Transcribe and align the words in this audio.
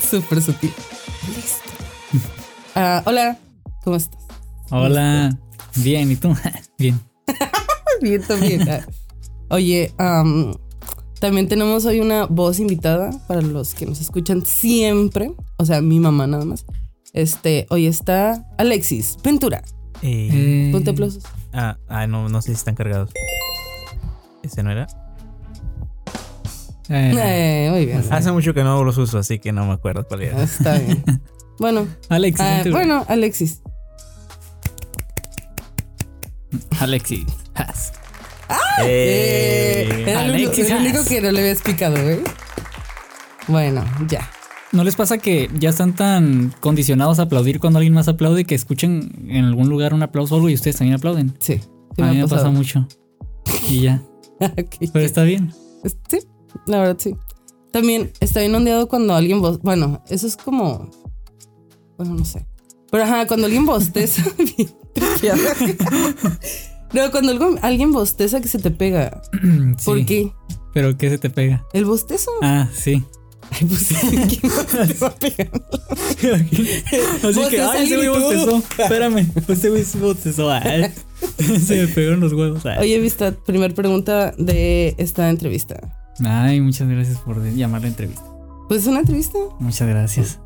Súper 0.10 0.42
sutil. 0.42 0.72
Listo. 1.34 1.70
Ah, 2.74 3.02
hola, 3.04 3.38
¿cómo 3.84 3.96
estás? 3.96 4.18
Hola. 4.70 5.36
Bien, 5.76 6.10
¿y 6.10 6.16
tú? 6.16 6.34
Bien. 6.78 6.98
Bien, 8.00 8.22
también. 8.22 8.66
Ah, 8.66 8.80
Oye, 9.50 9.92
am, 9.98 10.54
también 11.20 11.48
tenemos 11.48 11.84
hoy 11.84 12.00
una 12.00 12.24
voz 12.24 12.60
invitada 12.60 13.10
para 13.28 13.42
los 13.42 13.74
que 13.74 13.84
nos 13.84 14.00
escuchan 14.00 14.46
siempre. 14.46 15.34
O 15.58 15.66
sea, 15.66 15.82
mi 15.82 16.00
mamá 16.00 16.26
nada 16.26 16.46
más. 16.46 16.64
Este, 17.12 17.66
hoy 17.68 17.86
está 17.86 18.48
Alexis 18.56 19.18
Ventura. 19.22 19.62
Eh, 20.00 20.70
Ponte 20.72 20.92
aplausos. 20.92 21.24
ah, 21.52 21.76
ah, 21.88 22.06
no, 22.06 22.30
no 22.30 22.40
sé 22.40 22.48
si 22.48 22.54
están 22.54 22.74
cargados. 22.74 23.10
¿Ese 24.42 24.62
no 24.62 24.70
era? 24.70 24.86
Eh, 26.92 27.66
Eh, 27.66 27.70
muy 27.70 27.86
bien. 27.86 28.02
Hace 28.10 28.32
mucho 28.32 28.52
que 28.54 28.62
no 28.62 28.82
los 28.84 28.98
uso, 28.98 29.18
así 29.18 29.38
que 29.38 29.52
no 29.52 29.66
me 29.66 29.72
acuerdo 29.72 30.06
cuál 30.06 30.22
era. 30.22 30.42
Está 30.42 30.78
bien. 30.78 31.02
Bueno, 31.58 31.86
Alexis. 32.08 32.44
ah, 32.44 32.62
bueno, 32.72 33.04
Alexis. 33.08 33.62
Alexis. 36.80 37.26
Has. 37.54 37.92
Eh, 38.82 39.86
Eh, 39.88 40.04
era 40.10 40.24
el 40.24 40.30
único, 40.32 40.50
Alexis 40.50 40.70
el 40.70 40.80
único 40.82 41.04
que 41.04 41.20
no 41.20 41.30
le 41.30 41.40
habías 41.40 41.62
picado, 41.62 42.02
güey. 42.02 42.20
Bueno, 43.48 43.84
ya. 44.08 44.28
¿No 44.72 44.82
les 44.82 44.96
pasa 44.96 45.18
que 45.18 45.50
ya 45.58 45.70
están 45.70 45.94
tan 45.94 46.54
condicionados 46.60 47.18
a 47.18 47.22
aplaudir 47.24 47.60
cuando 47.60 47.78
alguien 47.78 47.92
más 47.94 48.08
aplaude 48.08 48.44
que 48.44 48.54
escuchen 48.54 49.26
en 49.28 49.44
algún 49.44 49.68
lugar 49.68 49.92
un 49.94 50.02
aplauso 50.02 50.34
o 50.34 50.36
algo 50.38 50.48
y 50.48 50.54
ustedes 50.54 50.76
también 50.76 50.96
aplauden? 50.96 51.36
Sí. 51.38 51.60
sí 51.94 52.02
a 52.02 52.06
mí 52.06 52.16
me 52.18 52.26
pasa 52.28 52.48
mucho. 52.50 52.88
Y 53.68 53.82
ya. 53.82 54.02
Pero 54.92 55.04
está 55.04 55.22
bien. 55.24 55.52
Sí, 56.08 56.18
la 56.66 56.78
verdad 56.80 56.96
sí. 56.98 57.14
También 57.72 58.12
está 58.20 58.40
bien 58.40 58.54
ondeado 58.54 58.88
cuando 58.88 59.14
alguien 59.14 59.40
Bueno, 59.62 60.02
eso 60.08 60.26
es 60.26 60.36
como. 60.36 60.90
Bueno, 61.96 62.14
no 62.14 62.24
sé. 62.24 62.46
Pero 62.90 63.04
ajá, 63.04 63.26
cuando 63.26 63.46
alguien 63.46 63.64
bosteza. 63.64 64.22
no, 66.92 67.10
cuando 67.10 67.32
algo- 67.32 67.58
alguien 67.62 67.92
bosteza 67.92 68.40
que 68.40 68.48
se 68.48 68.58
te 68.58 68.70
pega. 68.70 69.22
¿Por 69.84 69.98
Sí. 69.98 70.04
qué? 70.04 70.32
¿Pero 70.74 70.96
qué 70.96 71.10
se 71.10 71.18
te 71.18 71.30
pega? 71.30 71.64
¿El 71.72 71.84
bostezo? 71.84 72.30
Ah, 72.42 72.68
sí. 72.74 73.02
Ay, 73.50 73.66
pues 73.66 73.88
¿quién 74.00 74.42
te 74.88 74.94
va 74.94 75.14
pegar? 75.14 75.50
Así 77.22 77.40
que, 77.50 77.60
ay, 77.60 77.84
ese 77.84 77.96
güey 77.96 78.08
bostezó. 78.08 78.62
Espérame, 78.78 79.26
ese 79.48 79.70
güey 79.70 79.84
bostezó. 80.00 80.50
Ay, 80.50 80.90
se 81.60 81.82
me 81.82 81.88
pegaron 81.88 82.20
los 82.20 82.32
huevos. 82.32 82.64
Ay. 82.64 82.78
Oye, 82.80 82.98
vista, 83.00 83.32
primer 83.32 83.74
pregunta 83.74 84.32
de 84.38 84.94
esta 84.98 85.28
entrevista. 85.28 85.80
Ay, 86.24 86.60
muchas 86.60 86.88
gracias 86.88 87.18
por 87.18 87.42
llamar 87.42 87.82
la 87.82 87.88
entrevista. 87.88 88.24
Pues 88.68 88.82
es 88.82 88.86
una 88.86 89.00
entrevista 89.00 89.38
Muchas 89.58 89.88
gracias 89.88 90.40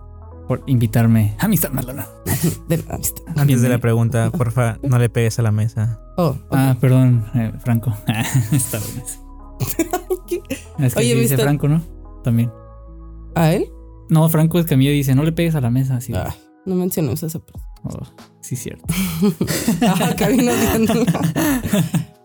por 0.48 0.62
invitarme. 0.66 1.34
Amistad 1.38 1.70
Malona. 1.70 2.06
de 2.68 2.78
la 2.78 2.94
amistad. 2.94 3.22
Antes 3.36 3.62
de 3.62 3.68
la 3.68 3.78
pregunta, 3.78 4.30
porfa, 4.30 4.78
no 4.82 4.98
le 4.98 5.08
pegues 5.08 5.38
a 5.38 5.42
la 5.42 5.52
mesa. 5.52 6.00
Oh. 6.16 6.36
Ah, 6.50 6.76
perdón, 6.80 7.26
eh, 7.34 7.52
Franco. 7.60 7.94
Está 8.52 8.78
bien. 8.78 9.02
Es 10.78 10.94
que 10.94 11.00
Oye, 11.00 11.14
sí 11.14 11.20
dice. 11.20 11.38
Franco, 11.38 11.68
¿no? 11.68 11.80
También. 12.22 12.52
¿A 13.34 13.52
él? 13.52 13.68
No, 14.10 14.28
Franco 14.28 14.58
Escamilla 14.58 14.90
dice, 14.90 15.14
no 15.14 15.22
le 15.22 15.32
pegues 15.32 15.54
a 15.54 15.60
la 15.60 15.70
mesa. 15.70 15.96
Así. 15.96 16.12
Ah, 16.14 16.34
no 16.66 16.74
mencionemos 16.74 17.22
a 17.22 17.26
esa 17.26 17.38
persona. 17.38 17.64
Oh, 17.84 18.02
sí, 18.40 18.56
cierto. 18.56 18.84
Ah. 19.82 20.14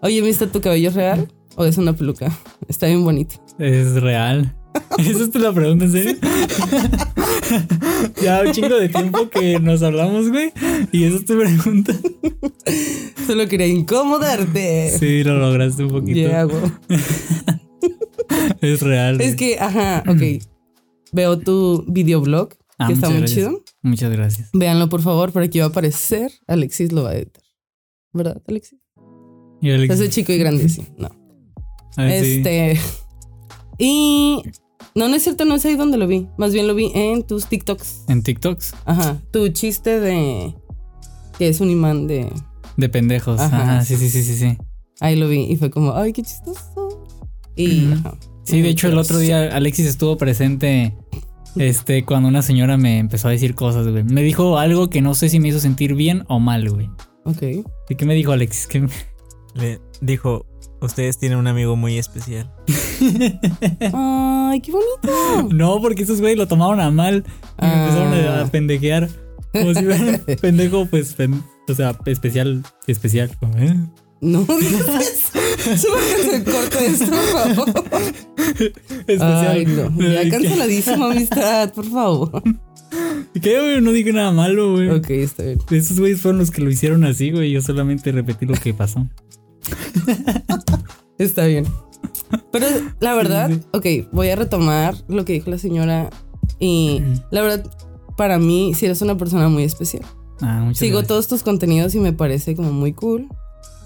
Oye, 0.02 0.22
¿viste 0.22 0.48
tu 0.48 0.60
cabello 0.60 0.90
es 0.90 0.96
real 0.96 1.32
o 1.62 1.66
es 1.66 1.78
una 1.78 1.94
peluca? 1.94 2.32
Está 2.68 2.88
bien 2.88 3.04
bonito. 3.04 3.36
Es 3.60 3.94
real. 4.02 4.56
¿Esa 4.98 5.10
es 5.24 5.36
la 5.36 5.54
pregunta 5.54 5.86
en 5.86 5.92
serio? 5.92 6.16
ya 8.22 8.42
un 8.46 8.52
chingo 8.52 8.76
de 8.78 8.90
tiempo 8.90 9.30
que 9.30 9.60
nos 9.60 9.82
hablamos, 9.84 10.30
güey. 10.30 10.52
Y 10.92 11.04
esa 11.04 11.18
es 11.18 11.26
tu 11.26 11.38
pregunta. 11.38 11.94
Solo 13.28 13.48
quería 13.48 13.68
incomodarte. 13.68 14.96
Sí, 14.98 15.24
lo 15.24 15.38
lograste 15.38 15.84
un 15.84 15.90
poquito. 15.90 16.16
Yeah. 16.20 16.48
Es 18.62 18.82
real. 18.82 19.20
Es 19.22 19.36
güey. 19.36 19.36
que, 19.36 19.60
ajá, 19.60 20.04
ok. 20.08 20.44
Veo 21.12 21.38
tu 21.40 21.84
videoblog, 21.88 22.50
que 22.50 22.56
Ah, 22.78 22.92
está 22.92 23.10
muy 23.10 23.20
gracias. 23.20 23.38
chido. 23.50 23.64
Muchas 23.82 24.12
gracias. 24.12 24.50
Véanlo, 24.54 24.88
por 24.90 25.02
favor, 25.02 25.32
por 25.32 25.42
aquí 25.44 25.60
va 25.60 25.66
a 25.66 25.70
aparecer. 25.70 26.32
Alexis 26.48 26.92
lo 26.92 27.04
va 27.04 27.12
a 27.12 27.16
editar. 27.16 27.44
¿Verdad, 28.14 28.42
Alexis? 28.48 28.80
Y 29.62 29.70
Alex- 29.72 29.94
Ese 29.94 30.10
chico 30.10 30.32
y 30.32 30.38
grande, 30.38 30.70
sí. 30.70 30.84
No. 30.98 31.10
Ah, 31.98 32.08
sí. 32.10 32.38
Este. 32.38 32.80
Y. 33.78 34.42
No, 34.96 35.08
no 35.08 35.16
es 35.16 35.24
cierto, 35.24 35.46
no 35.46 35.56
es 35.56 35.66
ahí 35.66 35.76
donde 35.76 35.98
lo 35.98 36.08
vi. 36.08 36.28
Más 36.38 36.54
bien 36.54 36.68
lo 36.68 36.76
vi 36.76 36.92
en 36.94 37.24
tus 37.24 37.46
TikToks. 37.48 38.06
En 38.10 38.24
TikToks. 38.24 38.74
Ajá. 38.86 39.22
Tu 39.32 39.48
chiste 39.50 40.00
de. 40.00 40.54
Que 41.38 41.48
es 41.50 41.62
un 41.62 41.70
imán 41.70 42.08
de. 42.08 42.32
De 42.78 42.90
pendejos. 42.90 43.40
Ajá, 43.40 43.62
Ajá, 43.62 43.86
sí, 43.86 43.96
sí, 43.96 44.10
sí, 44.10 44.24
sí, 44.24 44.36
sí. 44.36 44.58
Ahí 45.00 45.16
lo 45.16 45.28
vi 45.28 45.42
y 45.44 45.56
fue 45.56 45.70
como, 45.72 45.94
ay, 45.96 46.14
qué 46.14 46.24
chistoso. 46.24 47.06
Y. 47.56 47.92
Ajá. 47.94 48.16
Sí, 48.44 48.62
de 48.62 48.70
hecho, 48.70 48.88
el 48.88 48.98
otro 48.98 49.18
día 49.20 49.56
Alexis 49.56 49.86
estuvo 49.86 50.18
presente. 50.18 50.96
Este, 51.58 52.06
cuando 52.06 52.30
una 52.30 52.42
señora 52.42 52.78
me 52.78 52.98
empezó 52.98 53.28
a 53.28 53.32
decir 53.32 53.56
cosas, 53.56 53.88
güey. 53.88 54.04
Me 54.04 54.24
dijo 54.24 54.58
algo 54.58 54.90
que 54.90 55.02
no 55.02 55.14
sé 55.16 55.30
si 55.30 55.40
me 55.40 55.50
hizo 55.50 55.60
sentir 55.60 55.96
bien 55.96 56.24
o 56.28 56.40
mal, 56.40 56.70
güey. 56.70 56.90
Ok. 57.26 57.44
¿Y 57.90 57.96
qué 57.96 58.06
me 58.06 58.16
dijo 58.16 58.32
Alexis? 58.32 58.68
¿Qué 58.68 58.80
me- 58.82 58.90
Le 59.54 59.80
dijo, 60.02 60.46
ustedes 60.82 61.18
tienen 61.18 61.38
un 61.38 61.48
amigo 61.48 61.76
muy 61.76 61.98
especial. 61.98 62.52
Ay, 63.94 64.62
qué 64.62 64.72
bonito. 64.72 65.54
No, 65.54 65.82
porque 65.82 66.04
esos 66.04 66.20
güeyes 66.20 66.38
lo 66.38 66.48
tomaron 66.48 66.80
a 66.80 66.92
mal 66.92 67.24
y 67.62 67.66
me 67.66 67.74
empezaron 67.74 68.14
a, 68.14 68.40
Ah. 68.40 68.42
a 68.44 68.48
pendejear. 68.48 69.10
Como 69.54 69.74
si 69.74 69.84
fuera 69.84 70.20
pendejo, 70.42 70.86
pues, 70.86 71.14
pen- 71.14 71.44
o 71.68 71.74
sea, 71.74 71.98
especial, 72.06 72.64
especial. 72.88 73.32
¿eh? 73.58 73.76
No 74.22 74.42
digas 74.44 75.34
eso. 75.58 75.90
Se 76.32 76.44
corte 76.44 76.86
esto, 76.86 77.06
por 77.06 77.74
favor. 77.74 77.84
Especial. 79.08 79.48
Ay, 79.50 79.66
no. 79.66 80.00
Ya 80.00 80.30
canceladísima 80.30 81.12
amistad, 81.12 81.74
por 81.74 81.86
favor. 81.90 82.44
¿Qué, 83.42 83.60
güey? 83.60 83.82
No 83.82 83.92
dije 83.92 84.14
nada 84.14 84.32
malo, 84.32 84.74
güey. 84.74 84.90
Ok, 84.90 85.10
está 85.12 85.44
bien. 85.44 85.60
Esos 85.72 86.00
güeyes 86.00 86.22
fueron 86.22 86.40
los 86.40 86.52
que 86.52 86.62
lo 86.62 86.70
hicieron 86.70 87.04
así, 87.04 87.32
güey. 87.32 87.52
Yo 87.52 87.62
solamente 87.62 88.12
repetí 88.12 88.46
lo 88.46 88.54
que 88.54 88.74
pasó. 88.74 89.08
Está 91.18 91.46
bien. 91.46 91.66
Pero 92.52 92.66
la 93.00 93.14
verdad, 93.14 93.50
sí. 93.50 93.62
ok, 93.74 94.12
voy 94.12 94.30
a 94.30 94.36
retomar 94.36 94.96
lo 95.08 95.26
que 95.26 95.34
dijo 95.34 95.50
la 95.50 95.58
señora. 95.58 96.10
Y 96.60 97.02
la 97.32 97.42
verdad, 97.42 97.70
para 98.18 98.40
mí, 98.40 98.74
sí 98.74 98.86
eres 98.86 99.02
una 99.02 99.18
persona 99.18 99.50
muy 99.50 99.64
especial. 99.64 100.04
Ah, 100.42 100.72
Sigo 100.74 100.98
gracias. 100.98 101.08
todos 101.08 101.28
tus 101.28 101.44
contenidos 101.44 101.94
y 101.96 102.00
me 102.00 102.14
parece 102.14 102.56
como 102.56 102.72
muy 102.72 102.94
cool. 102.94 103.28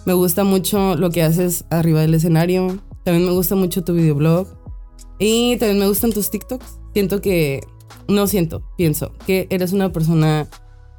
Me 0.06 0.13
gusta 0.13 0.44
mucho 0.44 0.96
lo 0.96 1.09
que 1.09 1.23
haces 1.23 1.66
arriba 1.69 2.02
del 2.02 2.13
escenario. 2.13 2.78
También 3.03 3.25
me 3.25 3.31
gusta 3.31 3.56
mucho 3.56 3.84
tu 3.84 3.94
videoblog. 3.94 4.47
Y 5.19 5.57
también 5.57 5.79
me 5.79 5.88
gustan 5.88 6.12
tus 6.12 6.29
TikToks. 6.29 6.79
Siento 6.94 7.22
que, 7.22 7.62
no 8.07 8.28
siento, 8.28 8.63
pienso 8.78 9.12
que 9.25 9.47
eres 9.50 9.73
una 9.73 9.91
persona 9.91 10.47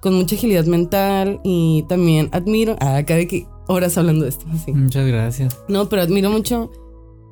con 0.02 0.14
mucha 0.14 0.36
agilidad 0.36 0.66
mental 0.66 1.40
y 1.42 1.84
también 1.88 2.28
admiro, 2.32 2.76
ah, 2.80 2.96
acá 2.96 3.14
de 3.14 3.26
que 3.26 3.46
horas 3.68 3.96
hablando 3.98 4.24
de 4.24 4.30
esto, 4.30 4.46
así. 4.52 4.72
Muchas 4.72 5.06
gracias. 5.06 5.58
No, 5.68 5.88
pero 5.88 6.02
admiro 6.02 6.30
mucho 6.30 6.70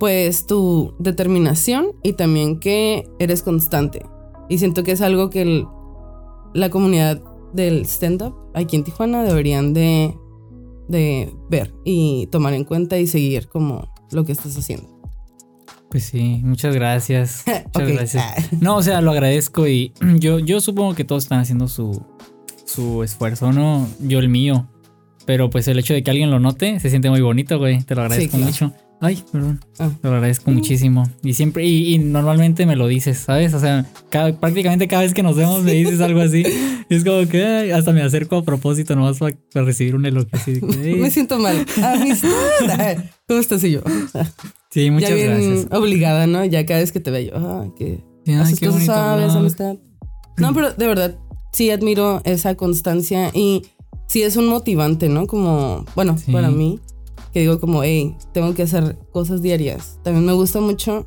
pues 0.01 0.47
tu 0.47 0.95
determinación 0.99 1.89
y 2.03 2.15
también 2.15 2.59
que 2.61 3.09
eres 3.19 3.43
constante. 3.43 4.05
Y 4.49 4.59
siento 4.59 4.83
que 4.83 4.93
es 4.93 5.01
algo 5.01 5.31
que 5.31 5.43
el- 5.43 5.67
la 6.53 6.69
comunidad 6.71 7.23
del 7.53 7.83
stand-up 7.87 8.35
aquí 8.55 8.77
en 8.77 8.85
Tijuana 8.85 9.23
deberían 9.23 9.73
de, 9.73 10.15
de 10.89 11.33
ver 11.49 11.73
y 11.85 12.27
tomar 12.27 12.53
en 12.55 12.65
cuenta 12.65 12.99
y 12.99 13.07
seguir 13.07 13.49
como 13.49 13.89
lo 14.11 14.25
que 14.25 14.33
estás 14.33 14.57
haciendo. 14.59 14.89
Pues 15.91 16.05
sí, 16.07 16.41
muchas 16.43 16.75
gracias. 16.75 17.45
Muchas 17.73 17.89
gracias. 17.93 18.25
Ah. 18.27 18.43
No, 18.61 18.77
o 18.79 18.83
sea, 18.83 19.01
lo 19.01 19.13
agradezco 19.13 19.69
y 19.69 19.93
yo, 20.19 20.41
yo 20.41 20.61
supongo 20.61 20.95
que 20.95 21.05
todos 21.05 21.23
están 21.23 21.39
haciendo 21.39 21.69
su, 21.69 22.05
su 22.65 23.05
esfuerzo, 23.05 23.53
¿no? 23.53 23.87
Yo 24.01 24.19
el 24.19 24.29
mío. 24.29 24.69
Pero 25.27 25.51
pues 25.51 25.67
el 25.69 25.79
hecho 25.79 25.95
de 25.95 26.03
que 26.03 26.11
alguien 26.11 26.31
lo 26.31 26.39
note 26.41 26.79
se 26.81 26.91
siente 26.91 27.09
muy 27.11 27.21
bonito, 27.21 27.59
güey. 27.59 27.83
Te 27.83 27.95
lo 27.95 28.03
agradezco 28.03 28.37
claro. 28.37 28.45
mucho. 28.47 28.73
Ay, 29.01 29.23
perdón. 29.33 29.61
Ah. 29.79 29.91
Te 30.01 30.09
lo 30.09 30.15
agradezco 30.15 30.51
muchísimo. 30.51 31.09
Y 31.23 31.35
siempre, 31.35 31.67
y, 31.67 31.95
y 31.95 31.99
normalmente 31.99 32.65
me 32.65 32.75
lo 32.77 32.87
dices, 32.87 33.19
¿sabes? 33.19 33.53
O 33.53 33.61
sea, 33.61 33.85
cada- 34.09 34.39
prácticamente 34.39 34.89
cada 34.89 35.03
vez 35.03 35.13
que 35.13 35.23
nos 35.23 35.37
vemos 35.37 35.63
me 35.63 35.73
dices 35.73 36.01
algo 36.01 36.21
así. 36.21 36.45
Y 36.89 36.95
es 36.95 37.05
como 37.05 37.27
que 37.29 37.45
ay, 37.45 37.71
hasta 37.71 37.93
me 37.93 38.03
acerco 38.03 38.37
a 38.37 38.45
propósito 38.45 38.95
nomás 38.97 39.19
para, 39.19 39.37
para 39.53 39.67
recibir 39.67 39.95
un 39.95 40.07
elogio 40.07 40.31
así. 40.33 40.53
de 40.55 40.61
que, 40.61 40.83
"Ey". 40.93 40.95
Me 41.01 41.11
siento 41.11 41.39
mal. 41.39 41.67
Amistad. 41.83 42.29
¿Cómo 43.29 43.41
estás 43.41 43.63
y 43.65 43.73
yo? 43.73 43.83
sí, 44.71 44.91
muchas 44.91 45.11
ya 45.11 45.15
bien 45.17 45.29
gracias. 45.53 45.67
obligada, 45.73 46.27
¿no? 46.27 46.45
Ya 46.45 46.65
cada 46.65 46.81
vez 46.81 46.93
que 46.93 47.01
te 47.01 47.11
veo 47.11 47.31
yo, 47.31 47.37
ah, 47.37 47.67
que 47.79 48.01
haces 48.35 48.61
cosas 48.61 48.85
blog. 48.85 49.37
amistad. 49.39 49.77
No, 50.39 50.55
pero 50.55 50.73
de 50.73 50.87
verdad, 50.87 51.19
sí 51.53 51.71
admiro 51.71 52.23
esa 52.25 52.55
constancia 52.55 53.31
y 53.35 53.63
sí 54.07 54.23
es 54.23 54.37
un 54.37 54.47
motivante, 54.47 55.09
¿no? 55.09 55.27
Como, 55.27 55.85
bueno, 55.95 56.17
Sí. 56.19 56.33
para 56.33 56.51
mí, 56.51 56.81
que 57.33 57.41
digo 57.41 57.59
como, 57.61 57.83
hey, 57.83 58.17
tengo 58.33 58.55
que 58.55 58.63
hacer 58.63 58.97
cosas 59.13 59.43
diarias. 59.43 59.99
También 60.05 60.25
me 60.25 60.33
gusta 60.33 60.61
mucho 60.61 61.05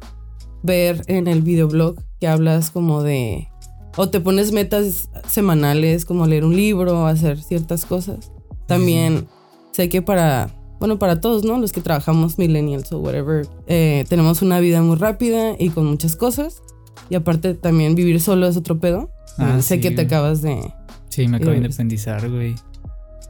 ver 0.63 1.01
en 1.07 1.27
el 1.27 1.41
videoblog 1.41 1.95
que 2.19 2.27
hablas 2.27 2.71
como 2.71 3.03
de, 3.03 3.47
O 3.95 4.09
te 4.09 4.19
pones 4.19 4.51
metas 4.51 5.09
semanales 5.27 6.05
como 6.05 6.27
leer 6.27 6.43
un 6.45 6.55
libro, 6.55 7.07
hacer 7.07 7.41
ciertas 7.41 7.83
cosas. 7.85 8.31
También 8.67 9.25
sé 9.71 9.89
que 9.89 10.01
para, 10.03 10.51
bueno, 10.79 10.99
para 10.99 11.19
todos, 11.21 11.43
¿no? 11.43 11.57
Los 11.57 11.71
que 11.71 11.81
trabajamos 11.81 12.37
millennials 12.37 12.91
o 12.91 12.99
whatever, 12.99 13.47
eh, 13.65 14.03
tenemos 14.09 14.41
una 14.43 14.59
vida 14.59 14.81
muy 14.83 14.97
rápida 14.97 15.55
y 15.57 15.69
con 15.69 15.85
muchas 15.87 16.15
cosas. 16.15 16.61
Y 17.09 17.15
aparte 17.15 17.53
también 17.55 17.95
vivir 17.95 18.19
solo 18.21 18.47
es 18.47 18.55
otro 18.57 18.79
pedo. 18.79 19.09
Ah, 19.39 19.61
sé 19.61 19.75
sí, 19.75 19.81
que 19.81 19.89
te 19.89 19.95
güey. 19.95 20.05
acabas 20.07 20.41
de... 20.43 20.73
Sí, 21.09 21.27
me 21.27 21.37
acabo 21.37 21.51
de 21.51 21.57
independizar, 21.57 22.29
güey. 22.29 22.53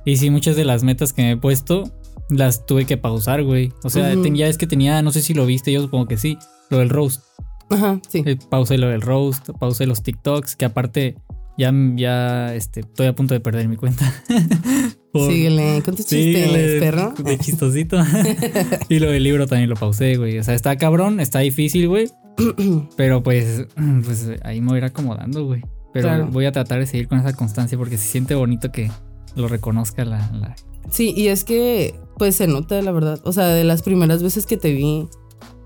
Y 0.08 0.16
sí, 0.18 0.30
muchas 0.30 0.56
de 0.56 0.64
las 0.66 0.84
metas 0.84 1.12
que 1.12 1.22
me 1.22 1.32
he 1.32 1.38
puesto 1.38 1.84
las 2.30 2.66
tuve 2.66 2.86
que 2.86 2.96
pausar, 2.98 3.44
güey. 3.44 3.74
O 3.84 3.90
sea, 3.90 4.10
ten- 4.22 4.36
ya 4.36 4.48
es 4.48 4.58
que 4.58 4.66
tenía, 4.66 5.02
no 5.02 5.12
sé 5.12 5.22
si 5.22 5.34
lo 5.34 5.46
viste, 5.46 5.72
yo 5.72 5.82
supongo 5.82 6.08
que 6.08 6.18
sí, 6.18 6.38
lo 6.70 6.78
del 6.80 6.90
roast. 6.90 7.24
Ajá, 7.70 8.00
sí. 8.08 8.24
Eh, 8.26 8.38
pausé 8.50 8.78
lo 8.78 8.88
del 8.88 9.02
roast, 9.02 9.50
pausé 9.60 9.86
los 9.86 10.02
TikToks, 10.04 10.56
que 10.56 10.64
aparte 10.66 11.16
ya, 11.58 11.74
ya 11.96 12.56
este, 12.56 12.80
estoy 12.82 13.08
a 13.08 13.16
punto 13.16 13.34
de 13.34 13.42
perder 13.42 13.68
mi 13.68 13.76
cuenta. 13.76 14.12
Por- 15.12 15.30
Síguele 15.32 15.82
con 15.84 15.96
tus 15.96 16.06
chistes, 16.06 16.80
perro. 16.80 17.14
De 17.18 17.38
chistosito. 17.38 17.98
y 18.90 19.00
lo 19.00 19.12
del 19.12 19.24
libro 19.24 19.46
también 19.48 19.70
lo 19.70 19.76
pausé, 19.76 20.16
güey. 20.16 20.38
O 20.40 20.44
sea, 20.44 20.54
está 20.54 20.78
cabrón, 20.78 21.20
está 21.20 21.40
difícil, 21.40 21.88
güey. 21.90 22.10
Pero 22.98 23.24
pues, 23.24 23.66
pues 24.06 24.30
ahí 24.44 24.62
me 24.62 24.68
voy 24.68 24.76
a 24.76 24.78
ir 24.80 24.86
acomodando, 24.86 25.46
güey. 25.46 25.62
Pero 25.94 26.08
Claro. 26.10 26.28
voy 26.28 26.46
a 26.46 26.52
tratar 26.52 26.80
de 26.80 26.86
seguir 26.86 27.08
con 27.08 27.20
esa 27.20 27.34
constancia 27.34 27.78
porque 27.78 27.98
se 27.98 28.08
siente 28.08 28.36
bonito 28.36 28.72
que 28.72 28.92
lo 29.38 29.48
reconozca 29.48 30.04
la... 30.06 30.30
la- 30.34 30.56
Sí, 30.90 31.14
y 31.16 31.28
es 31.28 31.44
que 31.44 31.96
pues 32.18 32.36
se 32.38 32.48
nota, 32.48 32.82
la 32.82 32.92
verdad. 32.92 33.20
O 33.26 33.34
sea, 33.34 33.48
de 33.50 33.64
las 33.66 33.82
primeras 33.82 34.24
veces 34.24 34.46
que 34.46 34.56
te 34.58 34.72
vi 34.72 35.08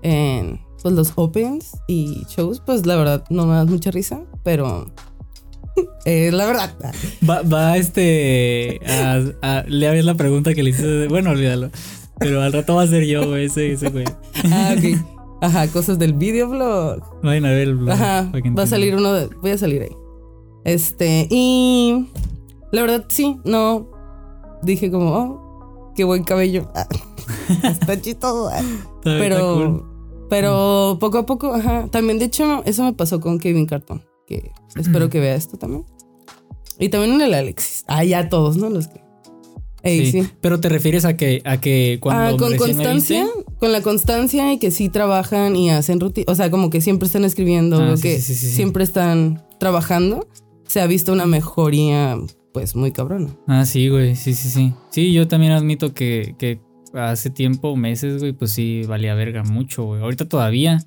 en 0.02 0.60
pues, 0.82 0.94
los 0.94 1.12
opens 1.14 1.76
y 1.86 2.24
shows, 2.28 2.60
pues 2.60 2.86
la 2.86 2.96
verdad 2.96 3.24
no 3.30 3.46
me 3.46 3.54
das 3.54 3.68
mucha 3.68 3.90
risa, 3.92 4.20
pero 4.42 4.90
es 6.04 6.32
la 6.34 6.46
verdad. 6.46 6.74
Va, 7.28 7.42
va 7.42 7.76
este... 7.76 8.80
A, 8.86 9.20
a- 9.42 9.64
le 9.68 9.86
hagas 9.88 10.04
la 10.04 10.14
pregunta 10.16 10.54
que 10.54 10.62
le 10.64 10.70
hice. 10.70 11.06
Bueno, 11.08 11.30
olvídalo. 11.30 11.70
Pero 12.18 12.42
al 12.42 12.52
rato 12.52 12.74
va 12.74 12.82
a 12.82 12.86
ser 12.88 13.04
yo, 13.04 13.26
güey, 13.28 13.46
ese, 13.46 13.72
ese 13.72 13.88
güey. 13.90 14.04
Ah, 14.50 14.74
ok. 14.76 14.98
Ajá, 15.40 15.66
cosas 15.68 15.98
del 15.98 16.14
videoblog. 16.14 17.00
Vayan 17.22 17.46
a 17.46 17.50
ver 17.50 17.68
el 17.68 17.76
blog. 17.76 17.90
Ajá, 17.90 18.30
va 18.56 18.62
a 18.62 18.66
salir 18.66 18.94
uno 18.96 19.12
de, 19.12 19.26
voy 19.40 19.50
a 19.52 19.58
salir 19.58 19.82
ahí. 19.82 19.96
Este, 20.64 21.26
y 21.30 22.06
la 22.72 22.80
verdad 22.82 23.04
sí, 23.08 23.38
no 23.44 23.88
dije 24.62 24.90
como, 24.90 25.12
oh, 25.14 25.92
qué 25.94 26.04
buen 26.04 26.24
cabello. 26.24 26.70
Ah, 27.62 27.68
está 27.70 28.00
chistoso. 28.00 28.50
Está- 28.50 28.60
está 28.60 29.00
Pero, 29.04 29.54
cool. 29.54 29.84
pero 30.28 30.96
poco 31.00 31.18
a 31.18 31.26
poco, 31.26 31.52
ajá. 31.54 31.86
También, 31.90 32.18
de 32.18 32.24
hecho, 32.26 32.62
eso 32.64 32.82
me 32.82 32.92
pasó 32.94 33.20
con 33.20 33.38
Kevin 33.38 33.66
Carton, 33.66 34.02
que 34.26 34.50
espero 34.76 35.08
que 35.08 35.20
vea 35.20 35.34
esto 35.36 35.56
también. 35.56 35.84
Y 36.78 36.88
también 36.88 37.14
en 37.14 37.20
el 37.20 37.34
Alexis. 37.34 37.84
Ah, 37.86 38.02
ya 38.04 38.28
todos, 38.28 38.56
¿no? 38.56 38.70
Los 38.70 38.88
que. 38.88 39.00
Ey, 39.84 40.06
Sí. 40.10 40.22
sí. 40.22 40.28
Pero 40.40 40.60
te 40.60 40.68
refieres 40.68 41.04
a 41.04 41.16
que, 41.16 41.42
a 41.44 41.60
que 41.60 41.98
cuando 42.00 42.34
Ah, 42.34 42.38
con 42.38 42.56
constancia, 42.56 43.24
viste- 43.24 43.44
con 43.58 43.72
la 43.72 43.82
constancia 43.82 44.52
y 44.52 44.58
que 44.58 44.70
sí 44.70 44.88
trabajan 44.88 45.54
y 45.56 45.70
hacen 45.70 46.00
rutina, 46.00 46.26
o 46.28 46.34
sea, 46.34 46.50
como 46.50 46.70
que 46.70 46.80
siempre 46.80 47.06
están 47.06 47.24
escribiendo, 47.24 47.80
Ah, 47.80 47.96
sí, 47.96 48.02
que 48.02 48.16
sí, 48.16 48.34
sí, 48.34 48.34
sí, 48.34 48.46
sí. 48.48 48.56
siempre 48.56 48.82
están 48.84 49.44
trabajando, 49.58 50.26
se 50.66 50.80
ha 50.80 50.86
visto 50.86 51.12
una 51.12 51.26
mejoría, 51.26 52.18
pues, 52.52 52.76
muy 52.76 52.92
cabrona. 52.92 53.28
Ah, 53.46 53.64
sí, 53.64 53.88
güey, 53.88 54.16
sí, 54.16 54.34
sí, 54.34 54.48
sí. 54.48 54.74
Sí, 54.90 55.12
yo 55.12 55.28
también 55.28 55.52
admito 55.52 55.94
que, 55.94 56.34
que 56.38 56.60
hace 56.94 57.30
tiempo, 57.30 57.76
meses, 57.76 58.20
güey, 58.20 58.32
pues 58.32 58.52
sí, 58.52 58.82
valía 58.86 59.14
verga 59.14 59.42
mucho, 59.42 59.84
güey. 59.84 60.02
Ahorita 60.02 60.28
todavía, 60.28 60.78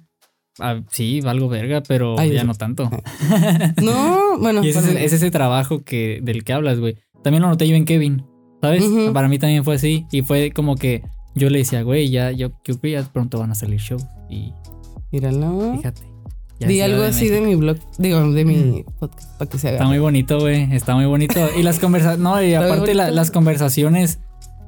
ah, 0.60 0.82
sí, 0.92 1.22
valgo 1.22 1.50
verga, 1.50 1.82
pero 1.88 2.20
Ay, 2.20 2.34
ya 2.34 2.44
no 2.44 2.54
tanto. 2.54 2.90
No, 3.82 4.38
bueno, 4.40 4.64
y 4.64 4.70
ese 4.70 4.80
es, 4.80 4.86
perdón. 4.86 5.02
es 5.02 5.14
ese 5.14 5.32
trabajo 5.32 5.84
que, 5.84 6.20
del 6.22 6.44
que 6.44 6.54
hablas, 6.54 6.80
güey. 6.80 6.98
También 7.24 7.42
lo 7.42 7.50
noté 7.50 7.68
yo 7.68 7.76
en 7.76 7.86
Kevin, 7.86 8.24
¿sabes? 8.62 8.84
Para 9.14 9.28
mí 9.28 9.40
también 9.40 9.64
fue 9.64 9.76
así. 9.76 10.06
Y 10.12 10.22
fue 10.22 10.52
como 10.52 10.76
que 10.76 11.04
yo 11.34 11.50
le 11.50 11.60
decía, 11.60 11.82
güey, 11.82 12.10
ya, 12.10 12.32
yo, 12.32 12.52
yo 12.64 12.76
ya 12.84 13.04
pronto 13.12 13.40
van 13.40 13.52
a 13.52 13.56
salir 13.56 13.80
shows. 13.80 14.06
Y 14.30 14.54
Míralo. 15.12 15.76
fíjate. 15.78 16.15
Ya 16.60 16.68
Di 16.68 16.82
algo 16.82 17.02
de 17.02 17.08
así 17.10 17.28
de 17.30 17.42
México. 17.42 17.50
mi 17.50 17.56
blog, 17.56 17.78
digo, 17.98 18.32
de 18.32 18.46
mi 18.46 18.86
podcast, 19.00 19.38
para 19.38 19.50
que 19.50 19.58
se 19.58 19.68
haga. 19.68 19.78
Está 19.78 19.88
muy 19.88 20.00
bonito, 20.00 20.40
güey. 20.40 20.74
Está 20.74 20.96
muy 20.96 21.06
bonito. 21.06 21.40
Y 21.58 21.64
las 21.64 21.80
conversaciones. 21.80 22.24
No, 22.24 22.42
y 22.42 22.54
aparte 22.54 22.94
la- 22.96 23.12
las 23.12 23.32
conversaciones. 23.32 24.20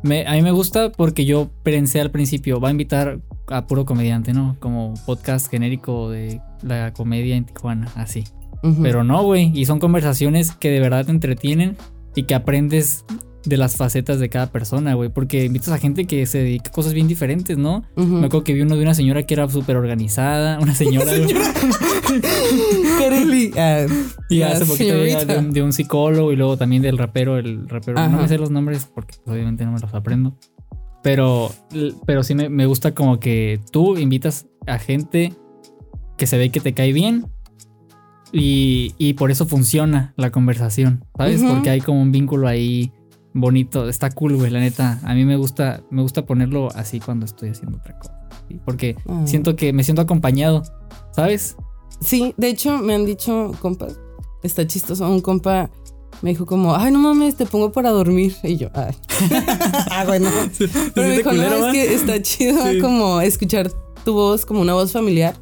Me, 0.03 0.27
a 0.27 0.33
mí 0.33 0.41
me 0.43 0.51
gusta 0.51 0.91
porque 0.91 1.25
yo 1.25 1.49
pensé 1.63 1.99
al 2.01 2.11
principio, 2.11 2.59
va 2.59 2.67
a 2.67 2.71
invitar 2.71 3.19
a 3.47 3.65
puro 3.65 3.85
comediante, 3.85 4.31
¿no? 4.33 4.55
Como 4.59 4.93
podcast 5.05 5.49
genérico 5.49 6.09
de 6.11 6.39
la 6.61 6.93
comedia 6.93 7.35
en 7.35 7.45
Tijuana, 7.45 7.87
así. 7.95 8.23
Ujú. 8.63 8.81
Pero 8.83 9.03
no, 9.03 9.23
güey. 9.23 9.51
Y 9.55 9.65
son 9.65 9.79
conversaciones 9.79 10.51
que 10.51 10.69
de 10.69 10.79
verdad 10.81 11.05
te 11.05 11.11
entretienen 11.11 11.77
y 12.15 12.23
que 12.23 12.35
aprendes 12.35 13.05
de 13.47 13.57
las 13.57 13.75
facetas 13.75 14.19
de 14.19 14.29
cada 14.29 14.51
persona, 14.51 14.93
güey. 14.93 15.09
Porque 15.09 15.45
invitas 15.45 15.69
a 15.69 15.77
gente 15.77 16.05
que 16.05 16.25
se 16.25 16.39
dedica 16.39 16.69
a 16.69 16.73
cosas 16.73 16.93
bien 16.93 17.07
diferentes, 17.07 17.57
¿no? 17.57 17.83
Ujú. 17.95 18.07
Me 18.07 18.27
acuerdo 18.27 18.43
que 18.43 18.53
vi 18.53 18.61
uno 18.61 18.75
de 18.75 18.81
una 18.81 18.93
señora 18.93 19.23
que 19.23 19.33
era 19.33 19.49
súper 19.49 19.75
organizada, 19.77 20.59
una 20.59 20.75
señora. 20.75 21.11
Kareli, 22.99 23.51
ah, 23.57 23.85
Y 24.29 24.41
hace 24.41 24.65
poquito 24.65 24.93
de 24.93 25.37
un, 25.37 25.51
de 25.51 25.61
un 25.61 25.73
psicólogo 25.73 26.31
y 26.31 26.35
luego 26.35 26.57
también 26.57 26.81
del 26.81 26.97
rapero, 26.97 27.37
el 27.37 27.67
rapero, 27.67 27.95
no 27.95 28.05
Ajá. 28.05 28.17
me 28.21 28.27
sé 28.27 28.37
los 28.37 28.51
nombres 28.51 28.87
porque 28.93 29.15
pues, 29.23 29.33
obviamente 29.35 29.65
no 29.65 29.71
me 29.71 29.79
los 29.79 29.93
aprendo. 29.93 30.35
Pero, 31.03 31.51
pero 32.05 32.23
sí 32.23 32.35
me, 32.35 32.49
me 32.49 32.65
gusta 32.65 32.93
como 32.93 33.19
que 33.19 33.61
tú 33.71 33.97
invitas 33.97 34.45
a 34.65 34.79
gente 34.79 35.33
que 36.17 36.27
se 36.27 36.37
ve 36.37 36.49
que 36.49 36.59
te 36.59 36.73
cae 36.73 36.91
bien 36.91 37.27
y, 38.31 38.93
y 38.97 39.13
por 39.13 39.31
eso 39.31 39.45
funciona 39.45 40.13
la 40.17 40.31
conversación, 40.31 41.05
¿sabes? 41.17 41.41
Ujú. 41.41 41.53
Porque 41.53 41.69
hay 41.69 41.81
como 41.81 42.01
un 42.01 42.11
vínculo 42.11 42.47
ahí 42.47 42.91
bonito, 43.39 43.87
está 43.89 44.09
cool, 44.11 44.35
güey, 44.35 44.51
la 44.51 44.59
neta. 44.59 44.99
A 45.03 45.13
mí 45.13 45.25
me 45.25 45.35
gusta, 45.37 45.81
me 45.91 46.01
gusta 46.01 46.25
ponerlo 46.25 46.69
así 46.75 46.99
cuando 46.99 47.25
estoy 47.25 47.49
haciendo 47.49 47.77
otra 47.77 47.97
cosa. 47.97 48.13
¿sí? 48.47 48.59
Porque 48.65 48.95
Ah. 49.07 49.23
siento 49.25 49.55
que 49.55 49.73
me 49.73 49.83
siento 49.83 50.01
acompañado, 50.01 50.63
¿sabes? 51.15 51.55
Sí, 52.01 52.33
de 52.37 52.49
hecho 52.49 52.77
me 52.79 52.93
han 52.95 53.05
dicho, 53.05 53.51
compas, 53.61 53.99
está 54.43 54.65
chistoso, 54.67 55.09
un 55.09 55.21
compa 55.21 55.69
me 56.21 56.31
dijo 56.31 56.45
como, 56.47 56.75
ay, 56.75 56.91
no 56.91 56.99
mames, 56.99 57.35
te 57.35 57.45
pongo 57.45 57.71
para 57.71 57.91
dormir. 57.91 58.35
Y 58.43 58.57
yo, 58.57 58.69
ay. 58.73 58.95
ah, 59.91 60.03
bueno. 60.05 60.29
Pero 60.95 61.07
me 61.07 61.17
dijo, 61.17 61.31
no, 61.31 61.67
es 61.67 61.73
que 61.73 61.93
está 61.93 62.21
chido 62.21 62.71
Sí. 62.71 62.79
como 62.79 63.21
escuchar 63.21 63.71
tu 64.07 64.13
voz 64.13 64.45
como 64.45 64.61
una 64.61 64.73
voz 64.73 64.93
familiar 64.93 65.35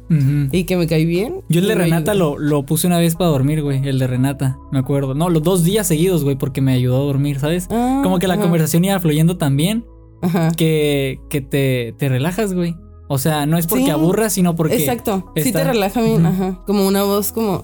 y 0.50 0.64
que 0.64 0.76
me 0.76 0.88
cae 0.88 1.04
bien. 1.04 1.42
Yo 1.48 1.60
el 1.60 1.68
de 1.68 1.76
Renata 1.76 2.14
lo, 2.14 2.36
lo 2.36 2.66
puse 2.66 2.88
una 2.88 2.98
vez 2.98 3.14
para 3.14 3.30
dormir, 3.30 3.62
güey. 3.62 3.86
El 3.86 4.00
de 4.00 4.08
Renata, 4.08 4.58
me 4.72 4.80
acuerdo. 4.80 5.14
No, 5.14 5.30
los 5.30 5.40
dos 5.44 5.62
días 5.62 5.86
seguidos, 5.86 6.24
güey, 6.24 6.34
porque 6.36 6.60
me 6.60 6.72
ayudó 6.72 6.96
a 6.96 7.04
dormir, 7.04 7.38
¿sabes? 7.38 7.68
Ah, 7.70 8.00
Como 8.02 8.18
que 8.18 8.26
la 8.26 8.34
ajá, 8.34 8.42
conversación 8.42 8.84
iba 8.84 8.98
fluyendo 8.98 9.36
tan 9.38 9.56
bien 9.56 9.86
Ajá. 10.20 10.50
que, 10.56 11.20
que 11.30 11.40
te, 11.40 11.94
te 11.96 12.08
relajas, 12.08 12.54
güey. 12.54 12.74
O 13.08 13.18
sea, 13.18 13.46
no 13.46 13.56
es 13.56 13.68
porque 13.68 13.84
Sí. 13.84 13.90
aburras, 13.90 14.32
sino 14.32 14.56
porque. 14.56 14.74
Exacto. 14.78 15.32
Sí 15.36 15.52
te 15.52 15.62
relaja 15.62 16.02
bien, 16.02 16.26
ajá. 16.26 16.64
Como 16.66 16.88
una 16.88 17.04
voz 17.04 17.30
como 17.30 17.62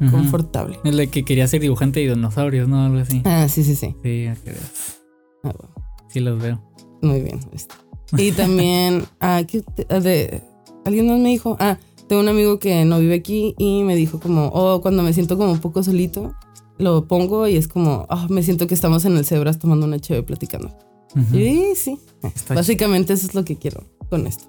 Ujú. 0.00 0.10
confortable. 0.10 0.80
El 0.82 0.96
de 0.96 1.06
que 1.06 1.24
quería 1.24 1.46
ser 1.46 1.60
dibujante 1.60 2.00
de 2.00 2.12
dinosaurios, 2.16 2.66
¿no? 2.68 2.84
Algo 2.84 2.98
así. 2.98 3.22
Ah, 3.24 3.46
sí, 3.48 3.62
sí, 3.62 3.76
sí. 3.76 3.94
Sí, 4.02 4.28
que. 4.44 4.54
Ah, 5.44 5.52
bueno. 5.56 5.74
sí 6.08 6.18
los 6.18 6.42
veo. 6.42 6.60
Muy 7.00 7.20
bien. 7.20 7.38
este. 7.52 7.76
Y 8.18 8.32
también, 8.32 9.04
ah, 9.20 9.42
¿qué 9.46 9.62
te- 9.62 9.86
ah, 9.90 10.00
de, 10.00 10.42
alguien 10.84 11.08
más 11.08 11.18
me 11.20 11.28
dijo, 11.30 11.56
ah, 11.60 11.78
tengo 12.08 12.20
un 12.22 12.28
amigo 12.28 12.58
que 12.58 12.84
no 12.84 12.98
vive 12.98 13.14
aquí 13.14 13.54
y 13.58 13.82
me 13.84 13.96
dijo 13.96 14.20
como, 14.20 14.48
oh, 14.48 14.80
cuando 14.82 15.02
me 15.02 15.12
siento 15.12 15.36
como 15.38 15.52
un 15.52 15.60
poco 15.60 15.82
solito, 15.82 16.34
lo 16.78 17.06
pongo 17.06 17.46
y 17.48 17.56
es 17.56 17.68
como, 17.68 18.06
ah, 18.10 18.26
me 18.28 18.42
siento 18.42 18.66
que 18.66 18.74
estamos 18.74 19.04
en 19.04 19.16
el 19.16 19.24
Cebras 19.24 19.58
tomando 19.58 19.86
una 19.86 19.98
chévere 19.98 20.24
platicando. 20.24 20.76
Ujú. 21.14 21.36
Y 21.36 21.74
sí, 21.76 21.98
Está, 22.22 22.54
básicamente 22.54 23.12
eso 23.12 23.26
es 23.26 23.34
lo 23.34 23.44
que 23.44 23.56
quiero 23.56 23.84
con 24.08 24.26
esto. 24.26 24.44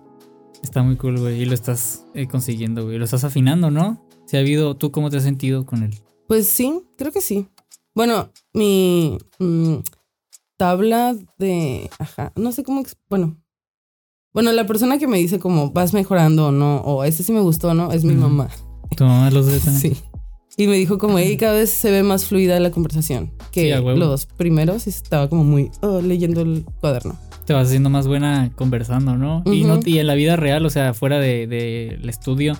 está 0.62 0.82
muy 0.82 0.96
cool, 0.96 1.20
güey. 1.20 1.42
Y 1.42 1.46
lo 1.46 1.54
estás 1.54 2.06
eh, 2.14 2.28
consiguiendo, 2.28 2.86
güey. 2.86 2.98
Lo 2.98 3.06
estás 3.06 3.24
afinando, 3.26 3.70
¿no? 3.70 4.06
Si 4.26 4.38
ha 4.38 4.40
habido. 4.40 4.76
¿Tú 4.78 4.92
cómo 4.92 5.10
te 5.10 5.18
has 5.18 5.24
sentido 5.24 5.66
con 5.66 5.84
él? 5.84 5.94
Pues 6.28 6.48
sí, 6.48 6.82
creo 6.98 7.12
que 7.12 7.20
sí. 7.22 7.48
Bueno, 7.94 8.30
mi 8.54 9.18
mm, 9.40 9.76
tabla 10.58 11.16
de, 11.38 11.90
ajá, 12.00 12.32
no 12.36 12.52
sé 12.54 12.64
cómo, 12.64 12.84
bueno. 13.10 13.38
Bueno, 14.34 14.52
la 14.52 14.66
persona 14.66 14.98
que 14.98 15.08
me 15.08 15.18
dice 15.18 15.40
como 15.40 15.72
vas 15.72 15.94
mejorando 15.94 16.48
o 16.48 16.52
no, 16.52 16.78
o 16.78 17.04
ese 17.04 17.24
sí 17.24 17.32
me 17.32 17.40
gustó 17.42 17.70
o 17.70 17.74
no, 17.74 17.92
es 17.92 18.04
mi 18.04 18.16
mamá. 18.16 18.50
¿Tu 18.98 19.04
mamá 19.04 19.30
los 19.30 19.46
ve? 19.46 19.60
Sí. 19.60 19.96
Y 20.58 20.68
me 20.68 20.76
dijo 20.76 20.98
como, 21.00 21.18
hey, 21.18 21.36
cada 21.38 21.54
vez 21.54 21.72
se 21.72 21.90
ve 21.90 22.04
más 22.04 22.26
fluida 22.26 22.60
la 22.60 22.70
conversación. 22.72 23.32
Sí, 23.52 23.62
Que 23.62 23.80
huevo. 23.80 23.98
los 23.98 24.26
primeros 24.26 24.86
estaba 24.88 25.28
como 25.30 25.44
muy 25.44 25.72
oh, 25.82 26.02
leyendo 26.02 26.42
el 26.42 26.66
cuaderno. 26.80 27.18
te 27.46 27.54
vas 27.54 27.68
haciendo 27.68 27.90
más 27.90 28.08
buena 28.08 28.52
conversando, 28.56 29.18
¿no? 29.18 29.44
y, 29.46 29.64
no 29.64 29.80
y 29.84 29.98
en 30.00 30.08
la 30.08 30.14
vida 30.16 30.36
real, 30.36 30.66
o 30.66 30.70
sea, 30.70 30.94
fuera 30.94 31.20
del 31.20 31.50
de, 31.50 31.98
del 32.00 32.10
estudio, 32.10 32.54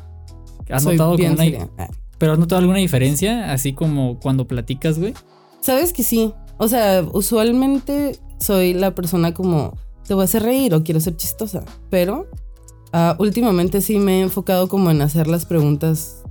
¿has 0.70 0.84
Soy 0.84 0.96
notado 0.98 1.18
bien 1.18 1.34
una, 1.34 1.44
seria. 1.44 1.70
Ah. 1.78 1.88
pero 2.18 2.34
has 2.34 2.40
notado 2.40 2.60
alguna 2.60 2.80
diferencia? 2.80 3.52
Así 3.52 3.74
como 3.74 4.20
cuando 4.20 4.48
platicas, 4.48 4.98
güey. 4.98 5.14
Sabes 5.62 5.94
que 5.94 6.04
sí. 6.04 6.34
O 6.58 6.68
sea, 6.68 7.06
usualmente 7.14 8.18
soy 8.40 8.74
la 8.74 8.96
persona 8.96 9.34
como, 9.36 9.78
te 10.08 10.14
voy 10.14 10.22
a 10.22 10.26
hacer 10.26 10.44
reír 10.44 10.74
o 10.74 10.84
quiero 10.84 11.00
ser 11.00 11.16
chistosa. 11.18 11.64
Pero 11.90 12.28
ah, 12.92 13.16
últimamente 13.20 13.82
sí 13.82 13.98
me 14.00 14.20
he 14.20 14.22
enfocado 14.22 14.68
como 14.68 14.92
en 14.92 15.02
hacer 15.02 15.28
las 15.28 15.46
preguntas 15.46 16.24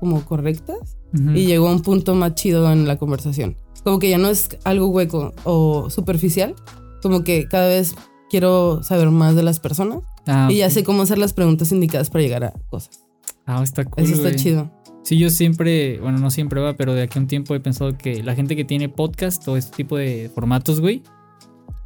como 0.00 0.24
correctas. 0.24 0.96
Ujú. 1.12 1.30
y 1.32 1.44
llegó 1.46 1.66
a 1.68 1.72
un 1.72 1.82
punto 1.82 2.14
más 2.14 2.36
chido 2.36 2.70
en 2.70 2.86
la 2.86 2.96
conversación. 2.96 3.56
Como 3.82 3.98
que 3.98 4.08
ya 4.10 4.16
no 4.18 4.28
es 4.28 4.48
algo 4.62 4.86
hueco 4.90 5.32
o 5.42 5.90
superficial, 5.90 6.54
como 7.02 7.24
que 7.24 7.48
cada 7.48 7.66
vez 7.66 7.96
quiero 8.30 8.84
saber 8.84 9.10
más 9.10 9.34
de 9.34 9.42
las 9.42 9.58
personas 9.58 10.04
Ah, 10.28 10.46
y 10.48 10.58
ya 10.58 10.66
ok. 10.66 10.72
sé 10.72 10.84
cómo 10.84 11.02
hacer 11.02 11.18
las 11.18 11.32
preguntas 11.32 11.72
indicadas 11.72 12.10
para 12.10 12.22
llegar 12.22 12.44
a 12.44 12.52
cosas. 12.70 13.00
Ah, 13.44 13.60
está 13.60 13.84
cool. 13.84 14.04
Eso 14.04 14.12
está 14.14 14.28
güey. 14.28 14.36
chido. 14.36 14.70
Sí, 15.02 15.18
yo 15.18 15.30
siempre, 15.30 15.98
bueno, 15.98 16.18
no 16.18 16.30
siempre 16.30 16.60
va, 16.60 16.76
pero 16.76 16.94
de 16.94 17.02
aquí 17.02 17.18
a 17.18 17.22
un 17.22 17.26
tiempo 17.26 17.56
he 17.56 17.60
pensado 17.60 17.98
que 17.98 18.22
la 18.22 18.36
gente 18.36 18.54
que 18.54 18.64
tiene 18.64 18.88
podcast 18.88 19.48
o 19.48 19.56
este 19.56 19.74
tipo 19.78 19.96
de 19.96 20.30
formatos, 20.32 20.80
güey, 20.80 21.02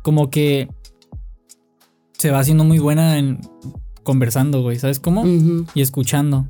como 0.02 0.28
que 0.28 0.68
se 2.24 2.30
va 2.30 2.38
haciendo 2.38 2.64
muy 2.64 2.78
buena 2.78 3.18
en 3.18 3.38
conversando, 4.02 4.62
güey, 4.62 4.78
¿sabes 4.78 4.98
cómo? 4.98 5.24
Y 5.74 5.82
escuchando. 5.82 6.48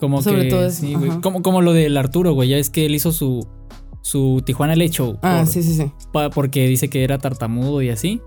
Como 0.00 0.22
Sobre 0.22 0.44
que 0.44 0.48
todo 0.48 0.64
eso, 0.64 0.80
sí, 0.80 0.94
güey. 0.94 1.10
Como, 1.20 1.42
como 1.42 1.60
lo 1.60 1.74
del 1.74 1.94
Arturo, 1.98 2.32
güey, 2.32 2.48
ya 2.48 2.56
es 2.56 2.70
que 2.70 2.86
él 2.86 2.94
hizo 2.94 3.12
su 3.12 3.46
su 4.00 4.42
Tijuana 4.46 4.76
Late 4.76 4.90
Show 4.92 5.18
Ah, 5.22 5.40
por- 5.44 5.46
sí, 5.52 5.62
sí, 5.62 5.74
sí. 5.74 5.90
pa- 6.10 6.30
porque 6.30 6.66
dice 6.68 6.88
que 6.88 7.04
era 7.04 7.18
tartamudo 7.18 7.82
y 7.82 7.90
así. 7.90 8.22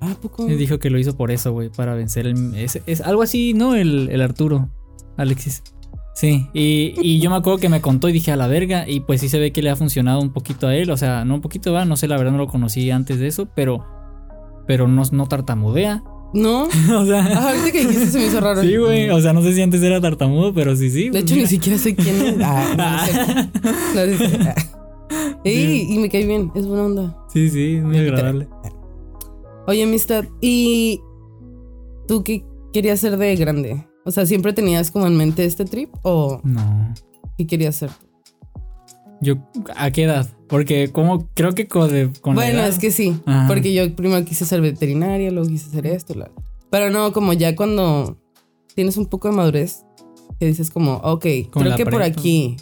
Ah, 0.00 0.10
¿a 0.10 0.14
poco? 0.16 0.48
Él 0.48 0.58
dijo 0.58 0.80
que 0.80 0.90
lo 0.90 0.98
hizo 0.98 1.16
por 1.16 1.30
eso, 1.30 1.52
güey, 1.52 1.70
para 1.70 1.94
vencer 1.94 2.26
el. 2.26 2.52
Es, 2.56 2.80
es 2.86 3.00
algo 3.00 3.22
así, 3.22 3.54
¿no? 3.54 3.76
El, 3.76 4.08
el 4.10 4.20
Arturo, 4.20 4.70
Alexis. 5.16 5.62
Sí, 6.16 6.48
y, 6.52 6.94
y 7.00 7.20
yo 7.20 7.30
me 7.30 7.36
acuerdo 7.36 7.60
que 7.60 7.68
me 7.68 7.80
contó 7.80 8.08
y 8.08 8.12
dije 8.12 8.32
a 8.32 8.36
la 8.36 8.48
verga, 8.48 8.88
y 8.88 9.00
pues 9.00 9.20
sí 9.20 9.28
se 9.28 9.38
ve 9.38 9.52
que 9.52 9.62
le 9.62 9.70
ha 9.70 9.76
funcionado 9.76 10.20
un 10.20 10.32
poquito 10.32 10.66
a 10.66 10.74
él, 10.74 10.90
o 10.90 10.96
sea, 10.96 11.24
no 11.24 11.36
un 11.36 11.40
poquito, 11.40 11.72
va, 11.72 11.84
no 11.84 11.96
sé, 11.96 12.08
la 12.08 12.16
verdad 12.16 12.32
no 12.32 12.38
lo 12.38 12.48
conocí 12.48 12.90
antes 12.90 13.18
de 13.20 13.28
eso, 13.28 13.48
pero. 13.54 13.86
Pero 14.68 14.86
no, 14.86 15.02
no 15.10 15.26
tartamudea. 15.26 16.04
No. 16.32 16.64
o 16.96 17.06
sea. 17.06 17.26
Ah, 17.34 17.48
ahorita 17.48 17.72
que 17.72 17.80
dijiste 17.86 18.06
se 18.06 18.18
me 18.18 18.26
hizo 18.26 18.40
raro. 18.40 18.60
Sí, 18.62 18.76
güey, 18.76 19.10
o 19.10 19.20
sea, 19.20 19.32
no 19.32 19.42
sé 19.42 19.54
si 19.54 19.62
antes 19.62 19.82
era 19.82 20.00
tartamudo, 20.00 20.54
pero 20.54 20.76
sí, 20.76 20.90
sí. 20.90 21.08
De 21.08 21.18
hecho, 21.20 21.34
ni 21.34 21.46
siquiera 21.46 21.76
sé 21.78 21.96
quién 21.96 22.14
es. 22.22 22.36
Ah, 22.44 22.74
no, 22.76 24.06
no 24.06 24.12
sé. 24.12 24.16
No, 24.18 24.26
sí. 24.28 24.36
Ah. 24.46 24.54
Ey, 25.44 25.86
y 25.90 25.98
me 25.98 26.08
cae 26.10 26.26
bien, 26.26 26.52
es 26.54 26.66
buena 26.66 26.84
onda. 26.84 27.16
Sí, 27.32 27.48
sí, 27.48 27.76
es 27.76 27.82
muy 27.84 27.98
agradable. 27.98 28.46
Oye, 29.66 29.82
amistad, 29.84 30.24
¿y 30.40 31.00
tú 32.06 32.22
qué 32.22 32.44
querías 32.72 33.00
ser 33.00 33.16
de 33.16 33.34
grande? 33.36 33.86
O 34.04 34.10
sea, 34.10 34.26
¿siempre 34.26 34.52
tenías 34.52 34.90
como 34.90 35.06
en 35.06 35.16
mente 35.16 35.44
este 35.44 35.64
trip 35.64 35.90
o 36.02 36.40
No. 36.44 36.94
qué 37.36 37.46
querías 37.46 37.76
ser? 37.76 37.90
Yo, 39.20 39.34
¿a 39.76 39.90
qué 39.90 40.04
edad? 40.04 40.28
Porque 40.48 40.90
como 40.92 41.28
creo 41.34 41.54
que 41.54 41.66
con, 41.66 41.90
de- 41.90 42.12
con 42.20 42.34
bueno, 42.34 42.60
edad- 42.60 42.68
es 42.68 42.78
que 42.78 42.90
sí, 42.90 43.20
Ajá. 43.26 43.46
porque 43.48 43.74
yo 43.74 43.94
primero 43.96 44.24
quise 44.24 44.44
ser 44.46 44.60
veterinaria, 44.60 45.30
luego 45.30 45.48
quise 45.48 45.66
hacer 45.66 45.86
esto, 45.86 46.14
la- 46.14 46.30
pero 46.70 46.90
no, 46.90 47.12
como 47.12 47.32
ya 47.32 47.56
cuando 47.56 48.16
tienes 48.74 48.96
un 48.96 49.06
poco 49.06 49.28
de 49.28 49.34
madurez, 49.34 49.84
que 50.38 50.46
dices 50.46 50.70
como, 50.70 50.94
ok, 50.98 51.26
Como 51.50 51.64
creo 51.64 51.76
que 51.76 51.84
por 51.86 52.02
aquí, 52.02 52.56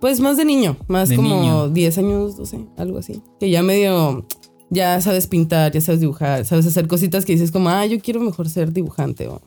pues 0.00 0.18
más 0.20 0.36
de 0.36 0.44
niño, 0.44 0.76
más 0.88 1.08
De 1.10 1.16
como 1.16 1.28
niño. 1.40 1.68
10 1.68 1.96
años, 1.98 2.36
12, 2.36 2.66
algo 2.76 2.98
así, 2.98 3.22
que 3.38 3.48
ya 3.50 3.62
medio, 3.62 4.26
ya 4.70 5.00
sabes 5.00 5.26
pintar, 5.28 5.70
ya 5.72 5.80
sabes 5.80 6.00
dibujar, 6.00 6.44
sabes 6.44 6.66
hacer 6.66 6.88
cositas 6.88 7.24
que 7.24 7.32
dices 7.34 7.52
como, 7.52 7.68
ah, 7.68 7.86
yo 7.86 8.00
quiero 8.00 8.20
mejor 8.20 8.48
ser 8.48 8.72
dibujante 8.72 9.28
o 9.28 9.40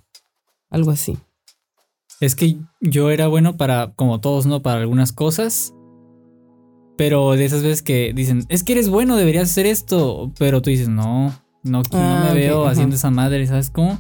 algo 0.69 0.91
así. 0.91 1.17
Es 2.21 2.35
que 2.35 2.57
yo 2.79 3.09
era 3.09 3.27
bueno 3.27 3.57
para, 3.57 3.93
como 3.95 4.21
todos, 4.21 4.45
¿no? 4.45 4.61
Para 4.61 4.79
algunas 4.81 5.11
cosas. 5.11 5.73
Pero 6.97 7.31
de 7.31 7.45
esas 7.45 7.63
veces 7.63 7.81
que 7.81 8.13
dicen, 8.13 8.45
es 8.49 8.63
que 8.63 8.73
eres 8.73 8.89
bueno, 8.89 9.15
deberías 9.15 9.49
hacer 9.49 9.65
esto. 9.65 10.31
Pero 10.37 10.61
tú 10.61 10.69
dices, 10.69 10.89
no, 10.89 11.29
no, 11.63 11.81
no 11.81 11.83
Ah, 11.93 12.25
me 12.27 12.39
veo 12.39 12.67
haciendo 12.67 12.95
esa 12.95 13.09
madre, 13.09 13.45
¿sabes 13.47 13.69
cómo? 13.69 13.99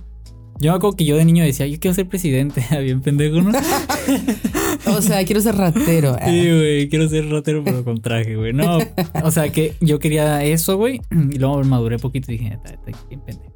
Yo 0.59 0.71
me 0.71 0.77
acuerdo 0.77 0.95
que 0.95 1.05
yo 1.05 1.17
de 1.17 1.25
niño 1.25 1.43
decía, 1.43 1.65
yo 1.65 1.79
quiero 1.79 1.95
ser 1.95 2.07
presidente, 2.07 2.63
bien 2.81 3.01
pendejo, 3.01 3.41
¿no? 3.41 3.51
O 4.87 5.01
sea, 5.01 5.23
quiero 5.25 5.41
ser 5.41 5.55
ratero. 5.55 6.15
ah. 6.21 6.25
Sí, 6.25 6.41
güey, 6.41 6.89
quiero 6.89 7.07
ser 7.07 7.29
ratero, 7.29 7.63
pero 7.63 7.83
con 7.83 8.01
traje, 8.01 8.35
güey. 8.35 8.53
No, 8.53 8.79
o 9.23 9.31
sea 9.31 9.49
que 9.49 9.75
yo 9.79 9.99
quería 9.99 10.43
eso, 10.43 10.77
güey. 10.77 11.01
Y 11.11 11.37
luego 11.37 11.63
maduré 11.63 11.99
poquito 11.99 12.31
y 12.31 12.37
dije, 12.37 12.57
está 12.63 12.75
bien 13.09 13.21
pendejo. 13.21 13.51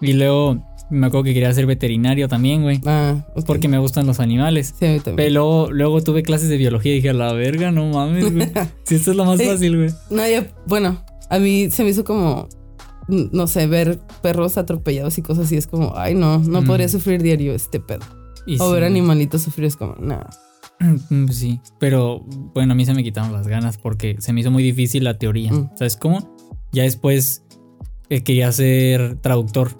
Y 0.00 0.12
luego 0.14 0.62
me 0.92 1.06
acuerdo 1.08 1.24
que 1.24 1.34
quería 1.34 1.52
ser 1.52 1.66
veterinario 1.66 2.28
también, 2.28 2.62
güey. 2.62 2.80
Ah. 2.86 3.26
Porque 3.46 3.66
me 3.68 3.78
gustan 3.78 4.06
los 4.06 4.20
animales. 4.20 4.74
Sí, 4.78 4.86
a 4.86 4.92
mí 4.92 4.96
también. 5.00 5.16
Pero 5.16 5.30
luego, 5.32 5.72
luego 5.72 6.00
tuve 6.02 6.22
clases 6.22 6.48
de 6.48 6.56
biología 6.58 6.92
y 6.92 6.96
dije, 6.96 7.10
a 7.10 7.14
la 7.14 7.32
verga, 7.32 7.70
no 7.72 7.86
mames, 7.88 8.32
güey. 8.32 8.48
Si 8.84 8.94
esto 8.96 9.10
es 9.12 9.16
lo 9.16 9.24
más 9.24 9.38
Sí. 9.40 9.46
fácil, 9.46 9.76
güey. 9.76 9.90
No, 10.10 10.22
bueno, 10.66 11.02
a 11.30 11.38
mí 11.38 11.70
se 11.70 11.82
me 11.84 11.90
hizo 11.90 12.04
como, 12.04 12.48
no 13.08 13.46
sé, 13.46 13.66
ver 13.66 13.98
perros 14.22 14.58
atropellados 14.58 15.18
y 15.18 15.22
cosas 15.22 15.46
así. 15.46 15.56
Es 15.56 15.66
como, 15.66 15.94
ay, 15.96 16.14
no, 16.14 16.38
no 16.38 16.62
Mm. 16.62 16.66
podría 16.66 16.88
sufrir 16.88 17.22
diario 17.22 17.54
este 17.54 17.80
pedo. 17.80 18.04
Y 18.46 18.60
o 18.60 18.66
sí, 18.68 18.72
ver 18.74 18.84
animalitos 18.84 19.42
sufrir 19.42 19.66
es 19.66 19.76
como, 19.76 19.94
no. 20.00 20.20
mm, 21.10 21.28
Sí, 21.28 21.60
pero 21.78 22.20
bueno, 22.54 22.72
a 22.72 22.74
mí 22.74 22.84
se 22.84 22.92
me 22.94 23.02
quitaron 23.02 23.32
las 23.32 23.46
ganas 23.48 23.78
porque 23.78 24.16
se 24.18 24.32
me 24.32 24.40
hizo 24.40 24.50
muy 24.50 24.62
difícil 24.62 25.04
la 25.04 25.16
teoría. 25.18 25.52
Mm. 25.52 25.70
¿Sabes 25.76 25.96
cómo? 25.96 26.36
Ya 26.72 26.82
después 26.82 27.44
eh, 28.10 28.22
quería 28.22 28.50
ser 28.52 29.16
traductor. 29.20 29.70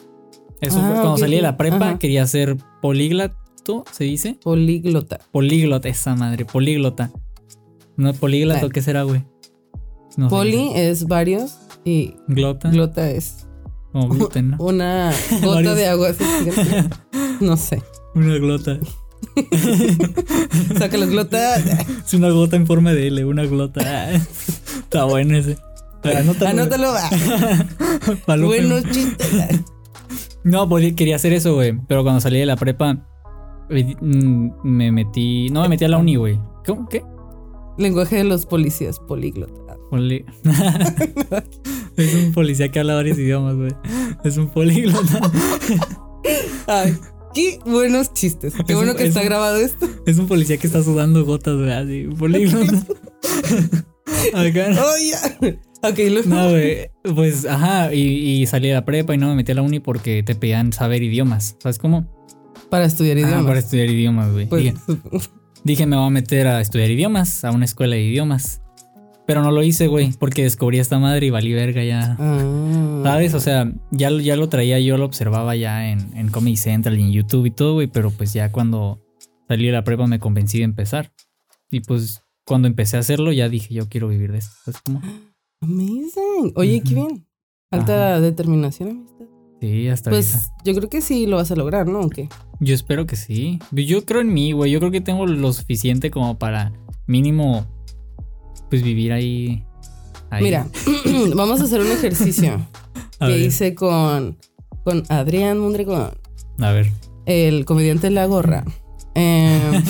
Eso 0.63 0.79
Ah, 0.79 0.83
fue 0.87 0.93
cuando 0.95 1.13
ok, 1.15 1.19
salí 1.19 1.37
de 1.37 1.43
la 1.43 1.57
prepa, 1.59 1.77
Ajá. 1.89 1.99
quería 1.99 2.27
ser 2.27 2.57
políglato, 2.81 3.85
¿se 3.93 4.05
dice? 4.05 4.39
Políglota. 4.43 5.19
Políglota, 5.31 5.89
esa 5.89 6.15
madre, 6.15 6.45
políglota. 6.47 7.11
No, 7.97 8.15
políglato, 8.15 8.67
Ah. 8.67 8.71
¿qué 8.73 8.81
será, 8.81 9.03
güey? 9.03 9.25
No 10.17 10.29
sé. 10.29 10.31
Poli 10.31 10.71
es 10.75 11.07
varios 11.07 11.59
y 11.85 12.15
Glota. 12.29 12.71
glota 12.71 13.11
es 13.11 13.47
Como 13.93 14.09
gluten, 14.09 14.51
¿no? 14.53 14.57
una 14.61 15.13
gota 15.43 15.75
de 15.75 15.87
agua. 15.89 16.11
No 17.41 17.57
sé. 17.57 17.83
Una 18.15 18.37
glota. 18.39 18.79
Saca 20.79 20.97
la 20.97 21.07
glota. 21.07 21.57
Es 22.05 22.15
una 22.15 22.31
gota 22.31 22.57
en 22.57 22.67
forma 22.67 22.93
de 22.93 23.09
L, 23.09 23.25
una 23.25 23.45
glota. 23.45 24.13
Está 24.13 25.05
bueno 25.05 25.37
ese. 25.37 25.57
Anótalo. 26.03 26.51
Anótalo. 26.51 26.93
ah. 26.97 27.11
Buenos 28.27 28.83
chistes. 28.91 29.61
No, 30.45 30.69
pues 30.69 30.95
quería 30.95 31.17
hacer 31.17 31.33
eso, 31.33 31.55
güey. 31.55 31.79
Pero 31.89 32.03
cuando 32.03 32.21
salí 32.21 32.39
de 32.39 32.47
la 32.47 32.57
prepa, 32.57 33.07
eh, 33.71 33.95
mm, 34.01 34.51
me 34.65 34.91
metí. 34.93 35.49
No, 35.51 35.63
me 35.63 35.69
metí 35.69 35.85
a 35.85 35.89
la 35.89 35.99
uni, 35.99 36.17
güey. 36.17 36.39
¿Cómo? 36.67 36.89
¿Qué? 36.89 37.03
Lenguaje 37.79 38.17
de 38.17 38.25
los 38.25 38.45
policías, 38.47 38.99
políglota. 39.01 39.77
Poli- 39.91 40.25
es 41.97 42.15
un 42.15 42.33
policía 42.33 42.71
que 42.71 42.81
habla 42.81 42.95
varios 42.95 43.19
idiomas, 43.19 43.57
güey. 43.57 43.73
Es 44.25 44.37
un 44.37 44.49
políglota. 44.49 45.21
Ay, 46.67 46.97
qué 47.35 47.59
buenos 47.67 48.13
chistes. 48.15 48.55
Qué 48.67 48.73
Es 48.73 48.77
bueno 48.77 48.93
un- 48.93 48.97
que 48.97 49.05
es 49.05 49.09
está 49.11 49.21
un- 49.21 49.27
grabado 49.27 49.57
esto. 49.57 49.87
Es 50.07 50.19
un 50.19 50.27
policía 50.29 50.57
que 50.59 50.67
está 50.67 50.83
sudando 50.83 51.25
gotas, 51.25 51.57
güey. 51.57 51.71
Así, 51.73 52.05
políglota. 52.19 52.73
Acá. 54.35 54.67
Oh, 54.79 54.95
ya. 55.11 55.59
Ok, 55.83 55.99
luego. 56.11 56.29
No, 56.29 56.51
güey. 56.51 56.91
Pues, 57.15 57.45
ajá. 57.45 57.93
Y, 57.93 58.01
y 58.43 58.47
salí 58.47 58.69
de 58.69 58.75
la 58.75 58.85
prepa 58.85 59.15
y 59.15 59.19
no 59.19 59.29
me 59.29 59.35
metí 59.35 59.53
a 59.53 59.55
la 59.57 59.63
uni 59.63 59.81
porque 59.81 60.23
te 60.23 60.35
pedían 60.35 60.73
saber 60.73 61.03
idiomas. 61.03 61.57
¿Sabes 61.61 61.79
cómo? 61.79 62.07
Para 62.71 62.85
estudiar 62.85 63.17
Ah, 63.17 63.21
idiomas. 63.21 63.45
para 63.47 63.59
estudiar 63.59 63.89
idiomas, 63.91 64.33
güey. 64.33 64.47
Pues, 64.47 64.75
Dije, 65.65 65.87
me 65.87 65.97
voy 65.97 66.07
a 66.07 66.11
meter 66.11 66.47
a 66.47 66.61
estudiar 66.61 66.91
idiomas, 66.91 67.45
a 67.45 67.51
una 67.51 67.65
escuela 67.65 67.97
de 67.97 68.03
idiomas. 68.03 68.61
Pero 69.27 69.43
no 69.43 69.51
lo 69.53 69.63
hice, 69.63 69.87
güey, 69.87 70.13
porque 70.19 70.43
descubrí 70.43 70.79
esta 70.81 70.99
madre 70.99 71.27
y 71.27 71.31
valí 71.31 71.53
verga 71.53 71.85
ya. 71.85 72.17
ah. 72.19 73.01
¿Sabes? 73.05 73.35
O 73.35 73.41
sea, 73.41 73.71
ya, 73.91 74.11
lo- 74.11 74.21
ya 74.21 74.37
lo 74.37 74.49
traía, 74.49 74.79
yo 74.81 74.97
lo 74.99 75.05
observaba 75.05 75.55
ya 75.57 75.91
en, 75.91 76.17
en 76.17 76.29
Comedy 76.29 76.57
Central 76.57 76.99
y 76.99 77.03
en 77.03 77.13
YouTube 77.13 77.47
y 77.47 77.51
todo, 77.51 77.75
güey, 77.75 77.87
pero 77.89 78.11
pues 78.11 78.33
ya 78.33 78.51
cuando 78.53 79.01
salí 79.49 79.67
de 79.67 79.73
la 79.73 79.85
prepa 79.85 80.07
me 80.07 80.19
convencí 80.19 80.59
de 80.59 80.65
empezar. 80.65 81.13
Y 81.71 81.81
pues 81.81 82.23
cuando 82.45 82.69
empecé 82.69 82.97
a 82.97 83.01
hacerlo 83.01 83.33
ya 83.33 83.49
dije, 83.49 83.73
yo 83.75 83.89
quiero 83.89 84.09
vivir 84.09 84.33
de 84.33 84.39
esto. 84.39 84.55
¿Sabes 84.65 84.81
cómo? 84.85 85.03
Amazing. 85.63 86.53
Oye, 86.57 86.83
qué 86.87 86.95
bien. 86.95 87.27
Alta 87.71 88.21
determinación, 88.21 88.91
amistad. 88.91 89.27
Sí, 89.61 89.89
hasta 89.89 90.11
Pues 90.11 90.35
ahorita. 90.35 90.55
yo 90.65 90.75
creo 90.75 90.89
que 90.91 91.01
sí 91.01 91.27
lo 91.27 91.37
vas 91.37 91.51
a 91.53 91.57
lograr, 91.57 91.87
¿no? 91.87 92.01
¿O 92.01 92.09
qué? 92.11 92.29
Yo 92.61 92.75
espero 92.75 93.07
que 93.07 93.17
sí. 93.17 93.61
Yo 93.71 94.05
creo 94.05 94.21
en 94.21 94.33
mí, 94.35 94.53
güey. 94.53 94.73
Yo 94.73 94.81
creo 94.81 94.91
que 94.91 95.01
tengo 95.01 95.25
lo 95.27 95.53
suficiente 95.53 96.11
como 96.11 96.37
para 96.39 96.73
mínimo, 97.07 97.65
pues 98.71 98.83
vivir 98.83 99.13
ahí. 99.13 99.65
ahí. 100.31 100.43
Mira, 100.43 100.67
vamos 101.37 101.61
a 101.61 101.65
hacer 101.65 101.81
un 101.81 101.87
ejercicio 101.87 102.61
que 103.21 103.27
ver. 103.27 103.41
hice 103.41 103.75
con, 103.77 104.37
con 104.85 105.05
Adrián 105.09 105.59
Mondregón, 105.61 106.11
A 106.59 106.73
ver. 106.73 106.91
el 107.27 107.65
comediante 107.65 108.11
la 108.11 108.27
gorra. 108.27 108.65
Eh, 109.15 109.61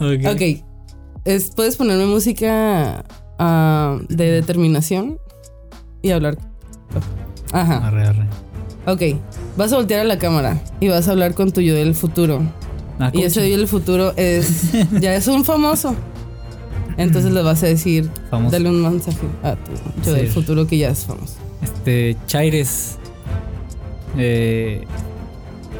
Ok. 0.00 0.24
ok. 0.32 0.64
Es- 1.24 1.50
¿Puedes 1.54 1.76
ponerme 1.76 2.06
música 2.06 3.04
ah, 3.38 3.98
de 4.08 4.30
determinación 4.30 5.18
y 6.02 6.10
hablar? 6.10 6.38
Ajá. 7.52 7.86
Arre, 7.86 8.06
arre. 8.08 8.26
Ok. 8.86 9.18
Vas 9.56 9.72
a 9.72 9.76
voltear 9.76 10.00
a 10.00 10.04
la 10.04 10.18
cámara 10.18 10.60
y 10.80 10.88
vas 10.88 11.08
a 11.08 11.12
hablar 11.12 11.34
con 11.34 11.52
tu 11.52 11.60
yo 11.60 11.74
del 11.74 11.94
futuro. 11.94 12.42
Ah, 12.98 13.08
Y 13.12 13.16
¿cómo 13.18 13.24
ese 13.26 13.40
se- 13.40 13.50
yo 13.50 13.56
del 13.56 13.68
futuro 13.68 14.12
es. 14.16 14.72
Ya 15.00 15.14
es 15.14 15.26
un 15.28 15.44
famoso. 15.44 15.94
Entonces 16.96 17.32
le 17.32 17.42
vas 17.42 17.62
a 17.62 17.66
decir. 17.66 18.08
famoso. 18.30 18.52
Dale 18.52 18.68
un 18.70 18.82
mensaje 18.82 19.18
a 19.42 19.56
tu 19.56 19.72
yo 20.04 20.12
Sí. 20.14 20.20
del 20.20 20.28
futuro 20.28 20.66
que 20.66 20.78
ya 20.78 20.90
es 20.90 21.04
famoso. 21.06 21.34
Este, 21.62 22.16
Chaires. 22.26 22.98
Eh, 24.16 24.84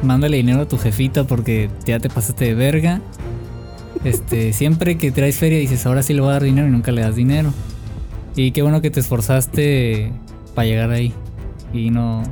mándale 0.03 0.37
dinero 0.37 0.61
a 0.61 0.67
tu 0.67 0.77
jefita 0.77 1.23
porque 1.23 1.69
ya 1.85 1.99
te 1.99 2.09
pasaste 2.09 2.45
de 2.45 2.53
verga. 2.55 3.01
Este, 4.05 4.53
siempre 4.53 4.97
que 4.97 5.11
traes 5.11 5.37
feria 5.37 5.57
dices, 5.57 5.85
ahora 5.87 6.03
sí 6.03 6.13
le 6.13 6.21
voy 6.21 6.29
a 6.29 6.33
dar 6.33 6.43
dinero 6.43 6.67
y 6.67 6.71
nunca 6.71 6.91
le 6.91 7.01
das 7.01 7.15
dinero. 7.15 7.51
Y 8.35 8.51
qué 8.51 8.61
bueno 8.61 8.81
que 8.81 8.91
te 8.91 8.99
esforzaste 8.99 10.11
para 10.53 10.67
llegar 10.67 10.91
ahí. 10.91 11.11
Y 11.73 11.89
no, 11.89 12.23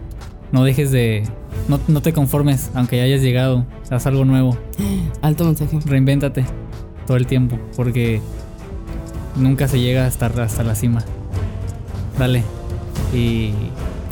no 0.52 0.64
dejes 0.64 0.92
de. 0.92 1.24
No, 1.68 1.80
no 1.88 2.02
te 2.02 2.14
conformes, 2.14 2.70
aunque 2.76 2.98
ya 2.98 3.04
hayas 3.04 3.22
llegado. 3.22 3.66
Haz 3.90 4.06
algo 4.06 4.24
nuevo. 4.24 4.58
Alto 5.22 5.46
mensaje. 5.46 5.80
Reinvéntate 5.86 6.46
todo 7.08 7.18
el 7.18 7.26
tiempo. 7.26 7.58
Porque 7.76 8.22
nunca 9.36 9.68
se 9.68 9.80
llega 9.80 10.06
hasta, 10.06 10.28
hasta 10.28 10.64
la 10.64 10.76
cima. 10.76 11.04
Dale. 12.20 12.44
Y, 13.14 13.52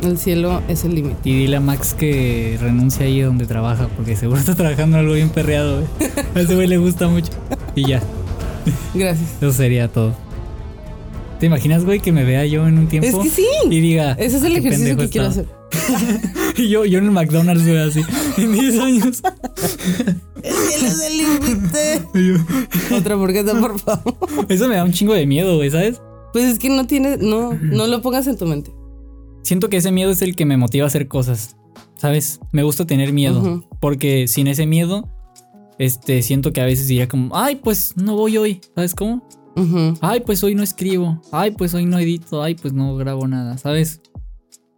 El 0.02 0.18
cielo 0.18 0.62
es 0.68 0.84
el 0.84 0.94
límite. 0.94 1.16
y 1.24 1.34
dile 1.38 1.56
a 1.56 1.60
Max 1.60 1.94
que 1.94 2.58
renuncie 2.60 3.06
ahí 3.06 3.20
donde 3.20 3.46
trabaja. 3.46 3.88
Porque 3.96 4.16
seguro 4.16 4.40
está 4.40 4.54
trabajando 4.54 4.96
en 4.98 5.04
algo 5.04 5.14
bien 5.14 5.28
perreado, 5.30 5.76
güey. 5.82 6.10
A 6.34 6.40
ese 6.40 6.54
güey 6.54 6.66
le 6.66 6.78
gusta 6.78 7.08
mucho. 7.08 7.30
Y 7.76 7.88
ya. 7.88 8.02
Gracias. 8.94 9.28
Eso 9.40 9.52
sería 9.52 9.88
todo. 9.88 10.14
¿Te 11.40 11.46
imaginas, 11.46 11.84
güey, 11.84 11.98
que 12.00 12.12
me 12.12 12.24
vea 12.24 12.46
yo 12.46 12.66
en 12.68 12.78
un 12.78 12.86
tiempo? 12.88 13.08
Es 13.08 13.16
que 13.16 13.30
sí. 13.30 13.46
Y 13.70 13.80
diga. 13.80 14.12
Ese 14.12 14.36
es 14.36 14.42
el 14.44 14.52
"Qué 14.54 14.58
ejercicio 14.60 14.96
que 14.96 15.08
quiero 15.08 15.28
estaba". 15.28 15.46
hacer. 15.46 15.62
Y 16.56 16.68
yo, 16.68 16.84
yo 16.84 16.98
en 16.98 17.06
el 17.06 17.10
McDonald's, 17.12 17.64
güey, 17.66 17.78
así. 17.78 18.02
En 18.36 18.52
10 18.52 18.78
años. 18.78 19.22
El 20.42 20.54
cielo 20.54 20.86
es 20.86 21.00
el 21.00 21.16
límite. 21.18 22.44
Otra 22.94 23.14
hamburguesa, 23.14 23.58
por 23.58 23.78
favor. 23.78 24.14
Eso 24.48 24.68
me 24.68 24.76
da 24.76 24.84
un 24.84 24.92
chingo 24.92 25.14
de 25.14 25.26
miedo, 25.26 25.56
güey, 25.56 25.70
¿sabes? 25.70 26.00
Pues 26.32 26.44
es 26.44 26.58
que 26.58 26.68
no 26.68 26.86
tiene, 26.86 27.16
no, 27.16 27.54
no 27.54 27.86
lo 27.86 28.02
pongas 28.02 28.26
en 28.26 28.36
tu 28.36 28.44
mente. 28.46 28.70
Siento 29.42 29.68
que 29.68 29.76
ese 29.78 29.92
miedo 29.92 30.10
es 30.10 30.22
el 30.22 30.36
que 30.36 30.44
me 30.44 30.56
motiva 30.56 30.84
a 30.84 30.86
hacer 30.88 31.08
cosas. 31.08 31.56
¿Sabes? 31.94 32.40
Me 32.52 32.62
gusta 32.62 32.86
tener 32.86 33.12
miedo. 33.12 33.64
Porque 33.80 34.26
sin 34.28 34.46
ese 34.46 34.66
miedo, 34.66 35.08
este, 35.78 36.22
siento 36.22 36.52
que 36.52 36.60
a 36.60 36.64
veces 36.64 36.88
diría 36.88 37.08
como, 37.08 37.36
ay, 37.36 37.56
pues 37.56 37.96
no 37.96 38.16
voy 38.16 38.36
hoy. 38.38 38.60
¿Sabes 38.74 38.94
cómo? 38.94 39.26
Ay, 40.00 40.20
pues 40.20 40.42
hoy 40.42 40.54
no 40.54 40.62
escribo. 40.62 41.20
Ay, 41.30 41.52
pues 41.52 41.74
hoy 41.74 41.86
no 41.86 41.98
edito. 41.98 42.42
Ay, 42.42 42.54
pues 42.54 42.72
no 42.72 42.96
grabo 42.96 43.26
nada. 43.28 43.58
¿Sabes? 43.58 44.00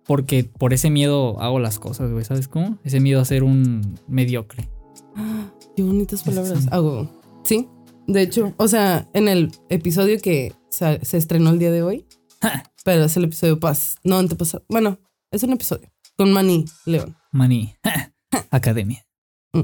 Porque 0.07 0.45
por 0.45 0.75
ese 0.75 0.91
miedo 0.91 1.41
hago 1.41 1.59
las 1.61 1.79
cosas, 1.79 2.11
güey. 2.11 2.25
¿Sabes 2.25 2.49
cómo? 2.49 2.79
Ese 2.85 3.01
miedo 3.01 3.21
a 3.21 3.25
ser 3.25 3.43
un 3.43 3.99
mediocre. 4.09 4.69
Qué 5.77 5.83
bonitas 5.83 6.23
palabras. 6.23 6.67
Hago. 6.71 7.11
Sí. 7.43 7.69
De 8.07 8.21
hecho, 8.23 8.53
o 8.59 8.69
sea, 8.69 9.09
en 9.15 9.29
el 9.29 9.51
episodio 9.71 10.21
que 10.21 10.53
se 10.69 11.17
estrenó 11.17 11.51
el 11.51 11.59
día 11.59 11.71
de 11.71 11.83
hoy, 11.83 12.05
pero 12.85 13.05
es 13.05 13.17
el 13.17 13.25
episodio 13.25 13.59
pas, 13.61 13.97
no 14.05 14.19
antepasado. 14.19 14.65
Bueno, 14.69 14.99
es 15.31 15.43
un 15.43 15.53
episodio 15.53 15.91
con 16.17 16.33
Manny 16.33 16.65
León. 16.87 17.17
Maní. 17.33 17.75
Academia. 18.51 19.05
Mm. 19.53 19.61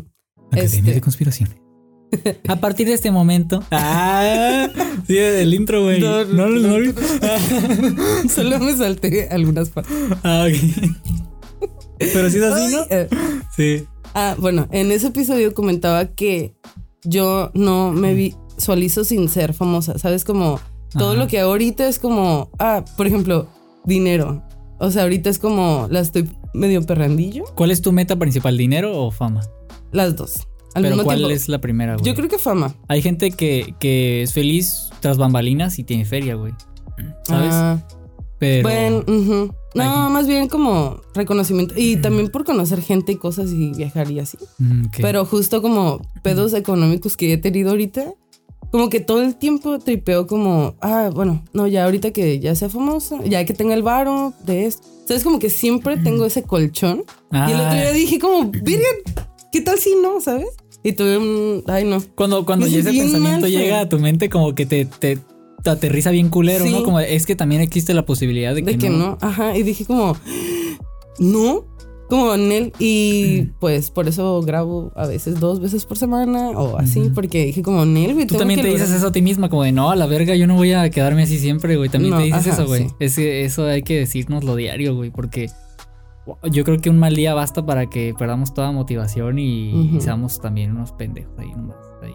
Academia 0.52 0.64
Este. 0.64 0.82
de 0.94 1.00
conspiración. 1.00 1.54
A 2.48 2.56
partir 2.56 2.88
de 2.88 2.94
este 2.94 3.10
momento. 3.12 3.62
Ah, 3.70 4.68
sí, 5.06 5.16
el 5.16 5.54
intro, 5.54 5.84
güey. 5.84 6.00
No, 6.00 6.24
No, 6.24 6.48
no, 6.48 6.78
no. 6.78 6.92
Solo 8.28 8.58
me 8.58 8.76
salté 8.76 9.28
algunas 9.30 9.68
partes. 9.70 9.94
Ah, 10.24 10.46
ok. 10.48 10.96
Pero 11.98 12.30
sí 12.30 12.38
es 12.38 12.42
así, 12.42 12.74
¿no? 12.74 12.82
Eh. 12.90 13.08
Sí. 13.54 13.84
Ah, 14.14 14.34
bueno, 14.38 14.66
en 14.72 14.90
ese 14.90 15.08
episodio 15.08 15.54
comentaba 15.54 16.06
que 16.06 16.54
yo 17.04 17.52
no 17.54 17.92
me 17.92 18.14
visualizo 18.14 19.04
sin 19.04 19.28
ser 19.28 19.54
famosa. 19.54 19.96
¿Sabes? 19.98 20.24
Como 20.24 20.60
todo 20.92 21.10
Ajá. 21.10 21.18
lo 21.20 21.26
que 21.26 21.40
ahorita 21.40 21.86
es 21.88 21.98
como, 21.98 22.50
ah, 22.58 22.84
por 22.96 23.06
ejemplo, 23.06 23.46
dinero. 23.84 24.42
O 24.78 24.90
sea, 24.90 25.02
ahorita 25.02 25.28
es 25.30 25.38
como 25.38 25.86
la 25.90 26.00
estoy 26.00 26.28
medio 26.54 26.82
perrandillo. 26.84 27.44
¿Cuál 27.54 27.70
es 27.70 27.82
tu 27.82 27.92
meta 27.92 28.16
principal, 28.16 28.56
dinero 28.56 28.98
o 28.98 29.10
fama? 29.10 29.42
Las 29.92 30.16
dos. 30.16 30.46
Al 30.74 30.82
Pero 30.82 30.94
mismo 30.96 31.04
¿cuál 31.04 31.18
tiempo. 31.18 31.34
es 31.34 31.48
la 31.48 31.60
primera, 31.60 31.94
güey? 31.94 32.04
Yo 32.06 32.14
creo 32.14 32.28
que 32.28 32.38
fama. 32.38 32.74
Hay 32.88 33.02
gente 33.02 33.32
que, 33.32 33.74
que 33.80 34.22
es 34.22 34.32
feliz 34.32 34.88
tras 35.00 35.18
bambalinas 35.18 35.78
y 35.78 35.84
tiene 35.84 36.04
feria, 36.04 36.36
güey. 36.36 36.52
¿Sabes? 37.24 37.50
Ah, 37.52 37.78
Pero. 38.38 38.68
bueno, 38.68 39.04
no, 39.74 40.06
Ay. 40.06 40.12
más 40.12 40.26
bien 40.26 40.48
como 40.48 41.00
reconocimiento. 41.14 41.74
Y 41.76 41.96
también 41.96 42.28
por 42.28 42.44
conocer 42.44 42.80
gente 42.82 43.12
y 43.12 43.16
cosas 43.16 43.50
y 43.50 43.72
viajar 43.74 44.10
y 44.10 44.20
así. 44.20 44.38
Mm. 44.58 44.86
Pero 45.00 45.24
justo 45.24 45.60
como 45.60 46.00
pedos 46.22 46.54
económicos 46.54 47.16
que 47.16 47.32
he 47.32 47.38
tenido 47.38 47.70
ahorita, 47.70 48.12
como 48.70 48.88
que 48.88 49.00
todo 49.00 49.22
el 49.22 49.34
tiempo 49.36 49.78
tripeo 49.78 50.26
como, 50.26 50.74
ah, 50.80 51.10
bueno, 51.12 51.42
no, 51.52 51.66
ya 51.66 51.84
ahorita 51.84 52.10
que 52.12 52.38
ya 52.40 52.54
sea 52.54 52.68
famosa, 52.68 53.18
ya 53.24 53.44
que 53.44 53.54
tenga 53.54 53.74
el 53.74 53.82
varo 53.82 54.32
de 54.44 54.66
esto. 54.66 54.86
¿Sabes? 55.06 55.24
Como 55.24 55.38
que 55.40 55.50
siempre 55.50 55.96
tengo 55.96 56.24
ese 56.24 56.42
colchón. 56.44 57.04
Y 57.32 57.36
el 57.36 57.56
otro 57.56 57.66
Ah. 57.66 57.74
día 57.74 57.92
dije 57.92 58.18
como, 58.20 58.50
virgen, 58.50 58.84
¿qué 59.52 59.60
tal 59.60 59.78
si 59.78 59.94
no? 59.96 60.20
¿Sabes? 60.20 60.46
Y 60.84 60.92
tuve 60.92 61.18
un, 61.18 61.64
ay 61.66 61.84
no. 61.84 62.00
Cuando, 62.14 62.46
cuando 62.46 62.66
ese 62.66 62.82
pensamiento 62.84 63.40
mal, 63.40 63.50
llega 63.50 63.80
a 63.80 63.88
tu 63.88 63.98
mente, 63.98 64.28
como 64.30 64.54
que 64.54 64.66
te, 64.66 64.84
te, 64.86 65.18
te 65.64 65.70
aterriza 65.70 66.10
bien 66.10 66.28
culero, 66.30 66.64
Sí. 66.64 66.70
¿no? 66.70 66.84
Como 66.84 67.00
es 67.00 67.26
que 67.26 67.34
también 67.34 67.60
existe 67.60 67.92
la 67.92 68.06
posibilidad 68.06 68.54
de, 68.54 68.62
De 68.62 68.78
que 68.78 68.88
no. 68.88 69.18
Ajá. 69.20 69.56
Y 69.58 69.62
dije 69.64 69.84
como, 69.84 70.16
no. 71.18 71.64
Como 72.10 72.34
en 72.34 72.52
él. 72.52 72.72
Y 72.78 73.42
pues 73.60 73.90
por 73.90 74.08
eso 74.08 74.42
grabo 74.42 74.92
a 74.96 75.06
veces 75.06 75.40
dos 75.40 75.60
veces 75.60 75.86
por 75.86 75.96
semana 75.96 76.50
o 76.50 76.76
así. 76.76 77.10
Porque 77.14 77.46
dije 77.46 77.62
como, 77.62 77.86
Nel, 77.86 78.14
güey. 78.14 78.26
Tú 78.26 78.36
también 78.36 78.58
que 78.58 78.64
te 78.64 78.68
dices 78.68 78.88
lograr". 78.88 78.98
eso 78.98 79.06
a 79.08 79.12
ti 79.12 79.22
misma, 79.22 79.48
como 79.48 79.62
de 79.62 79.72
no, 79.72 79.90
a 79.90 79.96
la 79.96 80.06
verga, 80.06 80.34
yo 80.34 80.46
no 80.46 80.56
voy 80.56 80.72
a 80.72 80.90
quedarme 80.90 81.22
así 81.22 81.38
siempre, 81.38 81.76
güey. 81.76 81.88
También 81.88 82.10
No, 82.12 82.18
te 82.18 82.24
dices 82.24 82.48
ajá, 82.48 82.62
eso, 82.62 82.66
güey. 82.66 82.88
sí. 82.88 82.94
Es 82.98 83.18
eso 83.18 83.64
hay 83.64 83.82
que 83.82 84.00
decirnoslo 84.00 84.56
diario, 84.56 84.94
güey, 84.94 85.10
porque 85.10 85.48
yo 86.50 86.64
creo 86.64 86.78
que 86.78 86.90
un 86.90 86.98
mal 86.98 87.14
día 87.14 87.34
basta 87.34 87.64
para 87.64 87.86
que 87.86 88.14
perdamos 88.18 88.54
toda 88.54 88.72
motivación 88.72 89.38
y, 89.38 89.98
seamos 90.00 90.40
también 90.40 90.72
unos 90.72 90.92
pendejos 90.92 91.38
ahí 91.38 91.50
nomás. 91.50 91.76
Ahí. 92.02 92.14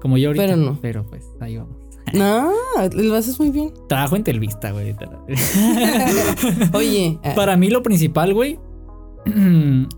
Como 0.00 0.18
yo 0.18 0.28
ahorita. 0.28 0.46
Pero 0.46 0.56
no. 0.56 0.78
Pero 0.80 1.06
pues 1.06 1.24
ahí 1.40 1.56
vamos. 1.56 1.76
No, 2.12 2.52
lo 2.92 3.16
haces 3.16 3.40
muy 3.40 3.50
bien. 3.50 3.72
Trabajo 3.88 4.14
en 4.14 4.22
Telvista, 4.22 4.70
güey. 4.70 4.94
Oye, 6.72 7.18
ah, 7.24 7.32
Para 7.36 7.56
mí 7.56 7.68
lo 7.68 7.82
principal, 7.82 8.32
güey, 8.32 8.60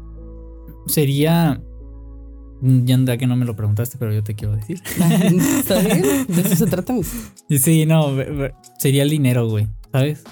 sería... 0.86 1.62
Ya 2.60 2.96
anda 2.96 3.16
que 3.16 3.28
no 3.28 3.36
me 3.36 3.44
lo 3.44 3.54
preguntaste, 3.54 3.98
pero 3.98 4.12
yo 4.12 4.24
te 4.24 4.34
quiero 4.34 4.56
decir. 4.56 4.82
¿está 5.60 5.78
bien? 5.78 6.26
De 6.26 6.40
eso 6.40 6.56
se 6.56 6.66
trata. 6.66 6.94
Sí, 7.48 7.86
no, 7.86 8.16
sería 8.78 9.04
el 9.04 9.10
dinero, 9.10 9.48
güey, 9.48 9.68
¿sabes? 9.92 10.24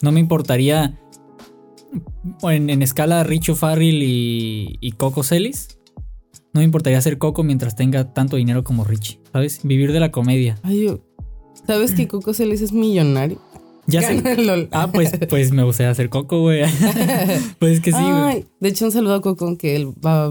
No 0.00 0.10
me 0.10 0.20
importaría 0.20 0.98
en, 2.42 2.70
en 2.70 2.80
escala 2.80 3.24
Richo 3.24 3.54
Farrell 3.54 4.02
y, 4.02 4.78
y 4.80 4.92
Coco 4.92 5.22
Celis. 5.22 5.78
No 6.54 6.60
me 6.60 6.64
importaría 6.64 7.00
ser 7.00 7.18
Coco 7.18 7.44
mientras 7.44 7.76
tenga 7.76 8.12
tanto 8.12 8.36
dinero 8.36 8.62
como 8.64 8.84
Richie, 8.84 9.20
¿sabes? 9.32 9.60
Vivir 9.64 9.92
de 9.92 10.00
la 10.00 10.10
comedia. 10.10 10.58
Ay, 10.62 10.98
¿Sabes 11.66 11.92
que 11.92 12.08
Coco 12.08 12.34
Celis 12.34 12.60
es 12.60 12.72
millonario? 12.72 13.38
Ya 13.86 14.00
sé. 14.02 14.14
Gana 14.16 14.32
el 14.32 14.46
LOL. 14.46 14.68
Ah, 14.72 14.90
pues, 14.92 15.10
pues 15.28 15.50
me 15.52 15.62
gustaría 15.64 15.94
ser 15.94 16.08
Coco, 16.08 16.40
güey. 16.40 16.62
pues 17.58 17.72
es 17.74 17.80
que 17.80 17.92
sí, 17.92 17.98
güey. 18.02 18.44
De 18.60 18.68
hecho, 18.68 18.84
un 18.86 18.92
saludo 18.92 19.14
a 19.14 19.20
Coco 19.20 19.56
que 19.58 19.74
él 19.76 19.88
va, 20.04 20.30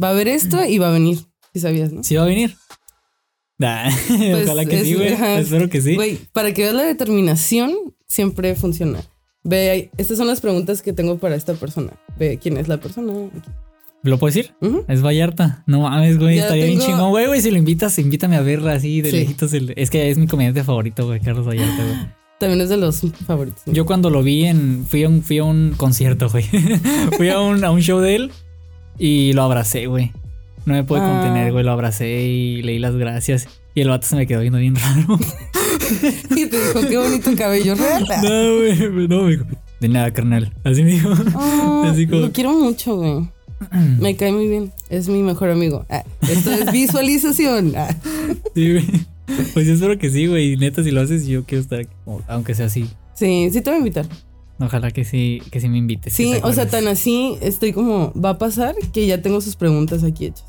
va 0.00 0.10
a 0.10 0.12
ver 0.12 0.28
esto 0.28 0.64
y 0.64 0.78
va 0.78 0.88
a 0.88 0.92
venir. 0.92 1.18
Si 1.52 1.60
sabías, 1.60 1.92
¿no? 1.92 2.02
¿Sí 2.02 2.14
va 2.16 2.22
a 2.22 2.26
venir? 2.26 2.56
Nah, 3.58 3.88
ojalá 4.42 4.64
que 4.64 4.80
es- 4.80 4.86
sí, 4.86 4.94
güey. 4.94 5.12
Espero 5.38 5.68
que 5.68 5.80
sí. 5.80 5.94
Güey, 5.94 6.18
para 6.32 6.52
que 6.52 6.62
veas 6.62 6.74
la 6.74 6.82
determinación, 6.84 7.72
siempre 8.06 8.54
funciona. 8.56 9.00
Ve, 9.44 9.90
estas 9.98 10.16
son 10.16 10.26
las 10.26 10.40
preguntas 10.40 10.80
que 10.82 10.92
tengo 10.92 11.18
para 11.18 11.36
esta 11.36 11.54
persona. 11.54 11.92
Ve 12.18 12.38
quién 12.42 12.56
es 12.56 12.66
la 12.68 12.78
persona. 12.78 13.12
Aquí. 13.36 13.50
¿Lo 14.02 14.18
puedo 14.18 14.34
decir? 14.34 14.54
Es 14.88 15.02
Vallarta. 15.02 15.62
No 15.66 15.80
mames, 15.80 16.18
güey. 16.18 16.36
Ya 16.36 16.42
Estaría 16.42 16.64
bien 16.66 16.78
tengo- 16.78 16.90
chingón, 16.92 17.10
güey, 17.10 17.26
güey. 17.26 17.40
Si 17.40 17.50
lo 17.50 17.58
invitas, 17.58 17.98
invítame 17.98 18.36
a 18.36 18.40
verla 18.40 18.72
así 18.72 19.00
de 19.02 19.10
Sí. 19.10 19.16
lejitos. 19.18 19.52
el- 19.52 19.72
Es 19.76 19.90
que 19.90 20.10
es 20.10 20.18
mi 20.18 20.26
comediante 20.26 20.64
favorito, 20.64 21.06
güey, 21.06 21.20
Carlos 21.20 21.46
Vallarta, 21.46 21.84
güey. 21.84 22.23
También 22.38 22.60
es 22.60 22.68
de 22.68 22.76
los 22.76 23.00
favoritos. 23.26 23.62
¿no? 23.66 23.72
Yo 23.72 23.86
cuando 23.86 24.10
lo 24.10 24.22
vi 24.22 24.44
en. 24.44 24.86
Fui 24.88 25.04
a 25.04 25.08
un, 25.08 25.22
fui 25.22 25.38
a 25.38 25.44
un 25.44 25.74
concierto, 25.76 26.28
güey. 26.28 26.44
fui 27.16 27.28
a 27.28 27.40
un, 27.40 27.64
a 27.64 27.70
un 27.70 27.80
show 27.80 28.00
de 28.00 28.16
él 28.16 28.32
y 28.98 29.32
lo 29.32 29.42
abracé, 29.42 29.86
güey. 29.86 30.12
No 30.66 30.74
me 30.74 30.84
pude 30.84 31.00
Ah. 31.00 31.08
contener, 31.22 31.52
güey. 31.52 31.64
Lo 31.64 31.72
abracé 31.72 32.22
y 32.24 32.62
leí 32.62 32.78
las 32.78 32.96
gracias. 32.96 33.46
Y 33.74 33.80
el 33.80 33.88
vato 33.88 34.06
se 34.06 34.16
me 34.16 34.26
quedó 34.26 34.40
viendo 34.40 34.58
bien 34.58 34.76
raro. 34.76 35.18
y 36.30 36.46
te 36.46 36.56
dijo, 36.66 36.80
qué 36.88 36.96
bonito 36.96 37.30
cabello 37.36 37.74
real. 37.74 38.04
no, 38.22 38.56
güey. 38.58 39.08
No, 39.08 39.22
me 39.24 39.30
dijo. 39.32 39.44
De 39.80 39.88
nada, 39.88 40.12
carnal. 40.12 40.52
Así 40.64 40.82
me 40.82 40.92
dijo. 40.92 41.10
Ah, 41.34 41.88
Así 41.90 42.06
como- 42.06 42.22
Lo 42.22 42.32
quiero 42.32 42.52
mucho, 42.52 42.96
güey. 42.96 43.28
Me 44.00 44.16
cae 44.16 44.32
muy 44.32 44.48
bien. 44.48 44.72
Es 44.90 45.08
mi 45.08 45.22
mejor 45.22 45.50
amigo. 45.50 45.84
Ah, 45.90 46.04
esto 46.22 46.50
es 46.52 46.70
visualización. 46.72 47.72
Ah. 47.76 47.94
Sí, 48.54 48.72
güey. 48.72 48.84
Pues 49.54 49.66
yo 49.66 49.74
espero 49.74 49.98
que 49.98 50.10
sí, 50.10 50.26
güey. 50.26 50.56
Neta, 50.56 50.82
si 50.82 50.90
lo 50.90 51.00
haces, 51.00 51.26
yo 51.26 51.44
quiero 51.44 51.62
estar 51.62 51.80
aquí, 51.80 51.90
aunque 52.28 52.54
sea 52.54 52.66
así. 52.66 52.88
Sí, 53.14 53.48
sí 53.52 53.60
te 53.60 53.70
voy 53.70 53.76
a 53.76 53.78
invitar. 53.78 54.06
Ojalá 54.60 54.90
que 54.90 55.04
sí, 55.04 55.42
que 55.50 55.60
sí 55.60 55.68
me 55.68 55.78
invites. 55.78 56.12
Sí, 56.12 56.34
o 56.42 56.52
sea, 56.52 56.68
tan 56.68 56.86
así 56.88 57.36
estoy 57.40 57.72
como, 57.72 58.12
va 58.20 58.30
a 58.30 58.38
pasar 58.38 58.74
que 58.92 59.06
ya 59.06 59.20
tengo 59.22 59.40
sus 59.40 59.56
preguntas 59.56 60.04
aquí 60.04 60.26
hechas. 60.26 60.44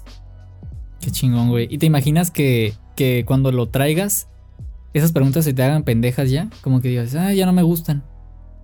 Qué 1.01 1.09
chingón, 1.11 1.49
güey. 1.49 1.67
¿Y 1.71 1.77
te 1.79 1.85
imaginas 1.85 2.31
que, 2.31 2.73
que 2.95 3.23
cuando 3.25 3.51
lo 3.51 3.67
traigas, 3.69 4.27
esas 4.93 5.11
preguntas 5.11 5.45
se 5.45 5.53
te 5.53 5.63
hagan 5.63 5.83
pendejas 5.83 6.29
ya? 6.29 6.49
Como 6.61 6.81
que 6.81 6.89
digas, 6.89 7.15
ah, 7.15 7.33
ya 7.33 7.45
no 7.45 7.53
me 7.53 7.63
gustan. 7.63 8.03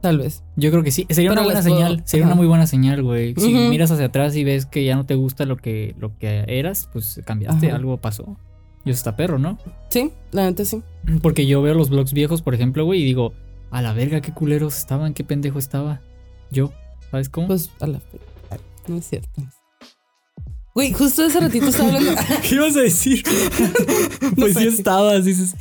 Tal 0.01 0.17
vez. 0.17 0.43
Yo 0.55 0.71
creo 0.71 0.83
que 0.83 0.91
sí. 0.91 1.05
Sería 1.09 1.29
Pero 1.29 1.41
una 1.41 1.43
buena 1.53 1.61
puedo- 1.61 1.75
señal. 1.75 2.01
Sería 2.05 2.25
ajá. 2.25 2.33
una 2.33 2.37
muy 2.39 2.47
buena 2.47 2.65
señal, 2.67 3.03
güey. 3.03 3.35
Si 3.37 3.53
miras 3.53 3.91
hacia 3.91 4.05
atrás 4.07 4.35
y 4.35 4.43
ves 4.43 4.65
que 4.65 4.83
ya 4.83 4.95
no 4.95 5.05
te 5.05 5.13
gusta 5.15 5.45
lo 5.45 5.57
que, 5.57 5.95
lo 5.99 6.17
que 6.17 6.43
eras, 6.47 6.89
pues 6.91 7.21
cambiaste, 7.25 7.67
Ajá. 7.67 7.75
algo 7.75 7.97
pasó. 7.97 8.37
Y 8.85 8.89
eso 8.89 8.97
está 8.97 9.15
perro, 9.15 9.37
¿no? 9.37 9.57
Sí, 9.89 10.11
la 10.31 10.43
neta 10.43 10.65
sí. 10.65 10.81
Porque 11.21 11.45
yo 11.45 11.61
veo 11.61 11.73
los 11.73 11.89
blogs 11.89 12.13
viejos, 12.13 12.41
por 12.41 12.55
ejemplo, 12.55 12.85
güey, 12.85 13.01
y 13.01 13.05
digo, 13.05 13.33
a 13.69 13.81
la 13.81 13.93
verga, 13.93 14.21
qué 14.21 14.33
culeros 14.33 14.77
estaban, 14.77 15.13
qué 15.13 15.23
pendejo 15.23 15.59
estaba. 15.59 16.01
Yo, 16.51 16.71
¿sabes 17.09 17.29
cómo? 17.29 17.47
Pues 17.47 17.71
a 17.79 17.87
la 17.87 18.01
No 18.87 18.97
es 18.97 19.07
cierto. 19.07 19.41
Güey, 20.73 20.93
justo 20.93 21.25
hace 21.25 21.39
ratito 21.39 21.67
estaba 21.67 21.89
hablando. 21.89 22.21
¿Qué 22.47 22.55
ibas 22.55 22.75
a 22.77 22.81
decir? 22.81 23.23
pues 24.37 24.55
sí 24.55 24.67
estabas, 24.67 25.25
dices. 25.25 25.55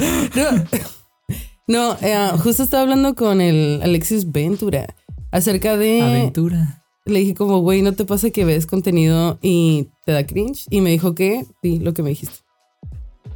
No, 1.66 1.96
eh, 2.00 2.30
justo 2.42 2.62
estaba 2.62 2.83
hablando 2.83 3.14
con 3.14 3.40
el 3.40 3.80
Alexis 3.83 4.30
Ventura 4.30 4.94
acerca 5.30 5.76
de. 5.76 6.02
Aventura. 6.02 6.85
Le 7.06 7.20
dije 7.20 7.35
como, 7.35 7.59
güey, 7.61 7.83
¿no 7.83 7.92
te 7.92 8.04
pasa 8.04 8.30
que 8.30 8.44
ves 8.44 8.66
contenido 8.66 9.38
y 9.42 9.88
te 10.04 10.12
da 10.12 10.26
cringe? 10.26 10.66
Y 10.70 10.80
me 10.80 10.90
dijo 10.90 11.14
que 11.14 11.44
sí, 11.62 11.80
lo 11.80 11.92
que 11.92 12.02
me 12.02 12.11
dijiste. 12.11 12.38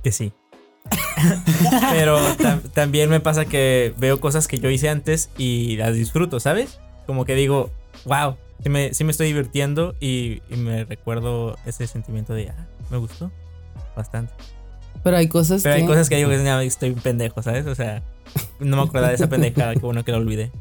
Que 0.04 0.12
sí. 0.12 0.32
Pero 1.90 2.18
tam- 2.36 2.60
también 2.72 3.08
me 3.10 3.18
pasa 3.20 3.46
que 3.46 3.92
veo 3.98 4.20
cosas 4.20 4.46
que 4.46 4.58
yo 4.58 4.70
hice 4.70 4.88
antes 4.88 5.30
y 5.38 5.76
las 5.76 5.94
disfruto, 5.94 6.38
¿sabes? 6.40 6.78
Como 7.06 7.24
que 7.24 7.34
digo, 7.34 7.70
wow, 8.04 8.36
sí 8.62 8.68
me, 8.68 8.94
sí 8.94 9.02
me 9.04 9.10
estoy 9.10 9.26
divirtiendo 9.28 9.94
y, 10.00 10.42
y 10.50 10.56
me 10.56 10.84
recuerdo 10.84 11.56
ese 11.66 11.86
sentimiento 11.86 12.34
de, 12.34 12.50
ah, 12.50 12.66
me 12.90 12.98
gustó 12.98 13.32
bastante. 13.96 14.32
Pero 15.02 15.16
hay 15.16 15.26
cosas 15.28 15.62
Pero 15.62 15.74
que. 15.76 15.80
hay 15.82 15.86
cosas 15.88 16.08
que 16.08 16.16
digo 16.16 16.30
que 16.30 16.38
"No, 16.38 16.60
estoy 16.60 16.90
un 16.90 17.00
pendejo, 17.00 17.42
¿sabes? 17.42 17.66
O 17.66 17.74
sea, 17.74 18.02
no 18.60 18.76
me 18.76 18.82
acuerdo 18.82 19.08
de 19.08 19.14
esa 19.14 19.28
pendejada, 19.28 19.72
que 19.74 19.80
bueno 19.80 20.04
que 20.04 20.12
lo 20.12 20.18
olvidé. 20.18 20.52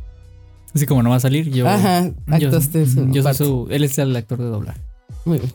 Así 0.73 0.85
como 0.85 1.03
no 1.03 1.11
va 1.11 1.17
a 1.17 1.19
salir, 1.19 1.49
yo. 1.51 1.67
Ajá, 1.67 2.05
yo, 2.39 2.47
actuaste 2.47 2.85
su 2.87 3.11
yo 3.11 3.21
soy 3.23 3.33
su. 3.35 3.67
Él 3.69 3.83
es 3.83 3.97
el 3.99 4.15
actor 4.15 4.39
de 4.39 4.45
doblar. 4.45 4.77
Muy 5.25 5.37
bien. 5.39 5.53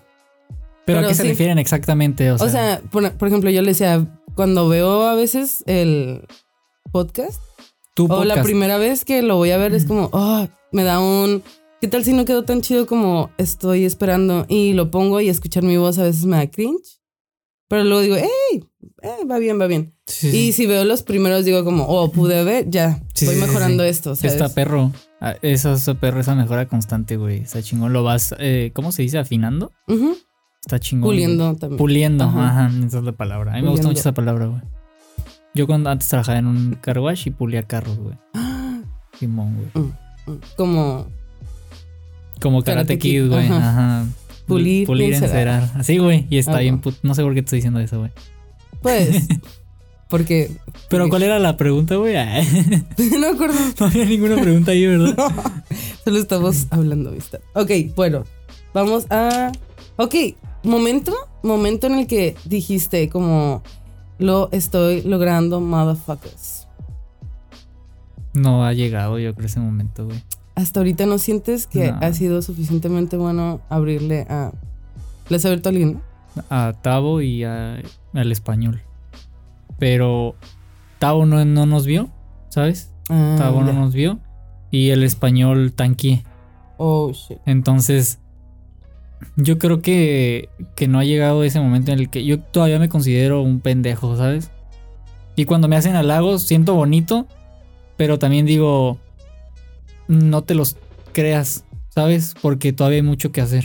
Pero, 0.89 1.01
Pero 1.01 1.07
¿a 1.07 1.11
qué 1.11 1.15
se 1.15 1.23
sí. 1.25 1.29
refieren 1.29 1.59
exactamente? 1.59 2.31
O 2.33 2.39
sea, 2.39 2.47
O 2.47 2.51
sea, 2.51 2.81
por, 2.91 3.13
por 3.13 3.29
ejemplo, 3.29 3.51
yo 3.51 3.61
le 3.61 3.69
decía, 3.69 4.07
cuando 4.35 4.69
veo 4.69 5.03
a 5.07 5.15
veces 5.15 5.63
el 5.67 6.23
podcast, 6.93 7.43
tu 7.95 8.07
o 8.07 8.25
la 8.25 8.37
podcast. 8.37 8.45
primera 8.47 8.79
vez 8.79 9.05
que 9.05 9.21
lo 9.21 9.37
voy 9.37 9.51
a 9.51 9.59
ver, 9.59 9.75
es 9.75 9.85
como, 9.85 10.09
oh, 10.13 10.49
me 10.73 10.85
da 10.85 10.99
un. 10.99 11.43
¿Qué 11.83 11.89
tal 11.89 12.05
si 12.05 12.15
no 12.15 12.25
quedó 12.25 12.45
tan 12.45 12.63
chido 12.63 12.87
como 12.87 13.29
estoy 13.37 13.85
esperando? 13.85 14.47
Y 14.49 14.73
lo 14.73 14.91
pongo 14.91 15.21
y 15.21 15.29
escuchar 15.29 15.63
mi 15.63 15.77
voz 15.77 15.99
a 15.99 16.05
veces 16.05 16.25
me 16.25 16.39
da 16.39 16.47
cringe. 16.51 16.99
Pero 17.69 17.85
luego 17.85 18.01
digo, 18.01 18.17
hey, 18.17 18.65
eh, 19.03 19.27
va 19.31 19.39
bien, 19.39 19.61
va 19.61 19.67
bien. 19.67 19.95
Sí, 20.07 20.31
sí. 20.31 20.37
Y 20.39 20.53
si 20.55 20.65
veo 20.65 20.85
los 20.87 21.03
primeros, 21.03 21.45
digo 21.45 21.65
como, 21.65 21.85
oh, 21.85 22.11
pude 22.11 22.43
ver, 22.45 22.71
ya, 22.71 23.03
Sí, 23.15 23.27
voy 23.27 23.35
sí, 23.35 23.41
sí, 23.43 23.47
mejorando 23.47 23.83
sí. 23.85 23.91
esto. 23.91 24.17
¿sabes? 24.17 24.33
Está 24.33 24.49
perro. 24.49 24.91
Ah, 25.21 25.35
Eso, 25.43 25.75
ese 25.75 25.95
perro, 25.95 26.21
esa 26.21 26.35
mejora 26.35 26.67
constante, 26.67 27.19
güey. 27.19 27.43
Está 27.43 27.63
chingón. 27.63 27.93
Lo 27.93 28.03
vas, 28.05 28.35
eh, 28.39 28.71
¿cómo 28.73 28.91
se 28.91 29.03
dice? 29.03 29.19
Afinando. 29.19 29.71
Ujú, 29.87 30.17
Está 30.61 30.79
chingón. 30.79 31.05
güey. 31.09 31.19
Puliendo 31.19 31.55
también. 31.57 31.79
Puliendo, 31.79 32.25
Ajá. 32.25 32.67
ajá. 32.67 32.87
esa 32.87 32.99
es 32.99 33.05
la 33.05 33.13
palabra. 33.13 33.53
A 33.53 33.57
mí 33.57 33.63
me 33.63 33.71
gusta 33.71 33.87
mucho 33.87 34.01
esa 34.01 34.13
palabra, 34.13 34.47
güey. 34.47 34.61
Yo 35.55 35.67
cuando 35.67 35.91
antes 35.91 36.09
trabajaba 36.09 36.39
en 36.39 36.47
un 36.47 36.75
car 36.81 36.99
wash 36.99 37.27
y 37.27 37.31
pulía 37.31 37.63
carros, 37.63 37.99
güey. 37.99 38.17
Ah, 38.35 38.81
Simón, 39.19 39.57
güey. 39.57 39.85
mm, 39.87 40.31
mm, 40.33 40.41
Como, 40.57 41.07
Como 42.41 42.63
Karate, 42.63 42.87
Karate 42.87 42.99
Kid, 42.99 43.29
güey. 43.29 43.47
ajá. 43.47 43.71
Ajá. 43.71 44.07
Pulir 44.47 44.87
Pulir, 44.87 45.13
encerar. 45.15 45.63
encerar. 45.63 45.81
Así, 45.81 45.99
güey. 45.99 46.27
Y 46.31 46.39
está 46.39 46.53
Ajá. 46.53 46.61
bien 46.61 46.81
put- 46.81 46.99
No 47.03 47.15
sé 47.15 47.23
por 47.23 47.35
qué 47.35 47.43
te 47.43 47.47
estoy 47.47 47.59
diciendo 47.59 47.81
eso, 47.81 47.99
güey. 47.99 48.11
pues, 48.83 49.27
porque. 50.09 50.51
Pero 50.89 51.09
¿cuál 51.09 51.23
era 51.25 51.39
la 51.39 51.57
pregunta, 51.57 51.97
güey? 51.97 52.17
Ay, 52.17 52.47
no 53.21 53.29
acuerdo. 53.29 53.57
no 53.81 53.87
había 53.87 54.05
ninguna 54.07 54.37
pregunta 54.41 54.73
ahí, 54.73 54.87
¿verdad? 54.87 55.17
Solo 56.05 56.19
estamos 56.19 56.67
hablando 56.71 57.11
amistad. 57.11 57.41
Ok, 57.55 57.71
bueno, 57.97 58.25
vamos 58.73 59.07
a. 59.11 59.53
Ok, 59.99 60.15
momento, 60.65 61.13
momento 61.43 61.87
en 61.89 61.95
el 61.95 62.07
que 62.07 62.37
dijiste 62.45 63.09
como 63.09 63.63
lo 64.19 64.49
estoy 64.53 65.03
logrando, 65.03 65.61
motherfuckers. 65.61 66.67
No 68.35 68.65
ha 68.65 68.73
llegado, 68.73 69.19
yo 69.19 69.35
creo, 69.35 69.47
ese 69.47 69.61
momento, 69.61 70.05
güey. 70.07 70.23
Hasta 70.55 70.81
ahorita 70.81 71.07
no 71.07 71.19
sientes 71.19 71.67
que 71.67 71.93
No. 71.93 71.99
ha 72.01 72.13
sido 72.13 72.43
suficientemente 72.43 73.17
bueno 73.17 73.61
abrirle 73.69 74.23
a. 74.29 74.53
¿Le 75.29 75.37
has 75.37 75.45
abierto 75.45 75.69
a 75.69 75.71
alguien? 75.71 76.01
a 76.51 76.73
Tavo 76.83 77.21
y 77.21 77.43
a- 77.43 77.83
al 78.15 78.33
español. 78.33 78.81
Pero 79.79 80.37
Tavo 81.01 81.27
no, 81.27 81.45
no 81.45 81.67
nos 81.67 81.85
vio, 81.87 82.11
¿sabes? 82.49 82.93
Ah, 83.09 83.35
Tavo 83.39 83.63
no 83.63 83.73
nos 83.73 83.93
vio. 83.95 84.21
Y 84.71 84.91
el 84.91 85.03
español 85.03 85.73
tanqué. 85.73 86.23
Oh, 86.77 87.11
shit. 87.13 87.39
Entonces, 87.47 88.21
yo 89.37 89.59
creo 89.59 89.81
que, 89.83 90.49
que 90.77 90.89
no 90.89 90.99
ha 90.99 91.05
llegado 91.05 91.45
ese 91.45 91.61
momento 91.61 91.93
en 91.93 91.99
el 92.01 92.11
que 92.11 92.25
yo 92.25 92.41
todavía 92.41 92.79
me 92.79 92.89
considero 92.89 93.43
un 93.43 93.61
pendejo, 93.61 94.17
¿sabes? 94.17 94.51
Y 95.37 95.45
cuando 95.45 95.69
me 95.69 95.77
hacen 95.77 95.95
halagos, 95.97 96.43
siento 96.43 96.75
bonito, 96.75 97.27
pero 97.97 98.19
también 98.19 98.47
digo, 98.47 98.99
no 100.09 100.43
te 100.43 100.55
los 100.55 100.77
creas, 101.13 101.65
¿sabes? 101.91 102.35
Porque 102.41 102.73
todavía 102.73 102.97
hay 102.99 103.03
mucho 103.03 103.31
que 103.33 103.41
hacer. 103.41 103.65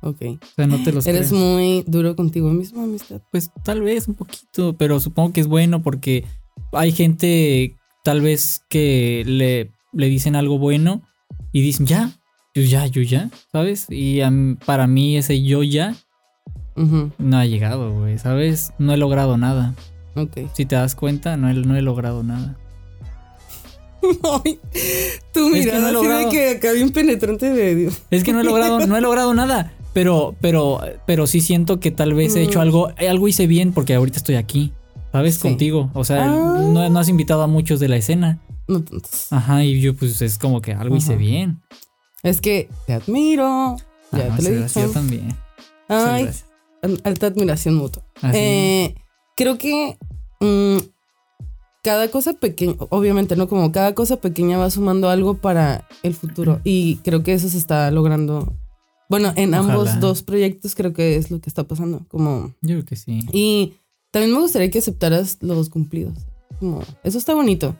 Ok. 0.00 0.22
O 0.22 0.38
sea, 0.54 0.66
no 0.66 0.82
te 0.84 0.92
los 0.92 1.06
Eres 1.06 1.28
creas. 1.28 1.32
muy 1.32 1.82
duro 1.86 2.14
contigo 2.14 2.50
mismo, 2.50 2.84
amistad. 2.84 3.20
Pues 3.32 3.50
tal 3.64 3.82
vez 3.82 4.06
un 4.06 4.14
poquito, 4.14 4.74
pero 4.76 5.00
supongo 5.00 5.32
que 5.32 5.40
es 5.40 5.48
bueno 5.48 5.82
porque 5.82 6.24
hay 6.72 6.92
gente 6.92 7.74
tal 8.04 8.20
vez 8.20 8.62
que 8.68 9.24
le, 9.26 9.72
le 9.92 10.06
dicen 10.08 10.36
algo 10.36 10.58
bueno 10.58 11.02
y 11.52 11.62
dicen 11.62 11.86
ya, 11.86 12.12
yo 12.56 12.62
ya, 12.62 12.86
yo 12.86 13.02
ya, 13.02 13.28
¿sabes? 13.52 13.86
Y 13.90 14.20
para 14.64 14.86
mí 14.86 15.16
ese 15.16 15.42
yo 15.42 15.62
ya 15.62 15.94
no 16.76 17.38
ha 17.38 17.44
llegado, 17.46 17.92
güey, 17.92 18.18
¿sabes? 18.18 18.72
No 18.78 18.92
he 18.92 18.96
logrado 18.96 19.36
nada. 19.36 19.74
Ok. 20.14 20.38
Si 20.54 20.64
te 20.66 20.76
das 20.76 20.94
cuenta, 20.94 21.36
no 21.36 21.48
he, 21.50 21.54
no 21.54 21.76
he 21.76 21.82
logrado 21.82 22.22
nada. 22.22 22.56
Ay, 24.44 24.58
tu 25.32 25.54
Es 25.54 25.66
que 25.66 25.78
no 25.78 25.88
he 25.88 25.92
logrado. 25.92 26.30
que 26.30 26.50
acá 26.50 26.72
bien 26.72 26.90
penetrante 26.90 27.50
de 27.50 27.74
Dios. 27.74 28.02
Es 28.10 28.24
que 28.24 28.32
no 28.32 28.40
he 28.40 28.44
logrado, 28.44 28.78
no 28.86 28.96
he 28.96 29.00
logrado 29.00 29.34
nada. 29.34 29.72
Pero, 29.92 30.36
pero, 30.40 30.80
pero 31.06 31.26
sí 31.26 31.40
siento 31.40 31.80
que 31.80 31.90
tal 31.90 32.14
vez 32.14 32.36
he 32.36 32.42
hecho 32.42 32.58
Mm. 32.58 32.62
algo, 32.62 32.88
algo 33.08 33.28
hice 33.28 33.46
bien 33.46 33.72
porque 33.72 33.94
ahorita 33.94 34.18
estoy 34.18 34.34
aquí, 34.36 34.72
¿sabes? 35.12 35.36
Sí. 35.36 35.40
Contigo. 35.42 35.90
O 35.94 36.04
sea, 36.04 36.24
Ah. 36.24 36.28
no, 36.62 36.88
no 36.90 36.98
has 36.98 37.08
invitado 37.08 37.42
a 37.42 37.46
muchos 37.46 37.80
de 37.80 37.88
la 37.88 37.96
escena. 37.96 38.38
No 38.68 38.82
tantos. 38.82 39.32
Ajá, 39.32 39.64
y 39.64 39.80
yo 39.80 39.94
pues 39.96 40.20
es 40.22 40.38
como 40.38 40.60
que 40.60 40.72
algo 40.74 40.96
hice 40.96 41.16
bien. 41.16 41.62
Es 42.26 42.40
que 42.40 42.68
te 42.86 42.94
admiro. 42.94 43.76
Ya 44.12 44.28
Ah, 44.32 44.36
te 44.36 44.42
lo 44.42 44.48
he 44.48 44.62
dicho. 44.62 44.80
Yo 44.80 44.90
también. 44.90 45.36
Ay, 45.88 46.28
alta 47.04 47.26
admiración 47.28 47.74
mutua. 47.74 48.02
Así. 48.22 48.36
Eh, 48.38 48.94
creo 49.36 49.58
que 49.58 49.96
mm, 50.40 50.78
cada 51.82 52.08
cosa 52.10 52.32
pequeña, 52.34 52.74
obviamente, 52.90 53.36
¿no? 53.36 53.48
Como 53.48 53.70
cada 53.70 53.94
cosa 53.94 54.16
pequeña 54.16 54.58
va 54.58 54.70
sumando 54.70 55.08
algo 55.08 55.38
para 55.38 55.86
el 56.02 56.14
futuro. 56.14 56.60
Y 56.64 56.96
creo 57.04 57.22
que 57.22 57.32
eso 57.32 57.48
se 57.48 57.58
está 57.58 57.90
logrando. 57.90 58.52
Bueno, 59.08 59.32
en 59.36 59.54
ambos 59.54 60.00
dos 60.00 60.22
proyectos 60.24 60.74
creo 60.74 60.92
que 60.92 61.16
es 61.16 61.30
lo 61.30 61.40
que 61.40 61.48
está 61.48 61.64
pasando. 61.64 62.04
Como. 62.08 62.54
Yo 62.60 62.74
creo 62.76 62.84
que 62.84 62.96
sí. 62.96 63.20
Y 63.32 63.74
también 64.10 64.32
me 64.34 64.40
gustaría 64.40 64.70
que 64.70 64.80
aceptaras 64.80 65.38
los 65.42 65.68
cumplidos. 65.68 66.14
Como, 66.58 66.82
eso 67.04 67.18
está 67.18 67.34
bonito. 67.34 67.76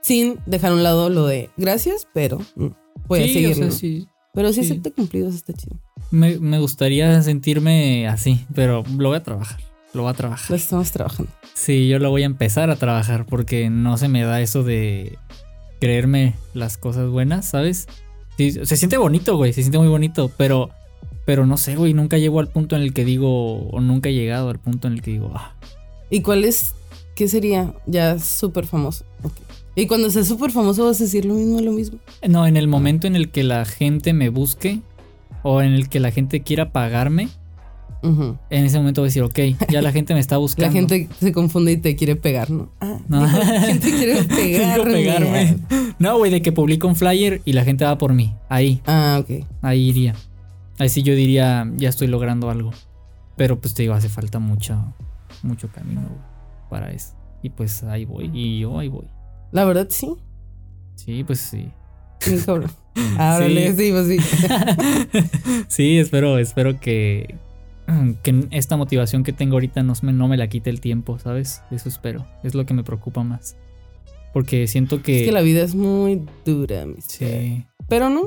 Sin 0.00 0.38
dejar 0.46 0.70
a 0.70 0.74
un 0.74 0.84
lado 0.84 1.10
lo 1.10 1.26
de 1.26 1.50
gracias, 1.56 2.06
pero 2.14 2.38
mm, 2.54 2.66
a 3.16 3.22
Sí, 3.24 3.30
o 3.30 3.32
seguir. 3.34 3.54
sea, 3.54 3.70
sí. 3.70 4.08
Pero 4.34 4.52
si 4.52 4.62
sí. 4.62 4.70
acepta 4.72 4.90
cumplidos, 4.90 5.34
está 5.34 5.52
chido. 5.52 5.80
Me, 6.10 6.38
me 6.38 6.58
gustaría 6.58 7.20
sentirme 7.22 8.06
así, 8.08 8.44
pero 8.54 8.84
lo 8.96 9.08
voy 9.08 9.16
a 9.16 9.22
trabajar. 9.22 9.60
Lo 9.94 10.02
voy 10.02 10.10
a 10.10 10.12
Lo 10.12 10.16
trabajar. 10.16 10.56
estamos 10.56 10.90
trabajando. 10.92 11.32
Sí, 11.54 11.88
yo 11.88 11.98
lo 11.98 12.10
voy 12.10 12.22
a 12.22 12.26
empezar 12.26 12.70
a 12.70 12.76
trabajar 12.76 13.26
porque 13.26 13.70
no 13.70 13.96
se 13.96 14.08
me 14.08 14.22
da 14.22 14.40
eso 14.40 14.62
de 14.62 15.18
creerme 15.80 16.34
las 16.54 16.76
cosas 16.78 17.08
buenas, 17.08 17.46
¿sabes? 17.48 17.86
Sí, 18.36 18.52
se 18.52 18.76
siente 18.76 18.96
bonito, 18.98 19.36
güey, 19.36 19.52
se 19.52 19.62
siente 19.62 19.78
muy 19.78 19.88
bonito, 19.88 20.30
pero, 20.36 20.70
pero 21.24 21.46
no 21.46 21.56
sé, 21.56 21.74
güey, 21.74 21.94
nunca 21.94 22.18
llego 22.18 22.38
al 22.40 22.48
punto 22.48 22.76
en 22.76 22.82
el 22.82 22.92
que 22.94 23.04
digo, 23.04 23.68
o 23.70 23.80
nunca 23.80 24.08
he 24.10 24.14
llegado 24.14 24.50
al 24.50 24.58
punto 24.60 24.86
en 24.88 24.94
el 24.94 25.02
que 25.02 25.12
digo, 25.12 25.32
ah, 25.34 25.54
¿Y 26.10 26.22
cuál 26.22 26.44
es? 26.44 26.74
¿Qué 27.16 27.26
sería? 27.28 27.74
Ya 27.86 28.18
súper 28.18 28.64
famoso. 28.66 29.04
Y 29.80 29.86
cuando 29.86 30.10
seas 30.10 30.26
súper 30.26 30.50
famoso 30.50 30.84
vas 30.86 31.00
a 31.00 31.04
decir 31.04 31.24
lo 31.24 31.34
mismo, 31.34 31.60
lo 31.60 31.72
mismo. 31.72 31.98
No, 32.28 32.46
en 32.46 32.56
el 32.56 32.66
momento 32.68 33.06
en 33.06 33.14
el 33.16 33.30
que 33.30 33.44
la 33.44 33.64
gente 33.64 34.12
me 34.12 34.28
busque 34.28 34.80
o 35.42 35.62
en 35.62 35.72
el 35.72 35.88
que 35.88 36.00
la 36.00 36.10
gente 36.10 36.42
quiera 36.42 36.72
pagarme, 36.72 37.28
en 38.02 38.38
ese 38.64 38.78
momento 38.78 39.00
voy 39.02 39.06
a 39.06 39.10
decir, 39.10 39.22
ok, 39.22 39.38
ya 39.70 39.82
la 39.82 39.92
gente 39.92 40.14
me 40.14 40.20
está 40.20 40.36
buscando. 40.38 40.66
La 40.66 40.72
gente 40.72 41.08
se 41.18 41.32
confunde 41.32 41.72
y 41.72 41.76
te 41.78 41.96
quiere 41.96 42.16
pegar, 42.16 42.50
¿no? 42.50 42.70
Ah, 42.80 42.98
No. 43.08 43.20
la 43.22 43.60
gente 43.62 43.90
quiere 43.90 44.22
pegarme. 44.24 44.92
pegarme. 44.92 45.58
No, 45.98 46.16
güey, 46.18 46.30
de 46.30 46.42
que 46.42 46.52
publico 46.52 46.86
un 46.88 46.96
flyer 46.96 47.40
y 47.44 47.52
la 47.52 47.64
gente 47.64 47.84
va 47.84 47.98
por 47.98 48.14
mí. 48.14 48.34
Ahí, 48.48 48.80
Ah, 48.86 49.18
ok. 49.20 49.44
ahí 49.62 49.88
iría. 49.88 50.14
Ahí 50.78 50.88
sí 50.88 51.02
yo 51.02 51.14
diría, 51.14 51.70
ya 51.76 51.88
estoy 51.88 52.06
logrando 52.08 52.50
algo. 52.50 52.70
Pero 53.36 53.60
pues 53.60 53.74
te 53.74 53.82
digo, 53.82 53.94
hace 53.94 54.08
falta 54.08 54.38
mucho, 54.38 54.76
mucho 55.42 55.68
camino 55.68 56.02
para 56.70 56.90
eso. 56.92 57.14
Y 57.42 57.50
pues 57.50 57.82
ahí 57.84 58.04
voy, 58.04 58.30
y 58.32 58.60
yo 58.60 58.78
ahí 58.78 58.88
voy. 58.88 59.06
La 59.52 59.64
verdad, 59.64 59.86
sí. 59.90 60.14
Sí, 60.96 61.24
pues 61.24 61.40
sí. 61.40 61.70
Cabrón. 62.44 62.70
Ábrale, 63.18 63.74
sí, 63.76 63.92
pues 63.92 64.06
sí. 64.08 64.18
sí, 65.68 65.98
espero, 65.98 66.38
espero 66.38 66.80
que, 66.80 67.36
que 68.22 68.48
esta 68.50 68.76
motivación 68.76 69.22
que 69.24 69.32
tengo 69.32 69.54
ahorita 69.54 69.82
no 69.82 69.94
me, 70.02 70.12
no 70.12 70.28
me 70.28 70.36
la 70.36 70.48
quite 70.48 70.68
el 70.70 70.80
tiempo, 70.80 71.18
¿sabes? 71.18 71.62
Eso 71.70 71.88
espero. 71.88 72.26
Es 72.42 72.54
lo 72.54 72.66
que 72.66 72.74
me 72.74 72.82
preocupa 72.84 73.22
más. 73.22 73.56
Porque 74.32 74.66
siento 74.66 75.00
que... 75.02 75.20
Es 75.20 75.26
que 75.26 75.32
la 75.32 75.40
vida 75.42 75.62
es 75.62 75.74
muy 75.74 76.22
dura, 76.44 76.84
mi 76.86 77.00
Sí, 77.00 77.64
Pero 77.88 78.10
no. 78.10 78.22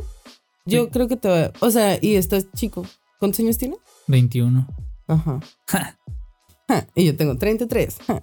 Yo 0.65 0.85
Sí. 0.85 0.89
creo 0.91 1.07
que 1.07 1.17
te 1.17 1.27
va. 1.27 1.51
O 1.59 1.69
sea, 1.69 1.97
y 2.01 2.15
estás 2.15 2.47
chico. 2.53 2.85
¿Cuántos 3.19 3.39
años 3.41 3.57
tienes? 3.57 3.79
21. 4.07 4.67
Ajá. 5.07 5.39
Ja, 6.67 6.87
Y 6.95 7.03
yo 7.05 7.17
tengo 7.17 7.35
33. 7.37 7.97
Ja. 8.07 8.21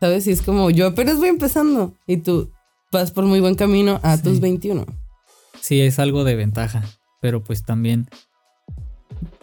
¿Sabes? 0.00 0.26
Y 0.26 0.30
es 0.32 0.42
como 0.42 0.70
yo 0.70 0.86
apenas 0.88 1.18
voy 1.18 1.28
empezando. 1.28 1.94
Y 2.06 2.16
tú 2.18 2.50
vas 2.90 3.10
por 3.10 3.24
muy 3.24 3.40
buen 3.40 3.54
camino 3.54 4.00
a 4.02 4.16
Sí. 4.16 4.22
tus 4.24 4.40
21. 4.40 4.86
Sí, 5.60 5.80
es 5.80 5.98
algo 5.98 6.24
de 6.24 6.36
ventaja. 6.36 6.82
Pero 7.20 7.44
pues 7.44 7.62
también. 7.64 8.08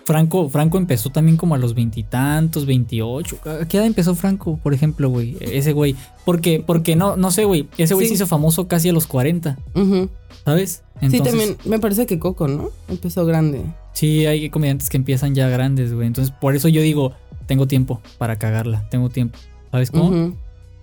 Franco, 0.06 0.48
Franco 0.50 0.78
empezó 0.78 1.10
también 1.10 1.36
como 1.36 1.54
a 1.56 1.58
los 1.58 1.74
veintitantos, 1.76 2.66
veintiocho. 2.66 3.38
¿A 3.46 3.68
qué 3.68 3.78
edad 3.78 3.86
empezó 3.86 4.16
Franco, 4.16 4.58
por 4.64 4.74
ejemplo, 4.74 5.10
güey? 5.10 5.36
Ese 5.42 5.74
güey. 5.74 5.96
Porque, 6.24 6.64
porque 6.66 6.96
no, 6.96 7.18
no 7.18 7.30
sé, 7.30 7.44
güey. 7.44 7.68
Ese 7.78 7.94
güey 7.94 8.06
Sí. 8.08 8.12
se 8.12 8.16
hizo 8.16 8.26
famoso 8.28 8.70
casi 8.70 8.88
a 8.90 8.94
los 8.94 9.06
40, 9.06 9.58
Ujú. 9.76 10.10
¿sabes? 10.46 10.82
sí, 11.12 11.20
también 11.20 11.58
me 11.66 11.78
parece 11.80 12.06
que 12.06 12.20
Coco, 12.20 12.48
¿no? 12.48 12.70
Empezó 12.88 13.26
grande. 13.26 13.62
Sí, 13.94 14.26
hay 14.26 14.50
comediantes 14.50 14.90
que 14.90 14.96
empiezan 14.98 15.36
ya 15.36 15.50
grandes, 15.50 15.94
güey. 15.94 16.08
Entonces, 16.08 16.34
por 16.40 16.56
eso 16.56 16.70
yo 16.70 16.82
digo, 16.82 17.12
tengo 17.46 17.68
tiempo 17.68 18.02
para 18.18 18.40
cagarla. 18.40 18.88
Tengo 18.90 19.10
tiempo. 19.10 19.38
¿Sabes 19.72 19.92
cómo? 19.92 20.34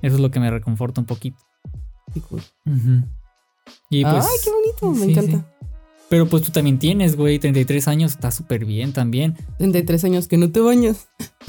Eso 0.04 0.16
es 0.16 0.20
lo 0.20 0.30
que 0.30 0.38
me 0.38 0.50
reconforta 0.50 1.00
un 1.00 1.06
poquito. 1.06 1.38
Cool. 2.28 2.42
Y 3.88 4.04
pues. 4.04 4.24
Ay, 4.24 4.36
qué 4.44 4.50
bonito. 4.50 4.90
Me 4.90 5.06
sí, 5.06 5.12
encanta. 5.12 5.50
Pero 6.10 6.28
pues 6.28 6.42
tú 6.42 6.52
también 6.52 6.78
tienes, 6.78 7.16
güey, 7.16 7.38
33 7.38 7.88
años, 7.88 8.12
está 8.12 8.30
súper 8.30 8.66
bien 8.66 8.92
también. 8.92 9.34
33 9.58 10.04
años 10.04 10.28
que 10.28 10.36
no 10.36 10.50
te 10.50 10.60
bañas. 10.60 11.08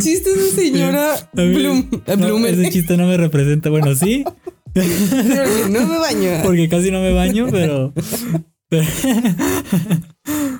Chistes 0.00 0.36
de 0.36 0.50
señora 0.62 1.16
eh, 1.36 1.84
no, 2.16 2.46
ese 2.46 2.70
chiste 2.70 2.96
no 2.96 3.06
me 3.06 3.16
representa. 3.16 3.70
Bueno, 3.70 3.94
sí, 3.94 4.24
no 5.70 5.86
me 5.86 5.98
baño. 5.98 6.30
porque 6.44 6.68
casi 6.68 6.90
no 6.90 7.00
me 7.00 7.12
baño, 7.12 7.48
pero. 7.50 7.92
pero, 8.68 8.86